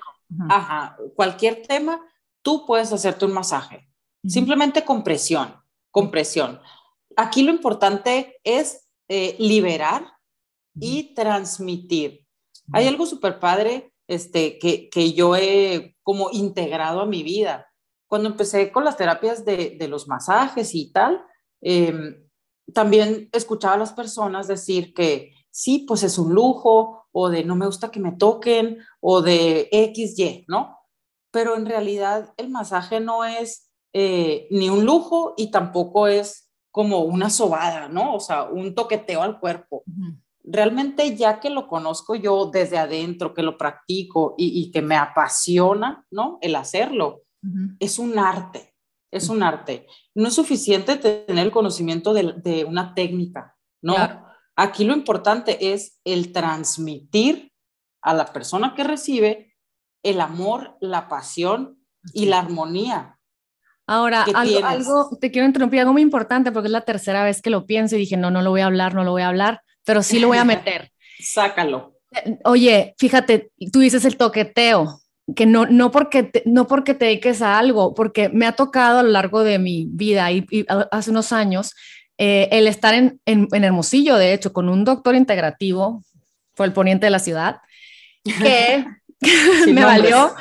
cualquier 1.17 1.63
tema, 1.67 1.99
tú 2.41 2.65
puedes 2.65 2.93
hacerte 2.93 3.25
un 3.25 3.33
masaje. 3.33 3.89
Simplemente 4.25 4.85
con 4.85 5.03
presión, 5.03 5.55
con 5.89 6.09
presión. 6.09 6.61
Aquí 7.17 7.43
lo 7.43 7.51
importante 7.51 8.39
es 8.45 8.87
eh, 9.09 9.35
liberar 9.39 10.05
y 10.79 11.13
transmitir. 11.15 12.25
Hay 12.71 12.87
algo 12.87 13.05
súper 13.05 13.39
padre 13.39 13.91
este, 14.11 14.59
que, 14.59 14.89
que 14.89 15.13
yo 15.13 15.37
he 15.37 15.95
como 16.03 16.31
integrado 16.31 16.99
a 16.99 17.05
mi 17.05 17.23
vida. 17.23 17.67
Cuando 18.09 18.27
empecé 18.27 18.69
con 18.69 18.83
las 18.83 18.97
terapias 18.97 19.45
de, 19.45 19.77
los 19.87 20.09
masajes 20.09 20.75
y 20.75 20.91
tal, 20.91 21.23
em, 21.61 22.27
también 22.73 23.29
escuchaba 23.31 23.75
a 23.75 23.77
las 23.77 23.93
personas 23.93 24.49
decir 24.49 24.93
que 24.93 25.31
sí, 25.49 25.85
pues 25.87 26.03
es 26.03 26.17
un 26.17 26.33
lujo, 26.33 27.07
o 27.13 27.29
de 27.29 27.45
no 27.45 27.55
me 27.55 27.65
gusta 27.65 27.89
que 27.89 28.01
me 28.01 28.11
toquen, 28.11 28.79
o 28.99 29.21
de 29.21 29.69
X, 29.71 30.19
Y, 30.19 30.43
¿no? 30.49 30.77
Pero 31.31 31.55
en 31.55 31.65
realidad 31.65 32.33
el 32.35 32.49
masaje 32.49 32.99
no 32.99 33.23
es 33.23 33.71
eh, 33.93 34.49
ni 34.51 34.69
un 34.69 34.83
lujo 34.83 35.35
y 35.37 35.51
tampoco 35.51 36.07
es 36.07 36.51
como 36.69 36.99
una 37.03 37.29
sobada, 37.29 37.87
¿no? 37.87 38.15
O 38.15 38.19
sea, 38.19 38.43
un 38.43 38.75
toqueteo 38.75 39.21
al 39.21 39.39
cuerpo 39.39 39.85
realmente 40.51 41.15
ya 41.15 41.39
que 41.39 41.49
lo 41.49 41.67
conozco 41.67 42.15
yo 42.15 42.47
desde 42.51 42.77
adentro, 42.77 43.33
que 43.33 43.43
lo 43.43 43.57
practico 43.57 44.35
y, 44.37 44.69
que 44.71 44.81
me 44.81 44.95
apasiona, 44.95 46.05
¿no? 46.11 46.37
El 46.41 46.55
hacerlo, 46.55 47.23
es 47.79 47.97
un 47.97 48.19
arte, 48.19 48.75
es 49.11 49.29
un 49.29 49.43
arte. 49.43 49.87
No 50.13 50.27
es 50.27 50.35
suficiente 50.35 50.97
tener 50.97 51.45
el 51.45 51.51
conocimiento 51.51 52.13
de, 52.13 52.65
una 52.65 52.93
técnica, 52.93 53.55
¿no? 53.81 53.95
Aquí 54.55 54.83
lo 54.83 54.93
importante 54.93 55.73
es 55.73 55.99
el 56.03 56.31
transmitir 56.33 57.51
a 58.01 58.13
la 58.13 58.25
persona 58.25 58.75
que 58.75 58.83
recibe 58.83 59.55
el 60.03 60.19
amor, 60.19 60.77
la 60.81 61.07
pasión 61.07 61.79
y 62.13 62.25
la 62.25 62.39
armonía. 62.39 63.17
Ahora, 63.87 64.25
algo, 64.35 64.65
algo, 64.65 65.17
te 65.19 65.31
quiero 65.31 65.47
interrumpir, 65.47 65.79
algo 65.79 65.93
muy 65.93 66.01
importante 66.01 66.51
porque 66.51 66.67
es 66.67 66.71
la 66.71 66.85
tercera 66.85 67.23
vez 67.23 67.41
que 67.41 67.49
lo 67.49 67.65
pienso 67.65 67.95
y 67.95 67.99
dije, 67.99 68.17
no, 68.17 68.31
no 68.31 68.41
lo 68.41 68.49
voy 68.49 68.61
a 68.61 68.65
hablar, 68.65 68.93
no 68.93 69.03
lo 69.03 69.11
voy 69.11 69.21
a 69.21 69.29
hablar 69.29 69.61
pero 69.85 70.03
sí 70.03 70.19
lo 70.19 70.27
voy 70.27 70.37
a 70.37 70.45
meter. 70.45 70.91
Sácalo. 71.19 71.97
Oye, 72.43 72.93
fíjate, 72.97 73.51
tú 73.71 73.79
dices 73.79 74.03
el 74.05 74.17
toqueteo, 74.17 75.01
que 75.35 75.45
no, 75.45 75.65
no, 75.65 75.91
porque 75.91 76.23
te, 76.23 76.43
no 76.45 76.67
porque 76.67 76.93
te 76.93 77.05
dediques 77.05 77.41
a 77.41 77.57
algo, 77.57 77.93
porque 77.93 78.29
me 78.29 78.45
ha 78.45 78.51
tocado 78.53 78.99
a 78.99 79.03
lo 79.03 79.09
largo 79.09 79.43
de 79.43 79.59
mi 79.59 79.87
vida 79.89 80.31
y, 80.31 80.45
hace 80.91 81.11
unos 81.11 81.31
años 81.31 81.73
eh, 82.17 82.49
el 82.51 82.67
estar 82.67 82.93
en, 82.93 83.19
en, 83.25 83.47
Hermosillo, 83.63 84.17
de 84.17 84.33
hecho, 84.33 84.51
con 84.51 84.67
un 84.67 84.83
doctor 84.83 85.15
integrativo, 85.15 86.03
fue 86.53 86.65
el 86.65 86.73
poniente 86.73 87.05
de 87.05 87.11
la 87.11 87.19
ciudad, 87.19 87.57
que 88.23 88.85
me 89.67 89.85
valió 89.85 90.33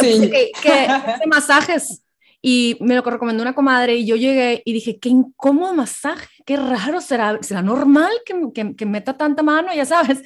que, 0.00 0.50
que 0.62 0.88
masajes 1.26 2.02
y 2.42 2.76
me 2.80 2.94
lo 2.94 3.02
recomendó 3.02 3.42
una 3.42 3.54
comadre 3.54 3.96
y 3.96 4.06
yo 4.06 4.16
llegué 4.16 4.62
y 4.64 4.72
dije, 4.72 4.98
qué 4.98 5.08
incómodo 5.10 5.74
masaje, 5.74 6.28
qué 6.44 6.56
raro, 6.56 7.00
será, 7.00 7.38
será 7.42 7.62
normal 7.62 8.12
que, 8.26 8.74
que, 8.76 8.86
meta 8.86 9.16
tanta 9.16 9.42
mano, 9.42 9.72
ya 9.74 9.84
sabes. 9.84 10.22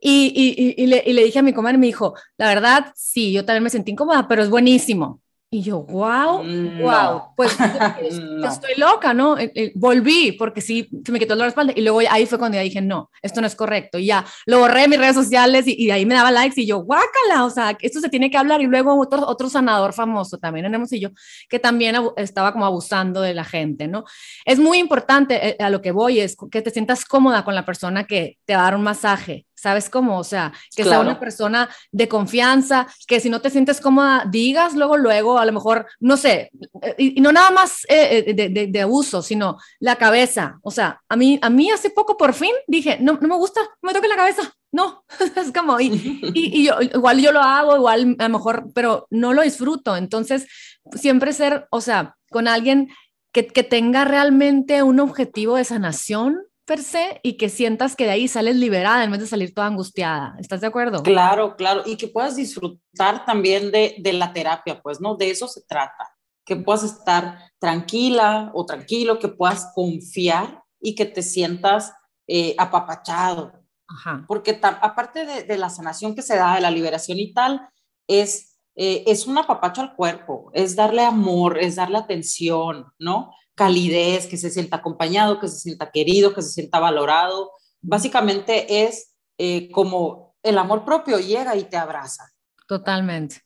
Y, 0.00 0.32
y, 0.34 0.82
y, 0.82 0.86
le, 0.86 1.02
y, 1.06 1.12
le, 1.12 1.24
dije 1.24 1.38
a 1.38 1.42
mi 1.42 1.52
comadre, 1.52 1.78
me 1.78 1.86
dijo, 1.86 2.14
la 2.36 2.48
verdad, 2.48 2.92
sí, 2.96 3.32
yo 3.32 3.44
también 3.44 3.62
me 3.62 3.70
sentí 3.70 3.92
incómoda, 3.92 4.26
pero 4.28 4.42
es 4.42 4.50
buenísimo. 4.50 5.21
Y 5.54 5.60
yo, 5.60 5.82
wow, 5.82 6.42
wow, 6.80 7.34
pues 7.36 7.52
estoy 8.00 8.74
loca, 8.78 9.12
¿no? 9.12 9.36
Eh, 9.36 9.52
eh, 9.54 9.72
volví 9.74 10.32
porque 10.32 10.62
sí, 10.62 10.88
se 11.04 11.12
me 11.12 11.18
quitó 11.18 11.34
el 11.34 11.40
dolor 11.40 11.48
de 11.48 11.48
espalda 11.50 11.72
y 11.76 11.82
luego 11.82 12.00
ahí 12.10 12.24
fue 12.24 12.38
cuando 12.38 12.56
ya 12.56 12.62
dije, 12.62 12.80
no, 12.80 13.10
esto 13.20 13.42
no 13.42 13.46
es 13.46 13.54
correcto. 13.54 13.98
Y 13.98 14.06
ya 14.06 14.24
lo 14.46 14.60
borré 14.60 14.84
en 14.84 14.90
mis 14.90 14.98
redes 14.98 15.14
sociales 15.14 15.66
y, 15.66 15.90
ahí 15.90 16.06
me 16.06 16.14
daba 16.14 16.30
likes 16.30 16.58
y 16.58 16.66
yo, 16.66 16.78
guácala, 16.78 17.44
o 17.44 17.50
sea, 17.50 17.76
esto 17.82 18.00
se 18.00 18.08
tiene 18.08 18.30
que 18.30 18.38
hablar. 18.38 18.62
Y 18.62 18.66
luego 18.66 18.98
otro, 18.98 19.28
otro 19.28 19.50
sanador 19.50 19.92
famoso 19.92 20.38
también 20.38 20.64
en 20.64 20.72
Hermosillo 20.72 21.10
que 21.50 21.58
también 21.58 21.96
estaba 22.16 22.54
como 22.54 22.64
abusando 22.64 23.20
de 23.20 23.34
la 23.34 23.44
gente, 23.44 23.88
¿no? 23.88 24.04
Es 24.46 24.58
muy 24.58 24.78
importante, 24.78 25.50
eh, 25.50 25.56
a 25.60 25.68
lo 25.68 25.82
que 25.82 25.92
voy, 25.92 26.20
es 26.20 26.34
que 26.50 26.62
te 26.62 26.70
sientas 26.70 27.04
cómoda 27.04 27.44
con 27.44 27.54
la 27.54 27.66
persona 27.66 28.04
que 28.04 28.38
te 28.46 28.54
va 28.54 28.62
a 28.62 28.64
dar 28.64 28.76
un 28.76 28.84
masaje, 28.84 29.44
¿Sabes 29.62 29.88
cómo? 29.88 30.18
O 30.18 30.24
sea, 30.24 30.52
que 30.74 30.82
sea 30.82 30.98
una 30.98 31.20
persona 31.20 31.68
de 31.92 32.08
confianza, 32.08 32.88
que 33.06 33.20
si 33.20 33.30
no 33.30 33.40
te 33.40 33.48
sientes 33.48 33.80
cómoda, 33.80 34.24
digas 34.28 34.74
luego, 34.74 34.96
luego, 34.96 35.38
a 35.38 35.46
lo 35.46 35.52
mejor, 35.52 35.86
no 36.00 36.16
sé, 36.16 36.50
y, 36.98 37.20
no 37.20 37.30
nada 37.30 37.52
más 37.52 37.84
eh, 37.88 38.24
eh, 38.26 38.34
de, 38.34 38.66
de, 38.66 38.80
abuso, 38.80 39.22
sino 39.22 39.58
la 39.78 39.94
cabeza. 39.94 40.58
O 40.62 40.72
sea, 40.72 41.00
a 41.08 41.14
mí, 41.14 41.38
a 41.40 41.48
mí 41.48 41.70
hace 41.70 41.90
poco 41.90 42.16
por 42.16 42.34
fin 42.34 42.50
dije, 42.66 42.98
no, 43.00 43.20
no 43.20 43.28
me 43.28 43.36
gusta, 43.36 43.60
no 43.60 43.86
me 43.86 43.92
toque 43.92 44.08
la 44.08 44.16
cabeza. 44.16 44.52
No, 44.72 45.04
es 45.36 45.52
como, 45.52 45.78
y, 45.80 45.92
y, 46.34 46.66
yo, 46.66 46.82
igual 46.82 47.20
yo 47.20 47.30
lo 47.30 47.40
hago, 47.40 47.76
igual 47.76 48.16
a 48.18 48.24
lo 48.24 48.30
mejor, 48.30 48.72
pero 48.74 49.06
no 49.10 49.32
lo 49.32 49.42
disfruto. 49.42 49.96
Entonces, 49.96 50.48
siempre 50.96 51.32
ser, 51.32 51.68
o 51.70 51.80
sea, 51.80 52.16
con 52.32 52.48
alguien 52.48 52.88
que, 53.30 53.46
que 53.46 53.62
tenga 53.62 54.04
realmente 54.04 54.82
un 54.82 54.98
objetivo 54.98 55.54
de 55.54 55.62
sanación, 55.62 56.40
per 56.64 56.82
se 56.82 57.20
y 57.22 57.36
que 57.36 57.48
sientas 57.48 57.96
que 57.96 58.04
de 58.04 58.10
ahí 58.10 58.28
sales 58.28 58.56
liberada 58.56 59.04
en 59.04 59.10
vez 59.10 59.20
de 59.20 59.26
salir 59.26 59.54
toda 59.54 59.66
angustiada. 59.66 60.36
¿Estás 60.38 60.60
de 60.60 60.66
acuerdo? 60.68 61.02
Claro, 61.02 61.56
claro. 61.56 61.82
Y 61.84 61.96
que 61.96 62.08
puedas 62.08 62.36
disfrutar 62.36 63.24
también 63.24 63.70
de, 63.70 63.96
de 63.98 64.12
la 64.12 64.32
terapia, 64.32 64.80
pues, 64.80 65.00
¿no? 65.00 65.16
De 65.16 65.30
eso 65.30 65.48
se 65.48 65.62
trata. 65.62 66.14
Que 66.44 66.56
puedas 66.56 66.84
estar 66.84 67.38
tranquila 67.58 68.50
o 68.54 68.64
tranquilo, 68.66 69.18
que 69.18 69.28
puedas 69.28 69.72
confiar 69.74 70.62
y 70.80 70.94
que 70.94 71.04
te 71.04 71.22
sientas 71.22 71.92
eh, 72.26 72.54
apapachado. 72.58 73.52
Ajá. 73.88 74.24
Porque 74.26 74.58
aparte 74.62 75.26
de, 75.26 75.42
de, 75.42 75.58
la 75.58 75.68
sanación 75.68 76.14
que 76.14 76.22
se 76.22 76.36
da, 76.36 76.54
de 76.54 76.60
la 76.60 76.70
liberación 76.70 77.18
y 77.18 77.32
tal, 77.32 77.68
es, 78.06 78.58
eh, 78.74 79.04
es 79.06 79.26
un 79.26 79.38
apapacho 79.38 79.82
al 79.82 79.94
cuerpo, 79.94 80.50
es 80.54 80.76
darle 80.76 81.04
amor, 81.04 81.58
es 81.58 81.76
darle 81.76 81.98
atención, 81.98 82.86
¿no? 82.98 83.32
Calidez, 83.54 84.26
que 84.26 84.36
se 84.36 84.50
sienta 84.50 84.78
acompañado, 84.78 85.40
que 85.40 85.48
se 85.48 85.58
sienta 85.58 85.90
querido, 85.90 86.34
que 86.34 86.42
se 86.42 86.50
sienta 86.50 86.78
valorado. 86.78 87.50
Básicamente 87.80 88.84
es 88.84 89.14
eh, 89.38 89.70
como 89.70 90.34
el 90.42 90.58
amor 90.58 90.84
propio 90.84 91.18
llega 91.18 91.56
y 91.56 91.64
te 91.64 91.76
abraza. 91.76 92.30
Totalmente. 92.66 93.42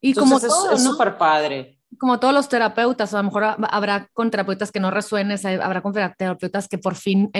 Y 0.00 0.14
como 0.14 0.40
todo, 0.40 0.72
es 0.72 0.82
súper 0.82 1.16
padre 1.16 1.75
como 1.98 2.20
todos 2.20 2.34
los 2.34 2.48
terapeutas, 2.48 3.14
a 3.14 3.18
lo 3.18 3.24
mejor 3.24 3.44
habrá 3.70 4.08
con 4.12 4.30
terapeutas 4.30 4.72
que 4.72 4.80
no 4.80 4.90
resuenes, 4.90 5.44
habrá 5.44 5.80
con 5.80 5.92
terapeutas 5.92 6.68
que 6.68 6.78
por 6.78 6.94
fin 6.94 7.30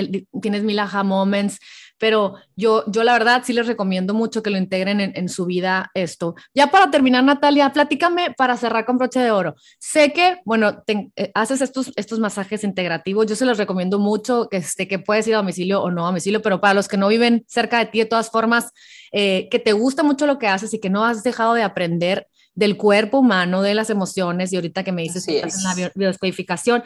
tienes 0.40 0.62
mil 0.62 0.78
aha 0.78 1.03
moments, 1.03 1.59
pero 1.99 2.36
yo, 2.57 2.84
yo 2.86 3.05
la 3.05 3.12
verdad 3.12 3.42
sí 3.44 3.53
les 3.53 3.66
recomiendo 3.66 4.14
mucho 4.14 4.42
que 4.42 4.51
lo 4.51 4.59
integren 4.59 5.01
en, 5.01 5.28
su 5.28 5.47
vida 5.47 5.90
esto. 5.94 6.34
Ya 6.55 6.70
para 6.70 6.90
terminar, 6.90 7.24
Natalia, 7.24 7.72
platícame 7.72 8.32
para 8.36 8.57
cerrar 8.57 8.84
con 8.84 8.99
broche 8.99 9.20
de 9.20 9.30
oro. 9.30 9.55
Sé 9.78 10.12
que, 10.12 10.38
bueno, 10.44 10.82
eh, 10.86 11.30
haces 11.34 11.61
estos, 11.62 11.92
estos 11.97 12.18
masajes 12.18 12.64
integrativos, 12.64 13.26
yo 13.26 13.36
se 13.36 13.47
los 13.47 13.59
recomiendo 13.59 13.99
mucho, 13.99 14.49
que, 14.51 14.59
este, 14.59 14.86
que 14.86 14.99
puedes 14.99 15.26
ir 15.26 15.34
a 15.34 15.38
domicilio 15.38 15.82
o 15.82 15.90
no 15.90 16.05
a 16.05 16.09
domicilio, 16.09 16.42
pero 16.42 16.61
para 16.61 16.74
los 16.74 16.88
que 16.88 16.97
no 16.97 17.09
viven 17.09 17.44
cerca 17.49 17.78
de 17.78 17.86
ti, 17.86 17.99
de 17.99 18.07
todas 18.07 18.30
formas, 18.30 18.72
eh, 19.12 19.49
que 19.51 19.59
te 19.59 19.72
gusta 19.72 20.03
mucho 20.03 20.26
lo 20.26 20.38
que 20.38 20.49
haces 20.49 20.72
y 20.74 20.80
que 20.80 20.90
no 20.90 21.05
has 21.05 21.22
dejado 21.22 21.55
de 21.55 21.62
aprender, 21.62 22.28
del 22.57 22.77
cuerpo 22.77 23.19
humano, 23.19 23.63
de 23.63 23.75
las 23.75 23.91
emociones, 23.91 24.53
y 24.53 24.57
ahorita 24.57 24.83
que 24.83 24.91
me 24.91 25.03
dices 25.03 25.25
que 25.25 25.37
estás 25.37 25.59
en 25.59 25.83
la 25.83 25.93
biodescodificación, 25.95 26.83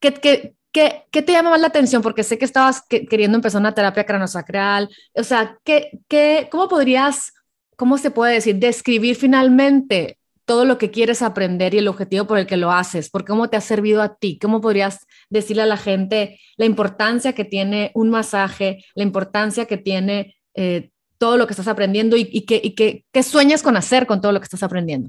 ¿qué, 0.00 0.14
qué, 0.14 0.54
qué, 0.72 1.04
qué 1.12 1.22
te 1.22 1.32
llama 1.32 1.50
más 1.50 1.60
la 1.60 1.68
atención? 1.68 2.02
Porque 2.02 2.24
sé 2.24 2.38
que 2.38 2.44
estabas 2.44 2.82
queriendo 2.88 3.36
empezar 3.36 3.60
una 3.60 3.74
terapia 3.74 4.04
cranosacral, 4.04 4.88
o 5.14 5.22
sea, 5.22 5.58
¿qué, 5.64 6.00
qué, 6.08 6.48
¿cómo 6.50 6.66
podrías, 6.66 7.32
cómo 7.76 7.98
se 7.98 8.10
puede 8.10 8.34
decir, 8.34 8.56
describir 8.56 9.14
finalmente 9.14 10.18
todo 10.44 10.64
lo 10.64 10.78
que 10.78 10.90
quieres 10.90 11.22
aprender 11.22 11.74
y 11.74 11.78
el 11.78 11.88
objetivo 11.88 12.26
por 12.26 12.38
el 12.38 12.46
que 12.46 12.56
lo 12.56 12.72
haces, 12.72 13.10
por 13.10 13.24
cómo 13.24 13.48
te 13.48 13.56
ha 13.56 13.60
servido 13.60 14.02
a 14.02 14.16
ti, 14.16 14.38
cómo 14.40 14.60
podrías 14.60 15.06
decirle 15.30 15.62
a 15.62 15.66
la 15.66 15.76
gente 15.76 16.40
la 16.56 16.64
importancia 16.64 17.32
que 17.34 17.44
tiene 17.44 17.92
un 17.94 18.10
masaje, 18.10 18.84
la 18.94 19.04
importancia 19.04 19.66
que 19.66 19.76
tiene 19.76 20.36
eh, 20.54 20.90
todo 21.22 21.36
lo 21.36 21.46
que 21.46 21.52
estás 21.52 21.68
aprendiendo 21.68 22.16
y, 22.16 22.28
y, 22.32 22.74
qué 22.74 23.22
sueñas 23.22 23.62
con 23.62 23.76
hacer 23.76 24.08
con 24.08 24.20
todo 24.20 24.32
lo 24.32 24.40
que 24.40 24.46
estás 24.46 24.64
aprendiendo. 24.64 25.08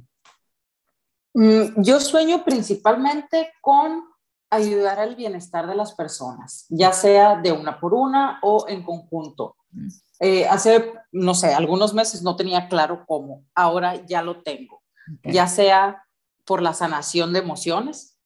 Mm, 1.34 1.82
yo 1.82 2.00
sueño 2.00 2.46
principalmente 2.46 3.52
con 3.62 4.04
ayudar 4.52 5.00
al 5.00 5.16
bienestar 5.16 5.66
de 5.66 5.74
las 5.74 5.96
personas, 5.96 6.68
ya 6.70 6.94
sea 6.94 7.38
de 7.38 7.52
una 7.52 7.80
por 7.80 7.96
una 7.96 8.38
o 8.44 8.68
en 8.68 8.84
conjunto. 8.84 9.56
Mm. 9.72 9.88
Eh, 10.20 10.48
hace, 10.48 10.94
no 11.12 11.34
sé, 11.34 11.52
algunos 11.56 11.96
meses 11.96 12.22
no 12.22 12.36
tenía 12.36 12.68
claro 12.68 13.06
cómo, 13.08 13.44
ahora 13.56 14.06
ya 14.06 14.22
lo 14.22 14.44
tengo, 14.44 14.84
ya 15.24 15.48
sea 15.48 16.06
por 16.46 16.62
la 16.62 16.76
sanación 16.76 17.34
de 17.34 17.40
emociones, 17.40 18.20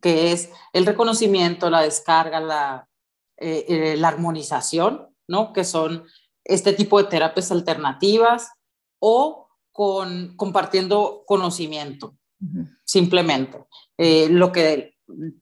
que 0.00 0.32
es 0.32 0.48
el 0.72 0.86
reconocimiento, 0.86 1.68
la 1.68 1.82
descarga, 1.82 2.40
la, 2.40 2.88
eh, 3.36 3.66
eh, 3.68 3.96
la 3.98 4.08
armonización, 4.08 5.14
¿no? 5.28 5.52
Que 5.52 5.64
son 5.64 6.04
este 6.44 6.72
tipo 6.72 7.02
de 7.02 7.08
terapias 7.08 7.50
alternativas 7.50 8.50
o 9.00 9.48
con 9.72 10.36
compartiendo 10.36 11.24
conocimiento, 11.26 12.16
simplemente. 12.84 13.64
Eh, 13.98 14.28
lo, 14.30 14.52
que, 14.52 14.94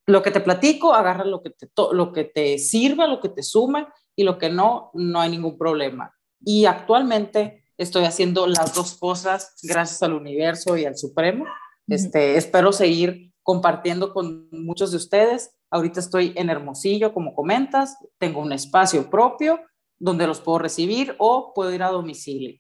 lo 0.07 0.23
que 0.23 0.31
te 0.31 0.41
platico, 0.41 0.95
agarra 0.95 1.25
lo 1.25 1.43
que 1.43 1.51
te, 1.51 1.71
lo 1.93 2.13
que 2.13 2.25
te 2.25 2.59
sirva, 2.59 3.07
lo 3.07 3.21
que 3.21 3.29
te 3.29 3.43
sume 3.43 3.87
y 4.17 4.25
lo 4.25 4.39
que 4.39 4.49
no, 4.49 4.91
no 4.95 5.21
hay 5.21 5.31
ningún 5.31 5.59
problema. 5.59 6.15
Y 6.41 6.65
actualmente 6.65 7.65
estoy 7.77 8.05
haciendo 8.05 8.47
las 8.47 8.75
dos 8.75 8.95
cosas 8.95 9.55
gracias 9.63 10.03
al 10.03 10.15
universo 10.15 10.77
y 10.77 10.87
al 10.87 10.97
Supremo. 10.97 11.45
este, 11.89 12.37
espero 12.37 12.73
seguir 12.73 13.33
compartiendo 13.43 14.15
con 14.15 14.49
muchos 14.51 14.93
de 14.93 14.97
ustedes. 14.97 15.55
Ahorita 15.71 16.01
estoy 16.01 16.33
en 16.37 16.49
Hermosillo, 16.49 17.13
como 17.13 17.35
comentas, 17.35 17.97
tengo 18.19 18.41
un 18.41 18.53
espacio 18.53 19.11
propio 19.11 19.61
donde 20.03 20.27
los 20.27 20.41
puedo 20.41 20.59
recibir 20.59 21.15
o 21.19 21.53
puedo 21.55 21.73
ir 21.73 21.83
a 21.83 21.91
domicilio. 21.91 22.59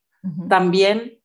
También 0.49 1.18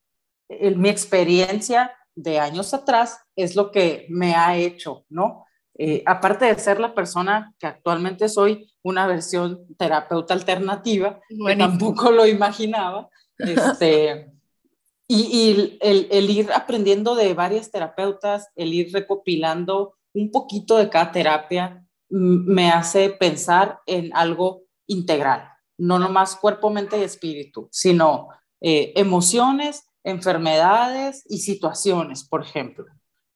mi 0.50 0.90
experiencia 0.90 1.92
de 2.16 2.40
años 2.40 2.74
atrás 2.74 3.20
es 3.36 3.56
lo 3.56 3.72
que 3.72 4.08
me 4.10 4.34
ha 4.34 4.58
hecho, 4.58 5.06
¿no? 5.10 5.46
Eh, 5.78 6.02
aparte 6.08 6.46
de 6.46 6.58
ser 6.58 6.80
la 6.80 6.96
persona 6.96 7.54
que 7.60 7.68
actualmente 7.68 8.28
soy, 8.30 8.68
una 8.82 9.06
versión 9.06 9.68
terapeuta 9.78 10.34
alternativa, 10.34 11.20
que 11.30 11.56
tampoco 11.56 12.10
lo 12.10 12.26
imaginaba, 12.26 13.10
este, 13.38 14.32
y, 15.08 15.78
el, 15.82 16.08
el, 16.10 16.30
ir 16.32 16.52
aprendiendo 16.52 17.14
de 17.14 17.36
varias 17.36 17.70
terapeutas, 17.70 18.48
el 18.56 18.74
ir 18.74 18.92
recopilando 18.92 19.94
un 20.14 20.32
poquito 20.32 20.78
de 20.78 20.90
cada 20.90 21.12
terapia, 21.12 21.86
me 22.10 22.72
hace 22.72 23.12
pensar 23.12 23.80
en 23.86 24.10
algo 24.16 24.64
integral, 24.88 25.48
no 25.78 26.00
nomás 26.00 26.36
cuerpo, 26.36 26.70
mente 26.70 26.98
y 26.98 27.04
espíritu, 27.04 27.68
sino 27.72 28.30
eh, 28.62 28.94
emociones, 28.96 29.86
enfermedades 30.04 31.24
y 31.30 31.40
situaciones, 31.40 32.28
por 32.28 32.44
ejemplo. 32.44 32.86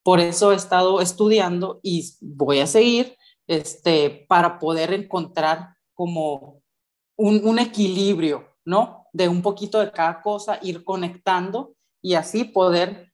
Por 0.04 0.20
eso 0.20 0.52
he 0.52 0.56
estado 0.56 1.02
estudiando 1.02 1.80
y 1.84 2.12
voy 2.22 2.60
a 2.60 2.68
seguir 2.68 3.18
este, 3.48 4.26
para 4.28 4.58
poder 4.58 4.94
encontrar 4.94 5.76
como 5.94 6.64
un, 7.18 7.42
un 7.44 7.60
equilibrio, 7.60 8.48
¿no? 8.66 9.06
De 9.14 9.28
un 9.28 9.42
poquito 9.42 9.80
de 9.80 9.92
cada 9.92 10.22
cosa, 10.22 10.58
ir 10.62 10.84
conectando 10.84 11.76
y 12.02 12.16
así 12.16 12.46
poder 12.46 13.14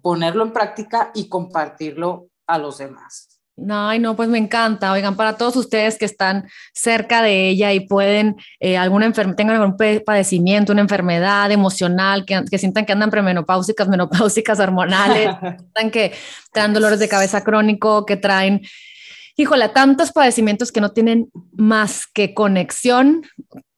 ponerlo 0.00 0.44
en 0.44 0.52
práctica 0.52 1.10
y 1.14 1.28
compartirlo 1.28 2.28
a 2.46 2.58
los 2.58 2.78
demás. 2.78 3.37
No, 3.58 3.92
no, 3.98 4.14
pues 4.14 4.28
me 4.28 4.38
encanta. 4.38 4.92
Oigan, 4.92 5.16
para 5.16 5.36
todos 5.36 5.56
ustedes 5.56 5.98
que 5.98 6.04
están 6.04 6.48
cerca 6.72 7.22
de 7.22 7.48
ella 7.48 7.72
y 7.72 7.80
pueden, 7.80 8.36
eh, 8.60 8.76
alguna 8.76 9.10
tengan 9.12 9.56
algún 9.56 9.76
padecimiento, 10.04 10.72
una 10.72 10.82
enfermedad 10.82 11.50
emocional, 11.50 12.24
que, 12.24 12.44
que 12.48 12.58
sientan 12.58 12.86
que 12.86 12.92
andan 12.92 13.10
premenopáusicas, 13.10 13.88
menopáusicas, 13.88 14.60
hormonales, 14.60 15.30
sientan 15.40 15.90
que 15.90 16.12
traen 16.52 16.72
dolores 16.72 17.00
de 17.00 17.08
cabeza 17.08 17.42
crónico, 17.42 18.06
que 18.06 18.16
traen, 18.16 18.62
híjole, 19.36 19.68
tantos 19.70 20.12
padecimientos 20.12 20.70
que 20.70 20.80
no 20.80 20.92
tienen 20.92 21.28
más 21.52 22.06
que 22.06 22.34
conexión 22.34 23.22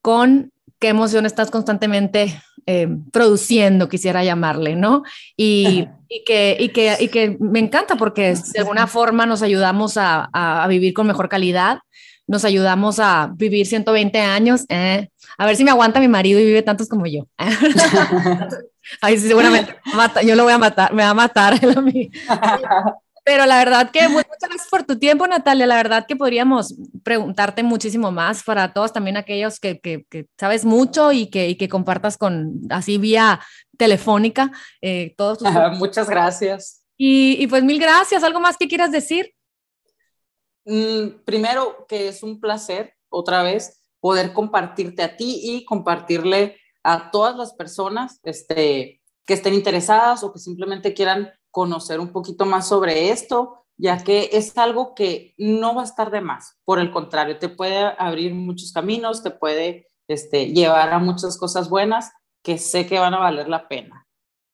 con 0.03 0.53
qué 0.81 0.89
emoción 0.89 1.26
estás 1.26 1.51
constantemente 1.51 2.43
eh, 2.66 2.89
produciendo, 3.12 3.89
quisiera 3.89 4.24
llamarle, 4.24 4.74
¿no? 4.74 5.03
Y, 5.37 5.87
y, 6.09 6.24
que, 6.24 6.57
y, 6.59 6.70
que, 6.70 6.97
y 6.99 7.09
que 7.09 7.37
me 7.39 7.59
encanta 7.59 7.97
porque 7.97 8.35
de 8.35 8.59
alguna 8.59 8.87
forma 8.87 9.26
nos 9.26 9.43
ayudamos 9.43 9.97
a, 9.97 10.28
a, 10.33 10.66
vivir 10.66 10.95
con 10.95 11.07
mejor 11.07 11.28
calidad, 11.28 11.81
nos 12.26 12.45
ayudamos 12.45 12.99
a 12.99 13.33
vivir 13.37 13.66
120 13.66 14.18
años. 14.20 14.64
Eh. 14.68 15.09
A 15.37 15.47
ver 15.47 15.57
si 15.57 15.64
me 15.64 15.70
aguanta 15.70 16.01
mi 16.01 16.09
marido 16.09 16.41
y 16.41 16.45
vive 16.45 16.62
tantos 16.62 16.89
como 16.89 17.07
yo. 17.07 17.26
Ay, 19.01 19.18
sí, 19.18 19.28
seguramente. 19.28 19.76
Yo 20.24 20.35
lo 20.35 20.45
voy 20.45 20.53
a 20.53 20.59
matar, 20.59 20.93
me 20.93 21.03
va 21.03 21.11
a 21.11 21.14
matar. 21.14 21.61
Pero 23.31 23.47
la 23.47 23.59
verdad 23.59 23.93
que 23.93 24.09
muchas 24.09 24.41
gracias 24.41 24.66
por 24.68 24.83
tu 24.83 24.99
tiempo, 24.99 25.24
Natalia. 25.24 25.64
La 25.64 25.76
verdad 25.76 26.05
que 26.05 26.16
podríamos 26.16 26.74
preguntarte 27.05 27.62
muchísimo 27.62 28.11
más 28.11 28.43
para 28.43 28.72
todos 28.72 28.93
también 28.93 29.16
aquellos 29.16 29.61
que, 29.61 29.78
que, 29.78 30.26
sabes 30.37 30.64
mucho 30.64 31.12
y 31.12 31.31
que, 31.31 31.49
y 31.49 31.55
que, 31.55 31.68
compartas 31.68 32.18
con 32.18 32.62
así 32.70 32.99
vía 32.99 33.39
telefónica 33.78 34.51
eh, 34.83 35.14
todos 35.16 35.39
tus... 35.39 35.49
Muchas 35.78 36.11
gracias. 36.11 36.83
Y, 36.97 37.37
y, 37.41 37.47
pues 37.47 37.62
mil 37.62 37.78
gracias. 37.78 38.24
¿Algo 38.24 38.41
más 38.41 38.57
que 38.57 38.66
quieras 38.66 38.91
decir? 38.91 39.33
Mm, 40.64 41.22
primero, 41.24 41.87
que 41.89 42.09
es 42.09 42.24
un 42.24 42.41
placer 42.41 42.95
otra 43.11 43.45
vez 43.45 43.81
poder 44.01 44.33
compartirte 44.33 45.05
a 45.05 45.16
ti 45.16 45.41
y 45.41 45.64
compartirle 45.64 46.57
a 46.83 47.12
todas 47.12 47.37
las 47.37 47.53
personas 47.53 48.18
este, 48.24 49.01
que 49.24 49.35
estén 49.35 49.55
interesadas 49.55 50.24
o 50.24 50.33
que 50.33 50.41
simplemente 50.41 50.95
quieran 50.95 51.31
conocer 51.51 52.01
un 52.01 52.12
poquito 52.12 52.46
más 52.46 52.68
sobre 52.68 53.11
esto, 53.11 53.64
ya 53.76 54.03
que 54.05 54.30
es 54.32 54.57
algo 54.59 54.94
que 54.94 55.34
no 55.38 55.74
va 55.74 55.82
a 55.82 55.86
estar 55.86 56.11
de 56.11 56.20
más. 56.20 56.59
Por 56.64 56.78
el 56.78 56.90
contrario, 56.90 57.38
te 57.38 57.48
puede 57.48 57.78
abrir 57.98 58.34
muchos 58.34 58.72
caminos, 58.72 59.22
te 59.22 59.30
puede 59.30 59.88
este, 60.09 60.48
llevar 60.48 60.92
a 60.92 60.98
muchas 60.98 61.38
cosas 61.38 61.68
buenas 61.70 62.12
que 62.42 62.59
sé 62.59 62.86
que 62.86 62.98
van 62.98 63.14
a 63.14 63.18
valer 63.18 63.48
la 63.48 63.68
pena. 63.68 64.07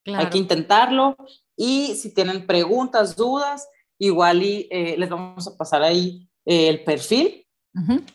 Hay 0.05 0.27
que 0.27 0.39
intentarlo 0.39 1.17
y 1.57 1.97
si 1.97 2.15
tienen 2.15 2.47
preguntas, 2.47 3.17
dudas, 3.17 3.69
igual 3.99 4.43
y, 4.43 4.69
eh, 4.71 4.95
les 4.97 5.11
vamos 5.11 5.49
a 5.49 5.57
pasar 5.57 5.83
ahí 5.83 6.29
eh, 6.45 6.69
el 6.69 6.85
perfil 6.85 7.45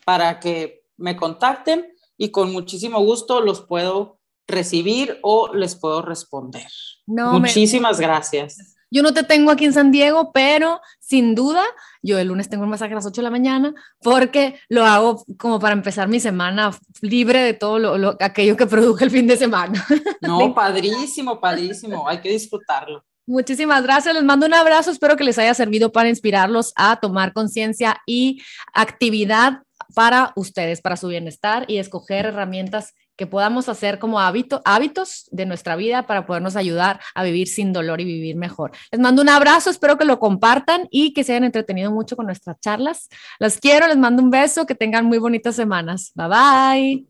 para 0.05 0.39
que 0.39 0.85
me 0.97 1.17
contacten 1.17 1.93
y 2.17 2.29
con 2.29 2.51
muchísimo 2.51 2.99
gusto 3.01 3.41
los 3.41 3.61
puedo 3.61 4.20
recibir 4.51 5.19
o 5.21 5.53
les 5.53 5.75
puedo 5.75 6.01
responder. 6.01 6.67
Muchísimas 7.07 7.99
gracias. 7.99 8.75
Yo 8.93 9.03
no 9.03 9.13
te 9.13 9.23
tengo 9.23 9.51
aquí 9.51 9.63
en 9.63 9.71
San 9.71 9.89
Diego, 9.89 10.33
pero 10.33 10.81
sin 10.99 11.33
duda, 11.33 11.63
yo 12.01 12.19
el 12.19 12.27
lunes 12.27 12.49
tengo 12.49 12.65
un 12.65 12.69
masaje 12.69 12.91
a 12.91 12.95
las 12.95 13.05
8 13.05 13.21
de 13.21 13.23
la 13.23 13.29
mañana 13.29 13.73
porque 14.01 14.59
lo 14.67 14.85
hago 14.85 15.23
como 15.37 15.59
para 15.59 15.71
empezar 15.71 16.09
mi 16.09 16.19
semana 16.19 16.77
libre 16.99 17.39
de 17.39 17.53
todo 17.53 17.79
lo, 17.79 18.17
aquello 18.19 18.57
que 18.57 18.65
produjo 18.65 19.01
el 19.05 19.09
fin 19.09 19.27
de 19.27 19.37
semana. 19.37 19.85
No, 20.21 20.53
padrísimo, 20.53 21.39
padrísimo. 21.39 22.07
Hay 22.07 22.19
que 22.19 22.29
disfrutarlo. 22.29 23.03
Muchísimas 23.25 23.81
gracias, 23.81 24.13
les 24.13 24.23
mando 24.23 24.45
un 24.45 24.53
abrazo, 24.53 24.91
espero 24.91 25.15
que 25.15 25.23
les 25.23 25.37
haya 25.37 25.53
servido 25.53 25.91
para 25.91 26.09
inspirarlos 26.09 26.73
a 26.75 26.99
tomar 26.99 27.33
conciencia 27.33 28.01
y 28.05 28.41
actividad 28.73 29.63
para 29.95 30.33
ustedes, 30.35 30.81
para 30.81 30.97
su 30.97 31.07
bienestar 31.07 31.65
y 31.67 31.77
escoger 31.77 32.25
herramientas 32.25 32.93
que 33.21 33.27
podamos 33.27 33.69
hacer 33.69 33.99
como 33.99 34.19
hábito, 34.19 34.63
hábitos 34.65 35.27
de 35.29 35.45
nuestra 35.45 35.75
vida 35.75 36.07
para 36.07 36.25
podernos 36.25 36.55
ayudar 36.55 36.99
a 37.13 37.23
vivir 37.23 37.47
sin 37.47 37.71
dolor 37.71 38.01
y 38.01 38.03
vivir 38.03 38.35
mejor. 38.35 38.71
Les 38.91 38.99
mando 38.99 39.21
un 39.21 39.29
abrazo, 39.29 39.69
espero 39.69 39.95
que 39.95 40.05
lo 40.05 40.17
compartan 40.17 40.87
y 40.89 41.13
que 41.13 41.23
se 41.23 41.33
hayan 41.33 41.43
entretenido 41.43 41.91
mucho 41.91 42.15
con 42.15 42.25
nuestras 42.25 42.59
charlas. 42.59 43.09
Las 43.37 43.59
quiero, 43.59 43.85
les 43.85 43.97
mando 43.97 44.23
un 44.23 44.31
beso, 44.31 44.65
que 44.65 44.73
tengan 44.73 45.05
muy 45.05 45.19
bonitas 45.19 45.55
semanas. 45.55 46.11
Bye 46.15 47.05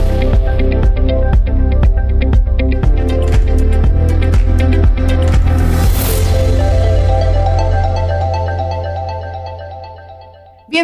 bye. 0.00 0.13